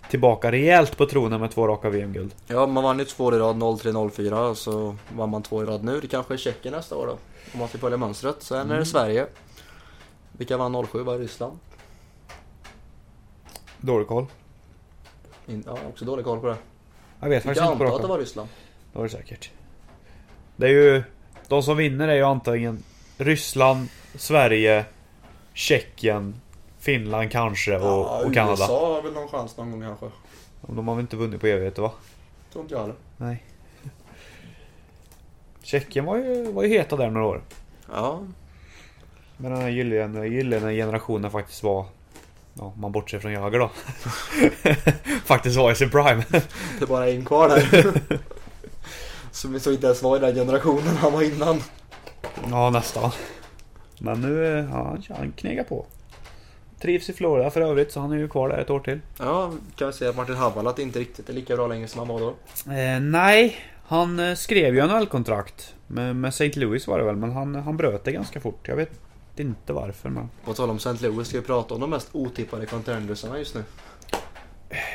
tillbaka 0.09 0.51
rejält 0.51 0.97
på 0.97 1.05
tronen 1.05 1.41
med 1.41 1.51
två 1.51 1.67
raka 1.67 1.89
VM-guld. 1.89 2.35
Ja, 2.47 2.67
man 2.67 2.83
vann 2.83 2.99
ju 2.99 3.05
två 3.05 3.35
i 3.35 3.37
rad, 3.39 3.55
0-3-0-4 3.55 4.49
och 4.49 4.57
så 4.57 4.95
vann 5.15 5.29
man 5.29 5.43
två 5.43 5.63
i 5.63 5.65
rad 5.65 5.83
nu. 5.83 5.99
Det 5.99 6.07
kanske 6.07 6.33
är 6.33 6.37
Tjeckien 6.37 6.73
nästa 6.73 6.95
år 6.95 7.07
då. 7.07 7.17
Om 7.53 7.59
man 7.59 7.67
ska 7.67 7.77
följa 7.77 7.97
mönstret. 7.97 8.43
Sen 8.43 8.57
är 8.57 8.63
Mm. 8.65 8.77
det 8.77 8.85
Sverige. 8.85 9.25
Vilka 10.31 10.57
vann 10.57 10.87
07? 10.87 11.03
Var 11.03 11.17
det 11.17 11.23
Ryssland? 11.23 11.59
Dålig 13.77 14.07
koll. 14.07 14.25
In, 15.47 15.63
ja, 15.67 15.77
också 15.89 16.05
dålig 16.05 16.25
koll 16.25 16.39
på 16.39 16.47
det. 16.47 16.57
Jag 17.19 17.29
vet 17.29 17.43
faktiskt 17.43 17.65
inte 17.65 17.77
på 17.77 17.83
antar 17.83 17.95
att 17.95 18.01
det 18.01 18.07
var 18.07 18.17
Ryssland. 18.19 18.49
Det 18.91 18.97
var 18.97 19.03
det 19.03 19.09
säkert. 19.09 19.49
Det 20.55 20.65
är 20.65 20.69
ju... 20.69 21.03
De 21.47 21.63
som 21.63 21.77
vinner 21.77 22.07
är 22.07 22.15
ju 22.15 22.23
antingen 22.23 22.83
Ryssland, 23.17 23.87
Sverige, 24.15 24.85
Tjeckien, 25.53 26.41
Finland 26.79 27.31
kanske 27.31 27.77
och, 27.77 27.81
ja, 27.83 28.23
och 28.25 28.33
Kanada. 28.33 28.51
USA 28.51 28.95
har 28.95 29.01
väl 29.01 29.13
någon 29.13 29.27
chans 29.27 29.57
någon 29.57 29.71
gång 29.71 29.81
kanske. 29.81 30.05
De 30.61 30.87
har 30.87 30.95
väl 30.95 31.01
inte 31.01 31.15
vunnit 31.15 31.41
på 31.41 31.47
evigheter 31.47 31.81
va? 31.81 31.91
Tror 32.51 32.63
inte 32.63 32.73
jag 32.73 32.81
heller. 32.81 32.95
Nej. 33.17 33.43
Tjeckien 35.63 36.05
var 36.05 36.17
ju, 36.17 36.51
var 36.51 36.63
ju 36.63 36.69
heta 36.69 36.95
där 36.95 37.09
några 37.09 37.27
år. 37.27 37.41
Ja, 37.91 38.23
Men 39.37 39.51
den 39.51 39.61
här 39.61 39.69
gyllene, 39.69 40.27
gyllene 40.27 40.73
generationen 40.73 41.31
faktiskt 41.31 41.63
var... 41.63 41.85
Ja, 42.53 42.63
om 42.63 42.81
man 42.81 42.91
bortser 42.91 43.19
från 43.19 43.31
Jagr 43.31 43.59
då. 43.59 43.71
faktiskt 45.25 45.57
var 45.57 45.71
i 45.71 45.75
sin 45.75 45.89
prime. 45.89 46.23
det 46.29 46.81
är 46.81 46.87
bara 46.87 47.09
en 47.09 47.25
kvar 47.25 47.49
där. 47.49 47.93
Som 49.31 49.59
så 49.59 49.71
inte 49.71 49.85
ens 49.85 50.03
var 50.03 50.17
i 50.17 50.19
den 50.19 50.35
generationen 50.35 50.97
han 50.97 51.13
var 51.13 51.21
innan. 51.21 51.61
ja, 52.49 52.69
nästan. 52.69 53.11
Men 53.99 54.21
nu, 54.21 54.45
eh, 54.45 54.65
ja, 54.71 54.83
han- 55.09 55.17
han 55.17 55.31
knegar 55.31 55.63
på. 55.63 55.85
Trivs 56.81 57.09
i 57.09 57.13
Florida 57.13 57.49
för 57.51 57.61
övrigt, 57.61 57.91
så 57.91 57.99
han 57.99 58.11
är 58.11 58.15
ju 58.17 58.27
kvar 58.27 58.49
där 58.49 58.57
ett 58.57 58.69
år 58.69 58.79
till. 58.79 58.99
Ja, 59.19 59.51
kan 59.75 59.87
vi 59.87 59.93
säga 59.93 60.09
att 60.09 60.15
Martin 60.15 60.35
Havala 60.35 60.73
inte 60.77 60.99
riktigt 60.99 61.29
är 61.29 61.33
lika 61.33 61.55
bra 61.55 61.67
längre 61.67 61.87
som 61.87 61.99
han 61.99 62.07
var 62.07 62.19
då. 62.19 62.27
Eh, 62.71 62.99
nej, 63.01 63.55
han 63.87 64.19
eh, 64.19 64.35
skrev 64.35 64.75
ju 64.75 64.87
NHL-kontrakt 64.87 65.73
med, 65.87 66.15
med 66.15 66.29
St. 66.29 66.51
Louis 66.59 66.87
var 66.87 66.97
det 66.99 67.03
väl, 67.05 67.15
men 67.15 67.31
han, 67.31 67.55
han 67.55 67.77
bröt 67.77 68.03
det 68.03 68.11
ganska 68.11 68.39
fort. 68.39 68.67
Jag 68.67 68.75
vet 68.75 68.91
inte 69.35 69.73
varför, 69.73 70.09
men... 70.09 70.29
På 70.45 70.53
tal 70.53 70.69
om 70.69 70.77
St. 70.77 71.07
Louis 71.07 71.27
ska 71.27 71.39
vi 71.39 71.45
prata 71.45 71.73
om 71.73 71.81
de 71.81 71.89
mest 71.89 72.09
otippade 72.11 72.65
contendersarna 72.65 73.37
just 73.37 73.55
nu. 73.55 73.63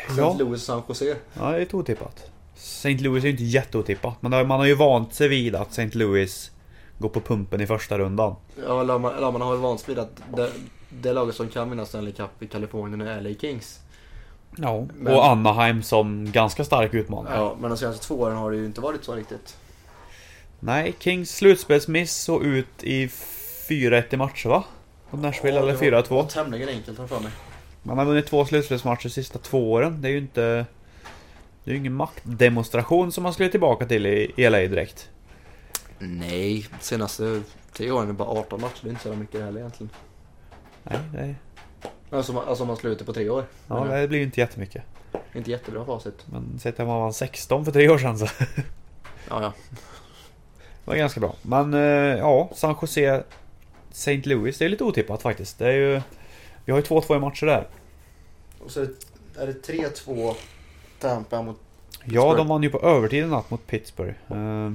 St. 0.08 0.20
Ja. 0.20 0.36
Louis 0.38 0.52
och 0.52 0.60
San 0.66 0.82
Jose. 0.88 1.16
Ja, 1.34 1.48
det 1.50 1.56
är 1.56 1.60
lite 1.60 1.76
otippat. 1.76 2.30
St. 2.56 2.94
Louis 2.98 3.24
är 3.24 3.26
ju 3.28 3.32
inte 3.32 3.44
jätteotippat, 3.44 4.22
men 4.22 4.48
man 4.48 4.58
har 4.60 4.66
ju 4.66 4.74
vant 4.74 5.14
sig 5.14 5.28
vid 5.28 5.54
att 5.54 5.70
St. 5.78 5.98
Louis 5.98 6.50
går 6.98 7.08
på 7.08 7.20
pumpen 7.20 7.60
i 7.60 7.66
första 7.66 7.98
rundan. 7.98 8.36
Ja, 8.66 8.98
man, 8.98 9.40
har 9.40 9.52
väl 9.52 9.60
vant 9.60 9.80
sig 9.80 9.94
vid 9.94 9.98
att 9.98 10.22
det, 10.36 10.50
det 10.88 11.12
laget 11.12 11.34
som 11.34 11.48
kan 11.48 11.70
vinna 11.70 11.86
Stanley 11.86 12.12
Cup 12.12 12.42
i 12.42 12.46
Kalifornien 12.46 13.00
är 13.00 13.20
LA 13.20 13.30
Kings. 13.40 13.80
Ja. 14.56 14.86
Men- 14.94 15.14
Och 15.14 15.26
Anaheim 15.26 15.82
som 15.82 16.32
ganska 16.32 16.64
stark 16.64 16.94
utmanare. 16.94 17.34
Ja, 17.36 17.56
men 17.60 17.70
de 17.70 17.76
senaste 17.76 18.06
två 18.06 18.14
åren 18.14 18.36
har 18.36 18.50
det 18.50 18.56
ju 18.56 18.66
inte 18.66 18.80
varit 18.80 19.04
så 19.04 19.14
riktigt. 19.14 19.56
Nej, 20.60 20.94
Kings 20.98 21.30
slutspelsmiss 21.36 22.12
såg 22.16 22.44
ut 22.44 22.66
i 22.84 23.06
4-1 23.68 24.14
i 24.14 24.16
matcher 24.16 24.48
va? 24.48 24.64
Mot 25.10 25.20
Nashville 25.22 25.56
Ja, 25.56 25.62
eller 25.62 25.72
det 25.72 25.90
var- 25.90 26.02
4-2. 26.02 26.26
Tämligen 26.28 26.68
enkelt 26.68 26.98
har 26.98 27.06
för 27.06 27.20
mig. 27.20 27.30
Man 27.82 27.98
har 27.98 28.04
vunnit 28.04 28.26
två 28.26 28.44
slutspelsmatcher 28.44 29.02
de 29.02 29.10
sista 29.10 29.38
två 29.38 29.72
åren. 29.72 30.02
Det 30.02 30.08
är 30.08 30.12
ju 30.12 30.18
inte... 30.18 30.66
Det 31.66 31.70
är 31.70 31.72
ju 31.72 31.78
ingen 31.80 31.94
maktdemonstration 31.94 33.12
som 33.12 33.22
man 33.22 33.32
skulle 33.32 33.48
tillbaka 33.48 33.86
till 33.86 34.06
i 34.06 34.32
LA 34.50 34.58
direkt. 34.58 35.10
Nej, 35.98 36.66
senaste 36.80 37.42
tre 37.72 37.90
åren 37.90 38.02
är 38.04 38.06
det 38.06 38.12
bara 38.12 38.28
18 38.28 38.60
matcher. 38.60 38.78
Det 38.82 38.88
är 38.88 38.90
inte 38.90 39.02
så 39.02 39.14
mycket 39.16 39.40
heller 39.40 39.60
egentligen. 39.60 39.90
Nej, 40.82 40.98
är- 41.16 41.36
Alltså, 42.16 42.32
man- 42.32 42.48
alltså 42.48 42.64
om 42.64 42.68
man 42.68 42.76
slutar 42.76 43.04
på 43.04 43.12
tre 43.12 43.28
år. 43.30 43.44
ja, 43.68 43.84
Men, 43.84 44.00
det 44.00 44.08
blir 44.08 44.18
ju 44.18 44.24
inte 44.24 44.40
jättemycket. 44.40 44.82
Inte 45.34 45.50
jättebra 45.50 45.84
facit. 45.84 46.26
Men 46.26 46.58
sett 46.58 46.80
att 46.80 46.86
man 46.86 47.00
vann 47.00 47.12
16 47.12 47.64
för 47.64 47.72
tre 47.72 47.88
år 47.88 47.98
sedan 47.98 48.18
så 48.18 48.26
Ja, 49.28 49.42
ja. 49.42 49.52
det 50.84 50.90
var 50.90 50.96
ganska 50.96 51.20
bra. 51.20 51.34
Men 51.42 51.74
eh, 51.74 51.80
ja, 52.18 52.50
San 52.54 52.76
Jose 52.82 53.22
St. 53.90 54.22
Louis, 54.24 54.58
det 54.58 54.64
är 54.64 54.68
lite 54.68 54.84
otippat 54.84 55.22
faktiskt. 55.22 55.58
Det 55.58 55.66
är 55.66 55.72
ju... 55.72 56.00
Vi 56.64 56.72
har 56.72 56.78
ju 56.78 56.84
2-2 56.84 57.16
i 57.16 57.18
matcher 57.20 57.46
där. 57.46 57.66
Och 58.58 58.70
så 58.70 58.80
är 59.38 59.46
det 59.46 59.66
3-2 59.72 60.34
Tampa 60.98 61.42
mot... 61.42 61.60
Ja, 61.90 62.04
Pittsburgh. 62.04 62.36
de 62.36 62.48
vann 62.48 62.62
ju 62.62 62.70
på 62.70 62.80
övertid 62.80 63.24
i 63.24 63.26
natt 63.26 63.50
mot 63.50 63.66
Pittsburgh. 63.66 64.14
Eh, 64.28 64.72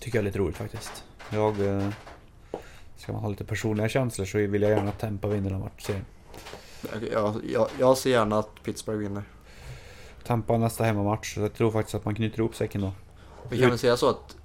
tycker 0.00 0.18
jag 0.18 0.22
är 0.22 0.26
lite 0.26 0.38
roligt 0.38 0.56
faktiskt. 0.56 1.04
Jag... 1.30 1.60
Eh, 1.60 1.88
ska 2.96 3.12
man 3.12 3.22
ha 3.22 3.28
lite 3.28 3.44
personliga 3.44 3.88
känslor 3.88 4.26
så 4.26 4.38
vill 4.38 4.62
jag 4.62 4.70
gärna 4.70 4.88
att 4.88 4.98
Tampa 4.98 5.28
vinner 5.28 5.50
den 5.50 5.60
matchen. 5.60 6.04
Jag, 7.12 7.40
jag, 7.52 7.68
jag 7.78 7.98
ser 7.98 8.10
gärna 8.10 8.38
att 8.38 8.62
Pittsburgh 8.62 8.98
vinner. 8.98 9.22
Tampa 10.24 10.58
nästa 10.58 10.84
hemmamatch, 10.84 11.34
så 11.34 11.40
jag 11.40 11.54
tror 11.54 11.70
faktiskt 11.70 11.94
att 11.94 12.04
man 12.04 12.14
knyter 12.14 12.38
ihop 12.38 12.54
säcken 12.54 12.80
då. 12.80 12.92
Vi 13.48 13.58
kan 13.58 13.68
väl 13.68 13.78
säga 13.78 13.96
så 13.96 14.08
att... 14.08 14.36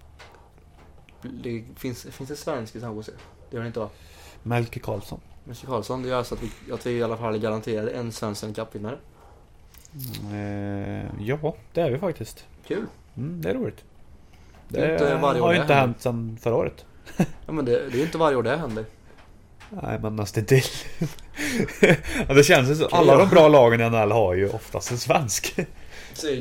Det 1.21 1.63
finns, 1.75 2.03
finns 2.03 2.29
det 2.29 2.35
svensk 2.35 2.75
i 2.75 2.79
San 2.79 2.95
Jose? 2.95 3.11
Det 3.49 3.55
gör 3.55 3.63
det 3.63 3.67
inte 3.67 3.79
va? 3.79 3.89
Melke 4.43 4.79
Karlsson. 4.79 5.19
Mr 5.45 5.65
Karlsson, 5.65 6.03
det 6.03 6.09
gör 6.09 6.23
så 6.23 6.35
att 6.35 6.43
vi, 6.43 6.71
att 6.71 6.85
vi 6.85 6.91
i 6.91 7.03
alla 7.03 7.17
fall 7.17 7.35
är 7.35 7.39
garanterade 7.39 7.91
en 7.91 8.11
svensk 8.11 8.55
Cup-vinnare. 8.55 8.97
Eh, 10.33 11.05
ja, 11.19 11.55
det 11.73 11.81
är 11.81 11.91
vi 11.91 11.97
faktiskt. 11.97 12.45
Kul! 12.67 12.85
Mm, 13.17 13.41
det 13.41 13.49
är 13.49 13.53
roligt. 13.53 13.83
Det 14.67 14.79
är 14.79 14.91
inte 14.91 15.09
Det 15.09 15.17
varje 15.17 15.41
år 15.41 15.45
har 15.45 15.53
ju 15.53 15.57
det 15.57 15.61
inte 15.63 15.73
hänt 15.73 16.01
sedan 16.01 16.37
förra 16.41 16.55
året. 16.55 16.85
Ja 17.17 17.51
men 17.51 17.65
det, 17.65 17.71
det 17.71 17.93
är 17.93 17.97
ju 17.97 18.03
inte 18.03 18.17
varje 18.17 18.37
år 18.37 18.43
det 18.43 18.57
händer. 18.57 18.85
Nej, 19.69 19.99
men 19.99 20.15
nästan 20.15 20.45
till. 20.45 20.63
ja, 22.27 22.33
det 22.33 22.43
känns 22.43 22.69
ju 22.69 22.75
så. 22.75 22.85
Alla 22.85 23.17
de 23.17 23.29
bra 23.29 23.47
lagen 23.47 23.81
i 23.81 23.89
NHL 23.89 24.11
har 24.11 24.33
ju 24.33 24.49
oftast 24.49 24.91
en 24.91 24.97
svensk. 24.97 25.59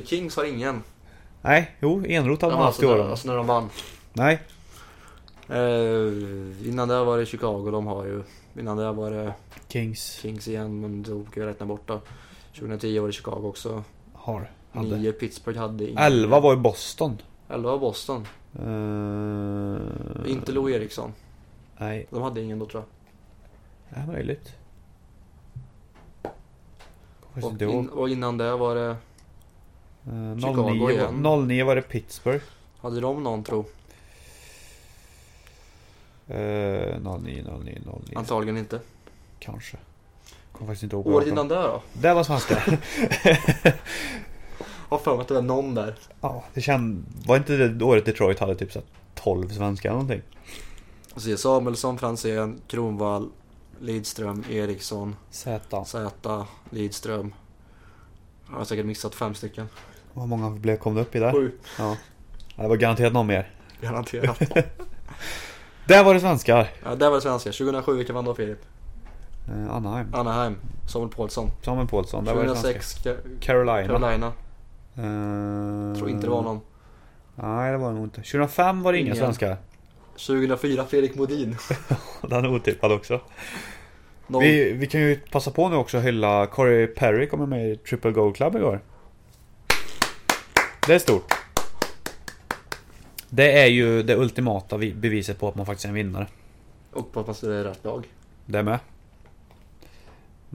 Kings 0.05 0.37
har 0.37 0.45
ingen. 0.45 0.83
Nej, 1.43 1.77
jo, 1.81 2.05
Enroth 2.07 2.45
hade 2.45 2.57
man 2.57 2.64
haft 2.64 2.83
i 2.83 2.87
alltså, 2.87 2.99
år. 2.99 3.05
när, 3.05 3.11
alltså 3.11 3.29
när 3.29 3.37
de 3.37 3.47
vann. 3.47 3.71
Nej, 4.12 4.40
Eh, 5.49 6.69
innan 6.69 6.88
det 6.88 7.05
var 7.05 7.19
det 7.19 7.27
Chicago 7.27 7.71
de 7.71 7.87
har 7.87 8.05
ju. 8.05 8.23
Innan 8.59 8.77
det 8.77 8.93
var 8.93 9.11
det 9.11 9.33
Kings 9.69 10.19
Kings 10.23 10.49
igen 10.49 10.81
men 10.81 11.03
då 11.03 11.25
kan 11.25 11.43
jag 11.43 11.51
räkna 11.51 11.67
bort 11.67 11.83
då. 11.87 12.01
2010 12.55 12.99
var 12.99 13.07
det 13.07 13.12
Chicago 13.12 13.47
också. 13.49 13.85
har. 14.12 14.51
Hade. 14.73 14.97
9 14.97 15.12
Pittsburgh 15.12 15.59
hade 15.59 15.85
ingen. 15.85 15.99
11 15.99 16.40
var 16.40 16.53
i 16.55 16.57
Boston. 16.57 17.23
11 17.49 17.71
var 17.71 17.79
Boston. 17.79 18.27
Eh, 18.59 20.31
Inte 20.33 20.53
Lou 20.53 20.71
Eriksson. 20.73 21.12
Nej, 21.77 22.07
De 22.11 22.23
hade 22.23 22.43
ingen 22.43 22.59
då 22.59 22.67
tror 22.67 22.83
jag. 22.83 22.88
det 23.99 24.01
är 24.01 24.14
möjligt. 24.14 24.53
Och, 27.43 27.62
in, 27.62 27.88
och 27.88 28.09
innan 28.09 28.38
det 28.38 28.57
var 28.57 28.75
det... 28.75 28.97
Eh, 30.07 30.37
Chicago 30.38 30.71
09, 30.71 30.90
igen. 30.90 31.23
var- 31.23 31.43
09 31.47 31.64
var 31.64 31.77
det 31.77 31.83
Pittsburgh. 31.83 32.45
Hade 32.81 33.01
de 33.01 33.23
någon 33.23 33.45
tro? 33.45 33.64
Eh, 36.29 36.37
09, 36.37 37.45
09, 37.64 37.81
09. 37.85 38.17
Antagligen 38.17 38.57
inte. 38.57 38.81
Kanske. 39.38 39.77
Kommer 40.59 40.67
faktiskt 40.67 40.83
inte 40.83 40.97
ihåg. 40.97 41.07
Året 41.07 41.29
innan 41.29 41.49
det 41.49 41.55
då? 41.55 41.83
Det 41.93 42.14
var 42.14 42.25
svenska. 42.25 42.55
Har 44.88 44.99
för 44.99 45.12
mig 45.12 45.21
att 45.21 45.29
det 45.29 45.35
var 45.35 45.43
någon 45.43 45.75
där. 45.75 45.95
ja, 46.21 46.45
det 46.55 46.61
känd... 46.61 47.05
Var 47.27 47.37
inte 47.37 47.57
det 47.57 47.85
året 47.85 48.05
Detroit 48.05 48.38
hade 48.38 48.55
typ 48.55 48.73
så 48.73 48.79
här 48.79 48.87
12 49.14 49.49
svenska 49.49 49.88
eller 49.88 49.99
någonting? 50.01 50.23
Så 51.17 51.29
det 51.29 51.33
är 51.33 51.37
Samuelsson, 51.37 51.99
Franzén, 51.99 52.61
Kronvall, 52.67 53.29
Lidström, 53.81 54.45
Eriksson, 54.51 55.17
Z. 55.31 55.85
Zäta, 55.85 56.47
Lidström. 56.71 57.35
Jag 58.51 58.57
har 58.57 58.64
säkert 58.64 58.87
missat 58.87 59.14
fem 59.14 59.35
stycken. 59.35 59.69
Hur 60.14 60.27
många 60.27 60.51
blev, 60.51 60.77
kom 60.77 60.95
det 60.95 61.01
upp 61.01 61.14
i 61.17 61.19
där? 61.19 61.33
Sju. 61.33 61.53
Ja. 61.79 61.97
Det 62.57 62.69
var 62.69 62.77
garanterat 62.77 63.12
någon 63.12 63.27
mer. 63.27 63.51
Garanterat. 63.81 64.38
Där 65.87 66.05
var 66.05 66.14
det 66.14 66.21
svenskar. 66.21 66.71
ja, 66.85 66.95
där 66.95 67.09
var 67.09 67.14
det 67.17 67.21
svenska. 67.23 67.53
2007, 67.53 67.97
vilka 67.97 68.12
vann 68.12 68.25
då 68.25 68.35
Filip? 68.35 68.59
Eh, 69.48 69.74
Anaheim. 69.76 70.14
Anaheim, 70.14 70.57
Samuel 70.88 71.11
Paulsson. 71.11 71.50
Samuel 71.62 71.88
Paulsson. 71.88 72.24
Där 72.24 72.35
var 72.35 72.44
det 72.44 72.57
svenska. 72.57 72.72
2006, 72.72 73.04
Ca- 73.04 73.40
Carolina. 73.40 73.87
Carolina. 73.87 74.26
Eh, 74.96 75.96
Tror 75.98 76.11
inte 76.11 76.26
det 76.26 76.30
var 76.30 76.42
någon. 76.42 76.61
Nej, 77.35 77.72
det 77.72 77.78
var 77.78 77.88
det 77.88 77.94
nog 77.94 78.04
inte. 78.07 78.16
2005 78.16 78.83
var 78.83 78.92
det 78.92 78.98
inga 78.98 79.07
Ingen. 79.07 79.16
svenskar. 79.16 79.57
2004, 80.16 80.85
Fredrik 80.87 81.14
Modin. 81.14 81.57
Den 82.22 82.44
är 82.44 82.54
otippad 82.54 82.92
också. 82.92 83.20
Noll. 84.26 84.42
Vi, 84.42 84.72
vi 84.72 84.87
kan 84.87 85.00
ju 85.00 85.16
passa 85.30 85.50
på 85.50 85.68
nu 85.68 85.76
också 85.76 85.98
att 85.98 86.04
hylla 86.04 86.46
Corey 86.46 86.87
Perry 86.87 87.28
kommer 87.28 87.46
med 87.46 87.70
i 87.70 87.76
Triple 87.76 88.11
Gold 88.11 88.37
Club 88.37 88.57
igår. 88.57 88.80
Det 90.87 90.94
är 90.94 90.98
stort. 90.98 91.35
Det 93.29 93.62
är 93.62 93.66
ju 93.66 94.02
det 94.02 94.16
ultimata 94.16 94.77
vi- 94.77 94.94
beviset 94.94 95.38
på 95.40 95.48
att 95.48 95.54
man 95.54 95.66
faktiskt 95.66 95.85
är 95.85 95.88
en 95.88 95.94
vinnare. 95.94 96.27
Och 96.92 97.12
på 97.12 97.21
att 97.21 97.27
man 97.42 97.52
är 97.52 97.64
rätt 97.64 97.85
lag. 97.85 98.06
Det 98.46 98.62
med. 98.62 98.79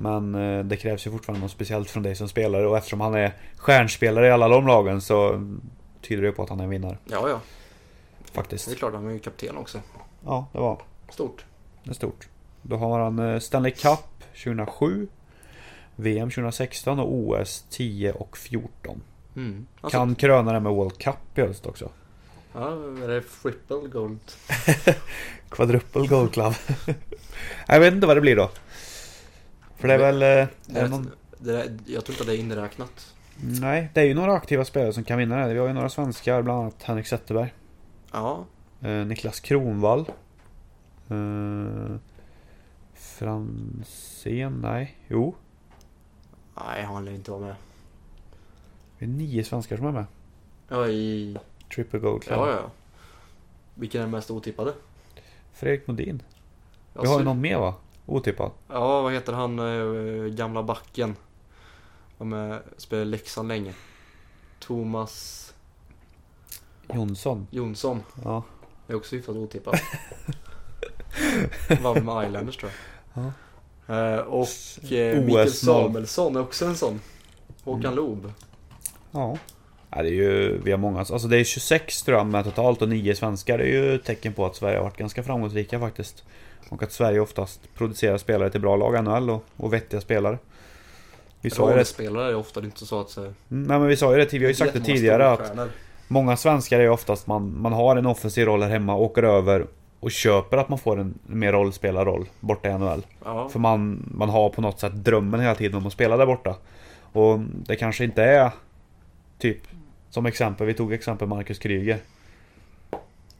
Men 0.01 0.35
eh, 0.35 0.65
det 0.65 0.77
krävs 0.77 1.07
ju 1.07 1.11
fortfarande 1.11 1.41
något 1.41 1.51
speciellt 1.51 1.89
från 1.89 2.03
dig 2.03 2.15
som 2.15 2.29
spelare 2.29 2.67
och 2.67 2.77
eftersom 2.77 3.01
han 3.01 3.13
är 3.13 3.33
stjärnspelare 3.57 4.27
i 4.27 4.31
alla 4.31 4.47
de 4.47 4.67
lagen 4.67 5.01
så 5.01 5.47
tyder 6.01 6.23
det 6.23 6.31
på 6.31 6.43
att 6.43 6.49
han 6.49 6.59
är 6.59 6.63
en 6.63 6.69
vinnare. 6.69 6.97
Ja, 7.05 7.29
ja. 7.29 7.41
Faktiskt. 8.31 8.65
Det 8.65 8.73
är 8.73 8.75
klart, 8.75 8.93
han 8.93 9.07
är 9.07 9.11
ju 9.11 9.19
kapten 9.19 9.57
också. 9.57 9.81
Ja, 10.25 10.47
det 10.51 10.59
var 10.59 10.81
Stort. 11.09 11.45
det 11.83 11.89
är 11.89 11.93
stort. 11.93 12.27
Då 12.61 12.77
har 12.77 12.99
han 12.99 13.19
eh, 13.19 13.39
Stanley 13.39 13.71
Cup 13.71 14.23
2007, 14.43 15.07
VM 15.95 16.29
2016 16.29 16.99
och 16.99 17.13
OS 17.13 17.65
10 17.69 18.11
och 18.11 18.37
14. 18.37 19.01
Mm. 19.35 19.65
Alltså, 19.81 19.97
Kan 19.97 20.15
kröna 20.15 20.53
det 20.53 20.59
med 20.59 20.71
World 20.71 20.97
Cup 20.97 21.37
i 21.37 21.41
höst 21.41 21.65
också. 21.65 21.89
Ja, 22.53 22.71
är 23.03 23.07
det 23.07 23.21
triple 23.21 23.87
gold? 23.91 24.19
Quadruple 25.49 26.07
Gold 26.07 26.33
Club. 26.33 26.53
jag 27.67 27.79
vet 27.79 27.93
inte 27.93 28.07
vad 28.07 28.17
det 28.17 28.21
blir 28.21 28.35
då. 28.35 28.49
För 29.79 29.87
det 29.87 29.93
är 29.93 29.97
väl... 29.97 30.15
eh, 30.15 30.27
Det 30.65 30.79
Är 30.79 30.83
det 30.83 30.87
någon... 30.89 31.11
det 31.37 31.51
där, 31.51 31.77
jag 31.85 32.05
tror 32.05 32.13
inte 32.13 32.21
att 32.23 32.27
det 32.27 32.35
är 32.35 32.39
inräknat. 32.39 33.13
Nej, 33.41 33.89
det 33.93 34.01
är 34.01 34.05
ju 34.05 34.13
några 34.13 34.33
aktiva 34.33 34.65
spelare 34.65 34.93
som 34.93 35.03
kan 35.03 35.17
vinna 35.17 35.47
det. 35.47 35.53
Vi 35.53 35.59
har 35.59 35.67
ju 35.67 35.73
några 35.73 35.89
svenskar, 35.89 36.41
bland 36.41 36.61
annat 36.61 36.83
Henrik 36.83 37.07
Zetterberg. 37.07 37.53
Ja, 38.11 38.45
Eh, 38.81 38.89
Niklas 39.05 39.39
Kronvall. 39.39 39.99
Eh, 41.09 41.95
Franzén, 42.93 44.59
nej. 44.61 44.97
Jo. 45.07 45.35
nej 46.55 46.83
han 46.83 47.05
lär 47.05 47.11
inte 47.11 47.31
vara 47.31 47.41
med. 47.41 47.55
Det 48.99 49.05
är 49.05 49.09
nio 49.09 49.43
svenskar 49.43 49.77
som 49.77 49.85
är 49.85 49.91
med. 49.91 50.05
Ja, 50.67 50.87
i... 50.87 51.37
Triple 51.75 51.99
Gold 51.99 52.23
Club. 52.23 52.39
Ja, 52.39 52.49
ja. 52.51 52.71
Vilken 53.75 54.01
är 54.01 54.03
den 54.05 54.11
mest 54.11 54.31
otippade? 54.31 54.73
Fredrik 55.53 55.87
Modin. 55.87 56.21
Jag 56.93 57.01
Vi 57.01 57.07
har 57.07 57.19
ju 57.19 57.25
någon 57.25 57.41
mer 57.41 57.57
va? 57.59 57.75
Otippad. 58.09 58.51
Ja, 58.67 59.01
vad 59.01 59.13
heter 59.13 59.33
han, 59.33 59.59
eh, 59.59 60.25
gamla 60.33 60.63
backen? 60.63 61.15
Som 62.17 62.33
eh, 62.33 62.57
spelade 62.77 63.07
i 63.07 63.09
Leksand 63.09 63.47
länge. 63.47 63.73
Thomas 64.59 65.45
Jonsson. 66.93 67.47
Jonsson. 67.51 68.03
Ja. 68.23 68.43
är 68.87 68.95
också 68.95 69.15
hyfsat 69.15 69.35
otippad. 69.35 69.79
Var 71.81 71.93
väl 71.93 72.03
med 72.03 72.27
Islanders 72.27 72.57
tror 72.57 72.71
jag. 73.13 73.25
Eh, 73.87 74.19
och 74.19 74.47
eh, 74.91 75.21
Mikael. 75.21 75.51
Samuelsson 75.51 76.35
är 76.35 76.39
också 76.41 76.65
en 76.65 76.75
sån. 76.75 77.01
Håkan 77.63 77.83
Mm. 77.85 77.95
Loob. 77.95 78.31
Ja. 79.11 79.37
Ja. 79.89 80.03
Det 80.03 80.09
är 80.09 80.13
ju, 80.13 80.61
vi 80.63 80.71
har 80.71 80.77
många, 80.77 80.99
alltså 80.99 81.27
det 81.27 81.37
är 81.37 81.43
26 81.43 82.01
tror 82.01 82.17
jag 82.17 82.27
med 82.27 82.43
totalt 82.43 82.81
och 82.81 82.89
9 82.89 83.15
svenskar. 83.15 83.57
Det 83.57 83.63
är 83.63 83.67
ju 83.67 83.95
ett 83.95 84.03
tecken 84.03 84.33
på 84.33 84.45
att 84.45 84.55
Sverige 84.55 84.77
har 84.77 84.83
varit 84.83 84.97
ganska 84.97 85.23
framgångsrika 85.23 85.79
faktiskt. 85.79 86.23
Och 86.69 86.83
att 86.83 86.91
Sverige 86.91 87.19
oftast 87.19 87.73
producerar 87.75 88.17
spelare 88.17 88.49
till 88.49 88.61
bra 88.61 88.75
lag 88.75 89.03
NHL 89.03 89.29
och, 89.29 89.45
och 89.57 89.73
vettiga 89.73 90.01
spelare. 90.01 90.37
Vi 91.41 91.49
sa 91.49 91.63
ju 91.63 91.73
det, 91.73 91.79
Rollspelare 91.79 92.29
är 92.29 92.35
ofta 92.35 92.59
inte 92.59 92.85
så 92.85 93.01
att 93.01 93.09
säga. 93.09 93.33
Mm, 93.51 93.63
nej 93.63 93.79
men 93.79 93.87
vi 93.87 93.97
sa 93.97 94.11
ju 94.11 94.25
det, 94.25 94.33
vi 94.33 94.43
har 94.43 94.49
ju 94.49 94.55
sagt 94.55 94.73
det 94.73 94.79
tidigare 94.79 95.31
att. 95.31 95.57
Många 96.11 96.37
svenskar 96.37 96.79
är 96.79 96.89
oftast 96.89 97.27
man, 97.27 97.61
man 97.61 97.73
har 97.73 97.95
en 97.95 98.05
offensiv 98.05 98.45
roll 98.45 98.63
här 98.63 98.69
hemma, 98.69 98.95
åker 98.95 99.23
över 99.23 99.67
och 99.99 100.11
köper 100.11 100.57
att 100.57 100.69
man 100.69 100.79
får 100.79 100.99
en 100.99 101.19
mer 101.25 101.51
rollspelarroll 101.51 102.25
borta 102.39 102.69
i 102.69 102.77
NHL. 102.77 103.05
Ja, 103.25 103.49
För 103.49 103.59
man, 103.59 104.09
man 104.11 104.29
har 104.29 104.49
på 104.49 104.61
något 104.61 104.79
sätt 104.79 104.93
drömmen 104.93 105.39
hela 105.39 105.55
tiden 105.55 105.77
om 105.77 105.87
att 105.87 105.93
spela 105.93 106.17
där 106.17 106.25
borta. 106.25 106.55
Och 107.11 107.39
det 107.39 107.75
kanske 107.75 108.03
inte 108.03 108.23
är 108.23 108.51
typ 109.39 109.57
som 110.09 110.25
exempel, 110.25 110.67
vi 110.67 110.73
tog 110.73 110.93
exempel 110.93 111.27
Marcus 111.27 111.59
Kryger. 111.59 111.99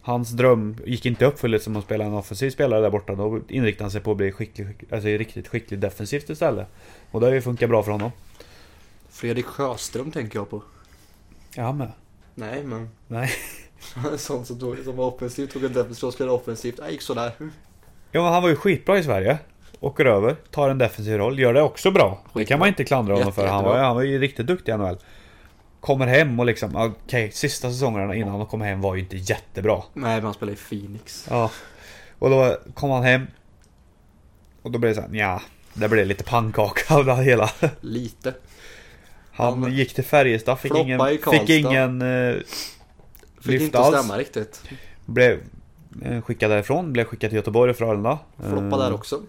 Hans 0.02 0.30
dröm 0.30 0.78
gick 0.86 1.06
inte 1.06 1.24
i 1.24 1.28
uppfyllelse 1.28 1.64
som 1.64 1.76
att 1.76 1.84
spela 1.84 2.06
en 2.06 2.14
offensiv 2.14 2.50
spelare 2.50 2.82
där 2.82 2.90
borta. 2.90 3.16
Då 3.16 3.40
inriktade 3.48 3.84
han 3.84 3.92
sig 3.92 4.02
på 4.02 4.12
att 4.12 4.18
bli 4.18 4.32
skicklig, 4.32 4.68
skick- 4.68 4.94
alltså 4.94 5.08
riktigt 5.08 5.48
skicklig 5.48 5.80
defensivt 5.80 6.30
istället. 6.30 6.68
Och 7.12 7.20
det 7.20 7.26
har 7.26 7.34
ju 7.34 7.42
funkat 7.42 7.70
bra 7.70 7.84
för 7.84 7.92
honom. 7.92 8.12
Fredrik 9.10 9.46
Sjöström 9.46 10.12
tänker 10.12 10.40
jag 10.40 10.50
på. 10.50 10.64
Ja 11.56 11.72
med. 11.74 11.92
Nej, 12.36 12.64
men 12.64 12.90
Nej. 13.08 13.30
en 14.12 14.18
sån 14.18 14.46
som, 14.46 14.60
tog, 14.60 14.78
som 14.78 14.96
var 14.96 15.06
offensiv, 15.06 15.48
tog 15.48 15.64
en 15.64 15.74
defensiv 15.74 16.08
och 16.08 16.14
spelade 16.14 16.36
offensivt. 16.38 16.78
Det 16.78 16.92
gick 16.92 17.02
sådär. 17.02 17.32
Ja 18.12 18.24
men 18.24 18.34
han 18.34 18.44
var 18.44 18.50
ju 18.50 18.56
skitbra 18.56 18.98
i 19.00 19.04
Sverige. 19.04 19.38
Åker 19.80 20.06
över, 20.06 20.36
tar 20.52 20.70
en 20.70 20.78
defensiv 20.78 21.18
roll, 21.18 21.40
gör 21.40 21.54
det 21.54 21.62
också 21.62 21.92
bra. 21.92 22.24
Det 22.34 22.46
kan 22.46 22.60
man 22.60 22.68
inte 22.68 22.84
klandra 22.84 23.14
honom 23.14 23.28
Jätte, 23.28 23.42
för. 23.42 23.48
Han 23.48 23.64
var, 23.64 23.78
han 23.78 23.96
var 23.96 24.04
ju 24.04 24.20
riktigt 24.20 24.48
duktig 24.48 24.72
i 24.72 24.78
NHL. 24.78 24.98
Kommer 25.80 26.08
hem 26.08 26.40
och 26.40 26.46
liksom, 26.46 26.76
okej, 26.76 27.32
sista 27.32 27.70
säsongerna 27.72 28.16
innan 28.16 28.36
han 28.38 28.46
kom 28.46 28.62
hem 28.62 28.82
var 28.82 28.96
ju 28.96 29.02
inte 29.02 29.18
jättebra. 29.18 29.84
Nej, 29.94 30.16
men 30.16 30.24
han 30.24 30.34
spelade 30.34 30.58
i 30.58 30.62
Phoenix. 30.70 31.26
Ja. 31.30 31.52
Och 32.20 32.30
då 32.30 32.58
kom 32.74 32.90
han 32.90 33.04
hem. 33.04 33.28
Och 34.62 34.72
då 34.72 34.80
blev 34.80 34.90
det 34.92 34.96
såhär, 35.02 35.16
ja 35.16 35.42
Det 35.74 35.90
blev 35.90 36.06
lite 36.08 36.24
pannkaka 36.24 36.96
av 36.96 37.06
det 37.06 37.16
hela. 37.16 37.50
Lite. 37.82 38.34
Han 39.32 39.64
Han 39.64 39.74
gick 39.74 39.94
till 39.94 40.04
Färjestad, 40.04 40.60
fick 40.60 40.76
ingen, 40.76 41.02
fick 41.32 41.50
ingen 41.50 42.02
eh, 42.02 42.36
Fick 43.42 43.62
inte 43.62 43.80
alls. 43.80 43.98
stämma 43.98 44.18
riktigt. 44.18 44.62
Blev 45.06 45.40
eh, 46.06 46.22
skickad 46.22 46.52
därifrån, 46.52 46.94
blev 46.94 47.06
skickad 47.06 47.30
till 47.30 47.38
Göteborg 47.38 47.72
och 47.72 47.78
Frölunda. 47.78 48.20
Floppa 48.38 48.76
Eh, 48.76 48.78
där 48.78 48.94
också. 48.94 49.22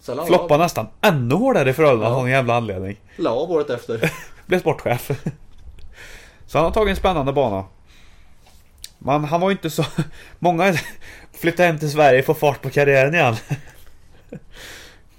Sen 0.00 0.26
Floppa 0.26 0.56
nästan 0.56 0.86
ännu 1.00 1.34
hårdare 1.34 1.70
i 1.70 1.72
Frölunda 1.72 2.04
Ja. 2.06 2.10
av 2.10 2.18
någon 2.18 2.30
jävla 2.30 2.54
anledning. 2.56 3.00
la 3.16 3.30
av 3.30 3.50
året 3.50 3.70
efter. 3.70 4.12
Blev 4.46 4.60
sportchef. 4.60 5.10
Så 6.46 6.58
han 6.58 6.64
har 6.64 6.72
tagit 6.72 6.90
en 6.90 6.96
spännande 6.96 7.32
bana. 7.32 7.64
Men 8.98 9.24
han 9.24 9.40
var 9.40 9.48
ju 9.50 9.52
inte 9.52 9.70
så... 9.70 9.84
Många 10.38 10.74
flyttar 11.32 11.66
hem 11.66 11.78
till 11.78 11.90
Sverige 11.90 12.22
får 12.22 12.34
fart 12.34 12.62
på 12.62 12.70
karriären 12.70 13.14
igen. 13.14 13.36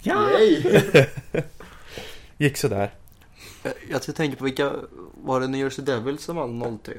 Ja! 0.01 0.30
Gick 2.38 2.57
sådär. 2.57 2.93
Jag- 3.63 3.73
Jag 3.89 4.03
ska 4.03 4.11
tänka 4.11 4.38
på 4.38 4.43
vilka, 4.43 4.71
var 5.23 5.39
det 5.39 5.47
New 5.47 5.61
Jersey 5.61 5.86
Devils 5.86 6.23
som 6.23 6.36
vann 6.36 6.80
03? 6.84 6.93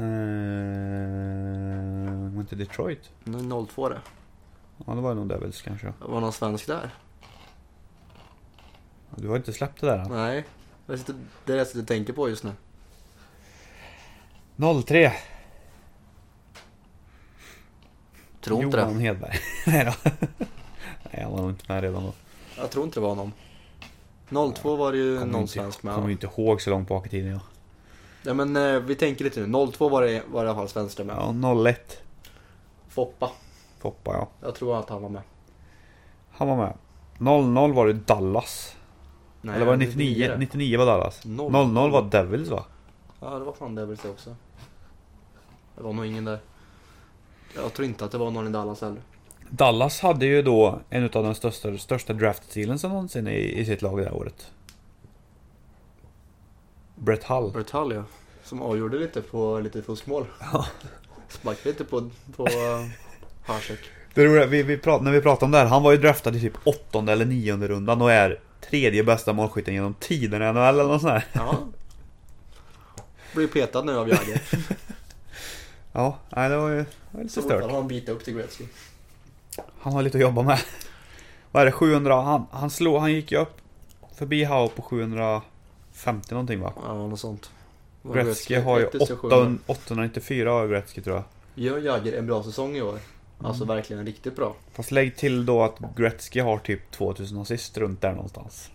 Uh, 0.00 0.06
var 2.34 2.40
inte 2.40 2.56
Detroit? 2.56 3.10
Nej, 3.24 3.66
02 3.74 3.88
det. 3.88 3.98
Ja, 4.86 4.92
det 4.94 5.00
var 5.00 5.14
nog 5.14 5.28
Devils 5.28 5.62
kanske. 5.62 5.86
Det 5.86 5.92
var 6.08 6.20
någon 6.20 6.32
svensk 6.32 6.66
där. 6.66 6.90
Du 9.16 9.28
har 9.28 9.36
inte 9.36 9.52
släppt 9.52 9.80
det 9.80 9.86
där 9.86 9.98
än. 9.98 10.10
Nej. 10.10 10.44
Det 10.86 10.92
är 10.92 11.14
det 11.44 11.56
jag 11.56 11.66
sitter 11.66 11.80
och 11.80 11.88
tänker 11.88 12.12
på 12.12 12.28
just 12.28 12.44
nu. 12.44 12.52
03. 14.86 15.12
Tror 18.40 18.62
inte 18.64 18.76
Johan 18.78 18.94
det. 18.94 19.00
Hedberg. 19.00 19.32
Nej 19.66 19.84
då. 19.84 20.10
Nej, 21.12 21.22
han 21.22 21.32
var 21.32 21.38
nog 21.40 21.50
inte 21.50 21.64
med 21.72 21.82
redan 21.82 22.02
då. 22.02 22.12
Jag 22.56 22.70
tror 22.70 22.84
inte 22.84 23.00
det 23.00 23.04
var 23.06 23.14
någon. 23.14 23.32
02 24.54 24.76
var 24.76 24.92
det 24.92 24.98
ju 24.98 25.18
Kommer 25.18 25.32
någon 25.32 25.40
inte, 25.40 25.52
svensk 25.52 25.80
kommer 25.80 25.94
ju 25.96 26.02
med. 26.02 26.10
inte 26.12 26.26
ihåg 26.26 26.62
så 26.62 26.70
långt 26.70 26.88
bak 26.88 27.06
i 27.06 27.08
tiden. 27.08 27.32
Ja, 27.32 27.40
Ja 28.22 28.34
men 28.34 28.56
eh, 28.56 28.80
vi 28.80 28.94
tänker 28.94 29.24
lite 29.24 29.40
nu. 29.46 29.66
02 29.72 29.88
var 29.88 30.02
det, 30.02 30.22
var 30.30 30.42
det 30.44 30.46
i 30.46 30.50
alla 30.50 30.58
fall 30.58 30.68
svenskar 30.68 31.04
med. 31.04 31.16
ja 31.16 31.68
01. 31.70 32.02
Foppa. 32.88 33.30
Foppa 33.78 34.12
ja. 34.12 34.28
Jag 34.42 34.54
tror 34.54 34.78
att 34.78 34.88
han 34.88 35.02
var 35.02 35.08
med. 35.08 35.22
Han 36.30 36.48
var 36.48 36.56
med. 36.56 36.74
00 37.18 37.72
var 37.72 37.86
det 37.86 37.92
Dallas. 37.92 38.76
Nej, 39.40 39.54
Eller 39.56 39.66
var 39.66 39.72
det 39.76 39.86
99? 39.86 40.28
det. 40.28 40.38
99 40.38 40.78
var 40.78 40.86
Dallas. 40.86 41.24
00. 41.24 41.52
00 41.68 41.90
var 41.90 42.02
Devils 42.02 42.48
va? 42.48 42.64
Ja 43.22 43.38
det 43.38 43.44
var 43.44 43.52
fan 43.52 43.74
Devils 43.74 44.00
det 44.02 44.08
också. 44.08 44.36
Det 45.76 45.82
var 45.82 45.92
nog 45.92 46.06
ingen 46.06 46.24
där. 46.24 46.38
Jag 47.54 47.72
tror 47.72 47.88
inte 47.88 48.04
att 48.04 48.10
det 48.10 48.18
var 48.18 48.30
någon 48.30 48.46
i 48.46 48.50
Dallas 48.50 48.80
heller. 48.80 49.02
Dallas 49.50 50.00
hade 50.00 50.26
ju 50.26 50.42
då 50.42 50.80
en 50.90 51.04
av 51.04 51.10
de 51.10 51.34
största, 51.34 51.78
största 51.78 52.12
draft-stealen 52.12 52.78
någonsin 52.82 53.28
i, 53.28 53.60
i 53.60 53.64
sitt 53.64 53.82
lag 53.82 53.98
det 53.98 54.04
här 54.04 54.14
året. 54.14 54.50
Brett 56.94 57.24
Hull. 57.24 57.50
Brett 57.52 57.70
Hull 57.70 57.92
ja. 57.92 58.04
Som 58.44 58.62
avgjorde 58.62 58.98
lite 58.98 59.22
på 59.22 59.60
lite 59.60 59.82
fuskmål. 59.82 60.26
Ja. 60.52 60.66
Sparkade 61.28 61.68
lite 61.68 61.84
på, 61.84 62.10
på 62.36 62.46
Hasek. 63.42 63.78
Det 64.14 64.24
roliga, 64.24 64.46
vi, 64.46 64.62
vi 64.62 64.78
prat, 64.78 65.02
när 65.02 65.12
vi 65.12 65.20
pratade 65.20 65.44
om 65.44 65.50
det 65.50 65.58
här, 65.58 65.66
han 65.66 65.82
var 65.82 65.92
ju 65.92 65.98
draftad 65.98 66.36
i 66.36 66.40
typ 66.40 66.58
åttonde 66.64 67.12
eller 67.12 67.24
nionde 67.24 67.68
rundan 67.68 68.02
och 68.02 68.12
är 68.12 68.40
tredje 68.60 69.04
bästa 69.04 69.32
målskytten 69.32 69.74
genom 69.74 69.94
tiden 69.94 70.42
i 70.42 70.52
NHL 70.52 70.56
eller 70.56 70.84
något 70.84 71.00
sånt 71.00 71.12
där. 71.12 71.26
Ja. 71.32 71.58
Blir 73.34 73.46
petad 73.46 73.82
nu 73.84 73.96
av 73.98 74.08
Jagger. 74.08 74.42
Ja, 75.94 76.18
nej 76.36 76.48
det 76.48 76.56
var 76.56 76.68
ju 76.70 76.76
det 76.76 76.86
var 77.10 77.22
lite 77.22 77.34
Så 77.34 77.42
stört. 77.42 77.70
han 77.70 77.88
bita 77.88 78.12
upp 78.12 78.24
till 78.24 78.34
Gretzky. 78.34 78.64
Han 79.80 79.92
har 79.92 80.02
lite 80.02 80.18
att 80.18 80.22
jobba 80.22 80.42
med. 80.42 80.58
Vad 81.50 81.60
är 81.60 81.66
det, 81.66 81.72
700? 81.72 82.20
Han, 82.22 82.46
han 82.50 82.70
slog, 82.70 83.00
han 83.00 83.12
gick 83.12 83.32
ju 83.32 83.38
upp 83.38 83.56
förbi 84.14 84.44
Howe 84.44 84.68
på 84.68 84.82
750 84.82 86.34
någonting 86.34 86.60
va? 86.60 86.72
Ja, 86.86 86.94
något 86.94 87.20
sånt. 87.20 87.50
Vad 88.02 88.14
Gretzky 88.14 88.54
har 88.54 88.78
ju 88.78 88.86
1700. 88.86 89.58
8, 89.66 89.72
894 89.72 90.50
har 90.50 90.68
Gretzky 90.68 91.00
tror 91.02 91.16
jag. 91.16 91.24
Gör 91.54 91.78
Jagger 91.78 92.12
en 92.18 92.26
bra 92.26 92.42
säsong 92.42 92.76
i 92.76 92.82
år? 92.82 92.98
Alltså 93.38 93.64
Mm. 93.64 93.76
verkligen 93.76 94.06
riktigt 94.06 94.36
bra. 94.36 94.54
Fast 94.72 94.90
lägg 94.90 95.16
till 95.16 95.46
då 95.46 95.62
att 95.62 95.78
Gretzky 95.96 96.40
har 96.40 96.58
typ 96.58 96.90
2000 96.90 97.38
assist 97.38 97.78
runt 97.78 98.00
där 98.00 98.12
någonstans. 98.12 98.70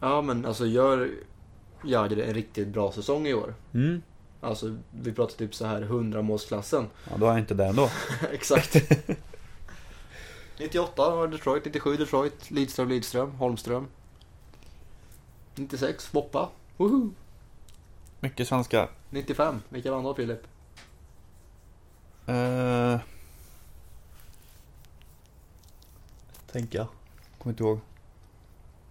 Ja 0.00 0.22
men 0.22 0.46
alltså 0.46 0.66
gör 0.66 1.10
Jagger 1.84 2.16
en 2.16 2.34
riktigt 2.34 2.68
bra 2.68 2.92
säsong 2.92 3.26
i 3.26 3.34
år? 3.34 3.54
Mm. 3.74 4.02
Alltså 4.40 4.76
vi 4.90 5.12
pratar 5.12 5.36
typ 5.36 5.54
så 5.54 5.66
här 5.66 5.82
100 5.82 6.22
målsklassen. 6.22 6.86
Ja, 7.10 7.16
då 7.16 7.26
är 7.26 7.30
jag 7.30 7.38
inte 7.38 7.54
där 7.54 7.68
ändå. 7.68 7.90
Exakt. 8.32 8.76
98 10.58 11.10
var 11.10 11.28
Detroit, 11.28 11.64
97 11.64 11.96
Detroit, 11.96 12.50
Lidström, 12.50 12.88
Lidström, 12.88 13.30
Holmström. 13.30 13.86
96 15.54 16.06
Foppa. 16.06 16.48
Woho! 16.76 17.10
Mycket 18.20 18.48
svenska. 18.48 18.88
95, 19.10 19.62
vilka 19.68 19.92
vann 19.92 20.04
då 20.04 20.14
Filip? 20.14 20.42
Uh... 22.28 22.98
Tänker 26.52 26.78
jag. 26.78 26.86
Kommer 27.38 27.52
inte 27.52 27.62
ihåg. 27.62 27.80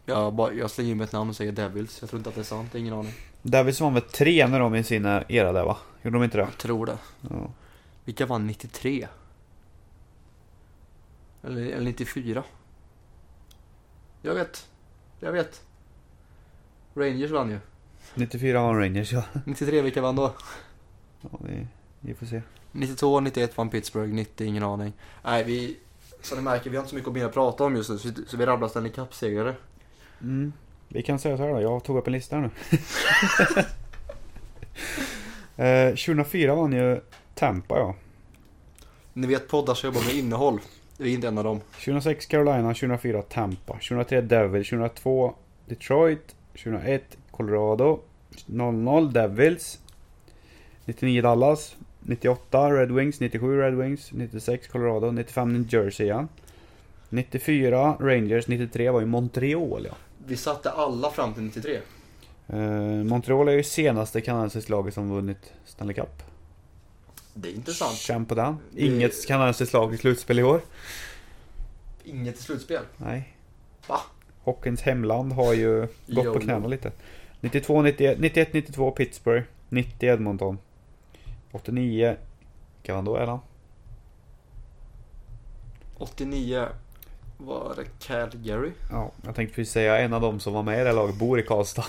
Jag, 0.09 0.33
bara, 0.33 0.53
jag 0.53 0.71
slänger 0.71 0.91
in 0.91 0.97
med 0.97 1.05
ett 1.05 1.11
namn 1.11 1.29
och 1.29 1.35
säger 1.35 1.51
Devils. 1.51 2.01
Jag 2.01 2.09
tror 2.09 2.19
inte 2.19 2.29
att 2.29 2.35
det 2.35 2.41
är 2.41 2.45
sant, 2.45 2.75
ingen 2.75 2.93
aning. 2.93 3.13
Davids 3.41 3.81
vann 3.81 3.93
väl 3.93 4.03
tre 4.03 4.47
när 4.47 4.59
de 4.59 4.75
i 4.75 4.83
sina 4.83 5.23
era 5.27 5.51
där 5.51 5.65
va? 5.65 5.77
Gjorde 6.01 6.17
de 6.17 6.23
inte 6.23 6.37
det? 6.37 6.43
Jag 6.43 6.57
tror 6.57 6.85
det. 6.85 6.97
Ja. 7.21 7.51
Vilka 8.05 8.25
vann 8.25 8.47
93? 8.47 9.07
Eller, 11.43 11.61
eller 11.61 11.85
94? 11.85 12.43
Jag 14.21 14.33
vet. 14.33 14.67
Jag 15.19 15.31
vet. 15.31 15.61
Rangers 16.93 17.31
vann 17.31 17.49
ju. 17.49 17.59
94 18.15 18.61
vann 18.61 18.79
Rangers 18.79 19.13
ja. 19.13 19.23
93, 19.45 19.81
vilka 19.81 20.01
vann 20.01 20.15
då? 20.15 20.33
ja 21.21 21.29
vi, 21.39 21.67
vi 21.99 22.13
får 22.13 22.25
se. 22.25 22.41
92, 22.71 23.19
91 23.19 23.57
vann 23.57 23.69
Pittsburgh, 23.69 24.13
90, 24.13 24.47
ingen 24.47 24.63
aning. 24.63 24.93
Nej, 25.23 25.43
vi... 25.43 25.77
Som 26.21 26.37
ni 26.37 26.43
märker, 26.43 26.69
vi 26.69 26.75
har 26.75 26.81
inte 26.83 26.89
så 26.89 26.95
mycket 26.95 27.13
mer 27.13 27.25
att 27.25 27.33
prata 27.33 27.63
om 27.63 27.75
just 27.75 27.89
nu, 27.89 27.97
så 27.97 28.09
vi, 28.09 28.25
så 28.27 28.37
vi 28.37 28.45
rabblar 28.45 28.67
Stanley 28.67 28.91
Cup-segrare. 28.91 29.55
Mm. 30.21 30.53
Vi 30.87 31.03
kan 31.03 31.19
säga 31.19 31.37
så 31.37 31.43
här 31.43 31.53
då, 31.53 31.61
jag 31.61 31.83
tog 31.83 31.97
upp 31.97 32.07
en 32.07 32.13
lista 32.13 32.35
här 32.35 32.49
nu. 35.57 35.63
eh, 35.89 35.89
2004 35.89 36.55
vann 36.55 36.73
ju 36.73 37.01
Tampa 37.33 37.77
ja. 37.77 37.95
Ni 39.13 39.27
vet 39.27 39.47
poddar 39.47 39.73
som 39.73 39.87
jobbar 39.87 40.05
med 40.05 40.15
innehåll. 40.15 40.59
Vi 40.97 41.09
är 41.09 41.13
inte 41.13 41.27
en 41.27 41.37
av 41.37 41.43
dem. 41.43 41.61
2006 41.71 42.25
Carolina, 42.25 42.73
2004 42.73 43.21
Tampa, 43.21 43.73
2003 43.73 44.21
Devils, 44.21 44.69
2002 44.69 45.33
Detroit, 45.65 46.35
2001 46.51 47.17
Colorado, 47.31 47.99
00 48.45 49.13
Devils, 49.13 49.79
99 50.85 51.21
Dallas, 51.21 51.75
98 51.99 52.71
Red 52.71 52.91
Wings, 52.91 53.19
97 53.19 53.57
Red 53.57 53.75
Wings, 53.75 54.11
96 54.11 54.67
Colorado, 54.67 55.11
95 55.11 55.53
New 55.53 55.73
Jersey 55.73 56.05
igen. 56.05 56.27
94 57.09 57.97
Rangers, 57.99 58.47
93 58.47 58.89
var 58.89 58.99
ju 58.99 59.05
Montreal 59.05 59.85
ja. 59.85 59.95
Vi 60.27 60.37
satte 60.37 60.71
alla 60.71 61.09
fram 61.11 61.33
till 61.33 61.43
93. 61.43 61.79
Eh, 62.47 62.59
Montreal 63.03 63.47
är 63.47 63.51
ju 63.51 63.63
senaste 63.63 64.21
kanadensiskt 64.21 64.69
laget 64.69 64.93
som 64.93 65.09
vunnit 65.09 65.53
Stanley 65.65 65.93
Cup. 65.95 66.23
Det 67.33 67.49
är 67.49 67.53
intressant. 67.53 67.97
Känn 67.97 68.25
på 68.25 68.35
den. 68.35 68.57
Det- 68.71 68.81
Inget 68.81 69.27
kanadensiskt 69.27 69.73
lag 69.73 69.93
i 69.93 69.97
slutspel 69.97 70.39
i 70.39 70.43
år. 70.43 70.61
Inget 72.03 72.35
i 72.39 72.41
slutspel. 72.43 72.81
Nej. 72.97 73.33
Va? 73.87 73.99
Hockeyns 74.43 74.81
hemland 74.81 75.33
har 75.33 75.53
ju 75.53 75.81
gått 75.81 76.25
Jo, 76.25 76.33
på 76.33 76.39
knäna 76.39 76.67
lite. 76.67 76.91
92, 77.41 77.81
91, 77.81 78.17
91, 78.19 78.53
92 78.53 78.91
Pittsburgh. 78.91 79.43
90 79.69 80.09
Edmonton. 80.09 80.57
89 81.51 82.17
kan 82.83 82.95
man 82.95 83.05
då 83.05 83.17
Erland? 83.17 83.39
89 85.97 86.67
var 87.37 87.73
det 87.75 87.85
Calgary. 88.07 88.71
Ja, 88.91 89.11
jag 89.25 89.35
tänkte 89.35 89.55
precis 89.55 89.73
säga 89.73 89.97
en 89.99 90.13
av 90.13 90.21
dem 90.21 90.39
som 90.39 90.53
var 90.53 90.63
med 90.63 90.81
i 90.81 90.83
det 90.83 90.91
laget 90.91 91.15
bor 91.19 91.39
i 91.39 91.43
Karlstad. 91.43 91.85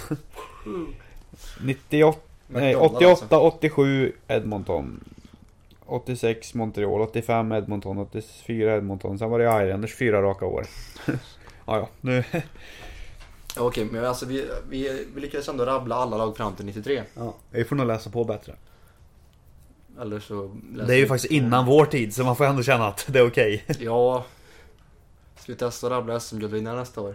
98, 1.60 2.18
nej, 2.46 2.74
McDonald 2.74 2.96
88, 2.96 3.10
alltså. 3.10 3.36
87 3.58 4.12
Edmonton. 4.28 5.04
86 5.86 6.54
Montreal, 6.54 7.00
85 7.00 7.52
Edmonton, 7.52 7.98
84 7.98 8.76
Edmonton. 8.76 9.18
Sen 9.18 9.30
var 9.30 9.38
det 9.38 9.64
Islanders 9.66 9.94
fyra 9.94 10.22
raka 10.22 10.46
år. 10.46 10.66
ja, 11.06 11.16
ja, 11.66 11.88
nu. 12.00 12.24
Okej, 13.58 13.84
men 13.84 14.04
alltså 14.04 14.26
vi, 14.26 14.44
vi, 14.68 15.06
vi 15.14 15.20
lyckades 15.20 15.48
ändå 15.48 15.64
rabbla 15.64 15.94
alla 15.96 16.16
lag 16.16 16.36
fram 16.36 16.54
till 16.54 16.64
93. 16.66 17.02
Ja, 17.14 17.34
vi 17.50 17.64
får 17.64 17.76
nog 17.76 17.86
läsa 17.86 18.10
på 18.10 18.24
bättre. 18.24 18.54
Eller 20.00 20.20
så... 20.20 20.56
läser 20.72 20.86
Det 20.86 20.94
är 20.94 20.96
ju 20.96 21.02
vi- 21.02 21.08
faktiskt 21.08 21.32
innan 21.32 21.66
vår 21.66 21.86
tid 21.86 22.14
så 22.14 22.24
man 22.24 22.36
får 22.36 22.44
ändå 22.44 22.62
känna 22.62 22.86
att 22.88 23.06
det 23.08 23.18
är 23.18 23.26
okej. 23.26 23.64
Ja. 23.78 24.24
Ska 25.48 25.52
vi 25.52 25.58
testa 25.58 25.86
att 25.86 25.92
rabbla 25.92 26.20
SM-guldvinnare 26.20 26.76
nästa 26.76 27.00
år? 27.00 27.14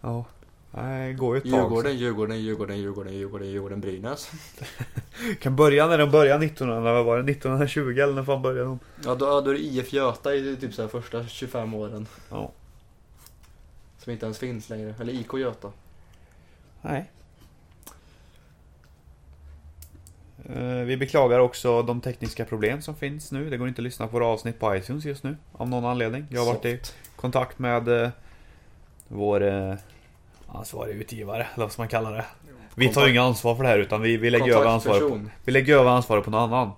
Ja. 0.00 0.24
Nej, 0.70 1.08
det 1.08 1.14
går 1.14 1.36
ju 1.36 1.38
ett 1.38 1.44
tag. 1.44 1.52
Djurgården, 1.52 1.96
Djurgården, 1.96 2.40
Djurgården, 2.40 2.78
Djurgården, 2.78 3.12
Djurgården, 3.14 3.48
Djurgården, 3.48 3.80
Brynäs. 3.80 4.30
Kan 5.40 5.56
börja 5.56 5.86
när 5.86 5.98
de 5.98 6.10
börjar 6.10 6.42
1900, 6.42 6.92
vad 6.92 7.04
var 7.04 7.22
det? 7.22 7.32
1920 7.32 7.80
eller 7.80 8.12
när 8.12 8.24
fan 8.24 8.42
började 8.42 8.64
de? 8.64 8.78
Ja, 9.04 9.14
då, 9.14 9.40
då 9.40 9.50
är 9.50 9.54
det 9.54 9.60
IF 9.60 9.92
Göta 9.92 10.34
i 10.34 10.56
typ 10.56 10.74
så 10.74 10.82
här 10.82 10.88
första 10.88 11.26
25 11.26 11.74
åren. 11.74 12.06
Ja. 12.30 12.52
Som 13.98 14.12
inte 14.12 14.26
ens 14.26 14.38
finns 14.38 14.68
längre. 14.68 14.94
Eller 15.00 15.12
IK 15.12 15.34
Göta. 15.34 15.72
Nej. 16.82 17.10
Eh, 20.37 20.37
Vi 20.86 20.96
beklagar 20.96 21.38
också 21.38 21.82
de 21.82 22.00
tekniska 22.00 22.44
problem 22.44 22.82
som 22.82 22.96
finns 22.96 23.32
nu. 23.32 23.50
Det 23.50 23.56
går 23.56 23.68
inte 23.68 23.80
att 23.80 23.84
lyssna 23.84 24.06
på 24.06 24.12
våra 24.12 24.26
avsnitt 24.26 24.60
på 24.60 24.76
iTunes 24.76 25.04
just 25.04 25.22
nu. 25.22 25.36
Av 25.52 25.68
någon 25.68 25.84
anledning. 25.84 26.26
Jag 26.30 26.40
har 26.40 26.46
varit 26.54 26.64
i 26.64 26.80
kontakt 27.16 27.58
med 27.58 27.88
eh, 27.88 28.10
vår 29.08 29.42
eh, 29.42 29.74
ansvarig 30.46 30.96
utgivare, 30.96 31.46
eller 31.54 31.64
vad 31.64 31.72
ska 31.72 31.82
man 31.82 31.88
kalla 31.88 32.10
det. 32.10 32.24
Vi 32.74 32.88
tar 32.88 33.06
ju 33.06 33.10
inga 33.10 33.22
ansvar 33.22 33.54
för 33.54 33.62
det 33.62 33.68
här 33.68 33.78
utan 33.78 34.02
vi, 34.02 34.16
vi, 34.16 34.30
lägger, 34.30 34.56
över 34.56 34.66
ansvaret 34.66 35.00
på, 35.00 35.20
vi 35.44 35.52
lägger 35.52 35.78
över 35.78 35.90
ansvaret 35.90 36.24
på 36.24 36.30
någon 36.30 36.52
annan. 36.52 36.70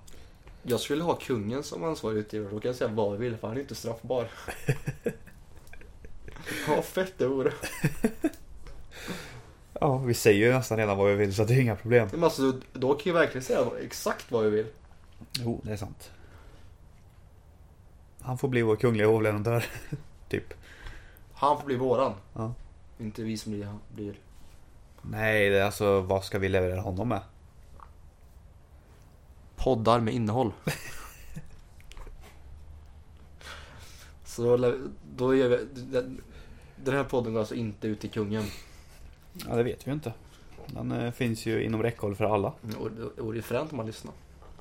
Jag 0.63 0.81
skulle 0.81 1.03
ha 1.03 1.15
kungen 1.15 1.63
som 1.63 1.85
ansvarig 1.85 2.17
utgivare. 2.17 2.49
Då 2.53 2.61
kan 2.61 2.69
jag 2.69 2.77
säga 2.77 2.91
vad 2.91 3.13
jag 3.13 3.19
vill 3.19 3.37
för 3.37 3.49
han 3.49 3.57
är 3.57 3.61
inte 3.61 3.75
straffbar. 3.75 4.27
Ja, 6.69 6.83
fett 6.83 7.13
det 7.19 7.27
vore. 7.27 7.53
Ja, 9.83 9.99
vi 9.99 10.15
säger 10.15 10.47
ju 10.47 10.53
nästan 10.53 10.79
redan 10.79 10.99
vad 10.99 11.09
vi 11.09 11.15
vill 11.15 11.35
så 11.35 11.45
det 11.45 11.55
är 11.55 11.61
inga 11.61 11.77
problem. 11.77 12.09
Men 12.13 12.25
alltså, 12.25 12.61
då 12.73 12.95
kan 12.95 13.13
jag 13.13 13.21
verkligen 13.21 13.45
säga 13.45 13.67
exakt 13.83 14.31
vad 14.31 14.47
jag 14.47 14.51
vill. 14.51 14.67
Jo, 15.33 15.61
det 15.65 15.73
är 15.73 15.77
sant. 15.77 16.11
Han 18.21 18.39
får 18.39 18.49
bli 18.49 18.63
vår 18.63 18.77
kungliga 18.77 19.07
hovleverantör. 19.09 19.65
typ. 20.29 20.55
Han 21.33 21.59
får 21.59 21.67
bli 21.67 21.77
våran. 21.77 22.13
Ja. 22.35 22.55
Inte 22.99 23.23
vi 23.23 23.39
som 23.39 23.53
blir... 23.53 23.69
blir. 23.95 24.15
Nej, 25.03 25.51
det 25.51 25.59
är 25.59 25.65
alltså 25.65 26.01
vad 26.01 26.25
ska 26.25 26.39
vi 26.39 26.49
leverera 26.49 26.81
honom 26.81 27.09
med? 27.09 27.21
Poddar 29.57 30.01
med 30.01 30.15
innehåll. 30.15 30.53
Så 34.25 34.57
då, 34.57 34.75
då 35.17 35.35
gör 35.35 35.49
vi... 35.49 35.59
Den, 35.75 36.23
den 36.77 36.95
här 36.95 37.05
podden 37.05 37.33
går 37.33 37.41
alltså 37.41 37.55
inte 37.55 37.89
ut 37.89 38.01
till 38.01 38.11
kungen. 38.11 38.45
Ja, 39.33 39.57
det 39.57 39.63
vet 39.63 39.87
vi 39.87 39.91
ju 39.91 39.95
inte. 39.95 40.13
Den 40.67 40.93
eh, 40.93 41.13
finns 41.13 41.47
ju 41.47 41.65
inom 41.65 41.83
räckhåll 41.83 42.17
för 42.17 42.25
alla. 42.25 42.53
Och 42.79 42.91
det 42.91 43.09
det 43.17 43.23
vore 43.23 43.37
ju 43.37 43.43
fränt 43.43 43.71
om 43.71 43.77
man 43.77 43.87
lyssnar. 43.87 44.13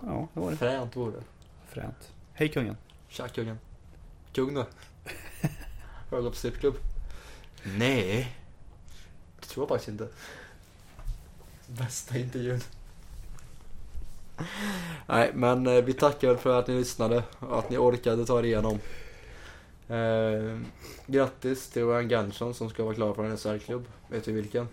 Ja, 0.02 0.28
det 0.34 0.40
var 0.40 0.52
det. 0.52 0.58
Fränt 0.58 0.96
vore 0.96 1.12
det. 1.12 1.24
Fränt. 1.68 2.14
Hej 2.34 2.50
kungen. 2.50 2.78
Tja 3.08 3.28
kungen. 3.28 3.60
Kung 4.34 4.54
då? 4.54 4.60
Har 6.10 6.18
du 6.18 6.24
gått 6.24 6.34
på 6.34 6.38
strippklubb? 6.38 6.76
Nej. 7.64 8.36
Det 9.40 9.46
tror 9.46 9.64
jag 9.64 9.70
faktiskt 9.70 9.90
inte. 9.90 10.08
Bästa 11.68 12.18
intervjun. 12.18 12.60
Nej, 15.08 15.32
men 15.34 15.68
eh, 15.68 15.84
vi 15.84 15.94
tackar 15.94 16.36
för 16.36 16.60
att 16.60 16.68
ni 16.68 16.74
lyssnade 16.74 17.24
och 17.40 17.60
att 17.60 17.70
ni 17.70 17.78
orkade 17.78 18.26
ta 18.26 18.40
er 18.40 18.44
igenom. 18.44 18.80
Eh, 19.90 20.58
grattis 21.08 21.70
till 21.70 21.86
Ryan 21.86 22.08
Gansson 22.08 22.54
som 22.54 22.70
ska 22.70 22.84
vara 22.84 22.96
klar 22.96 23.14
för 23.14 23.24
en 23.24 23.38
SR-klubb. 23.38 23.86
Vet 24.08 24.24
du 24.26 24.32
vilken? 24.32 24.68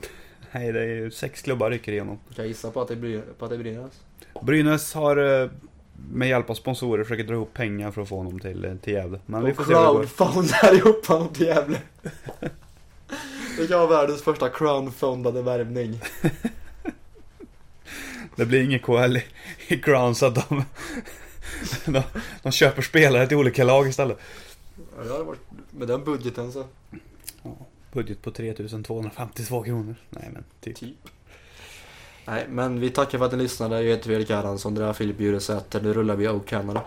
Nej, 0.52 0.72
det 0.72 0.80
är 0.80 0.86
ju 0.86 1.10
sex 1.10 1.42
klubbar 1.42 1.70
rycker 1.70 1.92
igenom. 1.92 2.16
Kan 2.16 2.34
jag 2.36 2.46
gissa 2.46 2.70
på 2.70 2.80
att 2.80 2.88
det 2.88 2.96
blir, 2.96 3.22
på 3.38 3.44
att 3.44 3.50
det 3.50 3.58
blir 3.58 3.72
Brynäs? 3.72 3.92
Brynäs 4.42 4.94
har 4.94 5.42
eh, 5.42 5.50
med 6.12 6.28
hjälp 6.28 6.50
av 6.50 6.54
sponsorer 6.54 7.04
försökt 7.04 7.28
dra 7.28 7.34
ihop 7.34 7.54
pengar 7.54 7.90
för 7.90 8.02
att 8.02 8.08
få 8.08 8.16
honom 8.16 8.40
till, 8.40 8.78
till 8.82 8.92
Gävle. 8.92 9.20
Men 9.26 9.44
vi 9.44 9.52
Och 9.52 9.56
får 9.56 9.64
det 9.64 9.72
går. 9.72 9.84
crowdfundar 9.94 10.74
ihop 10.78 11.06
honom 11.06 11.28
till 11.28 11.46
Gävle. 11.46 11.78
Det 13.58 13.66
kan 13.66 13.78
vara 13.78 13.90
världens 14.00 14.22
första 14.22 14.48
crowdfundade 14.48 15.42
värvning. 15.42 16.00
Det 18.36 18.46
blir 18.46 18.64
ingen 18.64 18.78
KL 18.78 19.16
i, 19.16 19.24
i 19.68 19.78
Crown 19.78 20.14
så 20.14 20.26
att 20.26 20.34
de, 20.48 20.64
de, 21.92 22.02
de 22.42 22.52
köper 22.52 22.82
spelare 22.82 23.26
till 23.26 23.36
olika 23.36 23.64
lag 23.64 23.88
istället. 23.88 24.18
Ja, 24.96 25.04
det 25.04 25.12
hade 25.12 25.24
varit, 25.24 25.40
med 25.70 25.88
den 25.88 26.04
budgeten 26.04 26.52
så. 26.52 26.64
Budget 27.92 28.22
på 28.22 28.30
3252 28.30 29.62
kronor. 29.62 29.94
Nej 30.10 30.30
men 30.32 30.44
typ. 30.60 30.76
Typ. 30.76 30.96
Nej, 32.24 32.46
men 32.48 32.80
vi 32.80 32.90
tackar 32.90 33.18
för 33.18 33.26
att 33.26 33.32
ni 33.32 33.38
lyssnade. 33.38 33.82
Jag 33.82 33.90
heter 33.90 34.04
Fredrik 34.04 34.30
Erlandsson, 34.30 34.74
det 34.74 34.84
är 34.84 34.92
Filip 34.92 35.18
Bjuresäter. 35.18 35.80
Nu 35.80 35.92
rullar 35.92 36.16
vi 36.16 36.28
O 36.28 36.40
Canada. 36.46 36.84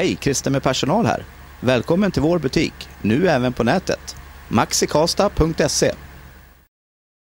Hej, 0.00 0.18
Christer 0.20 0.50
med 0.50 0.62
personal 0.62 1.06
här. 1.06 1.24
Välkommen 1.60 2.10
till 2.10 2.22
vår 2.22 2.38
butik, 2.38 2.88
nu 3.02 3.28
även 3.28 3.52
på 3.52 3.64
nätet. 3.64 4.16
maxikasta.se 4.48 5.92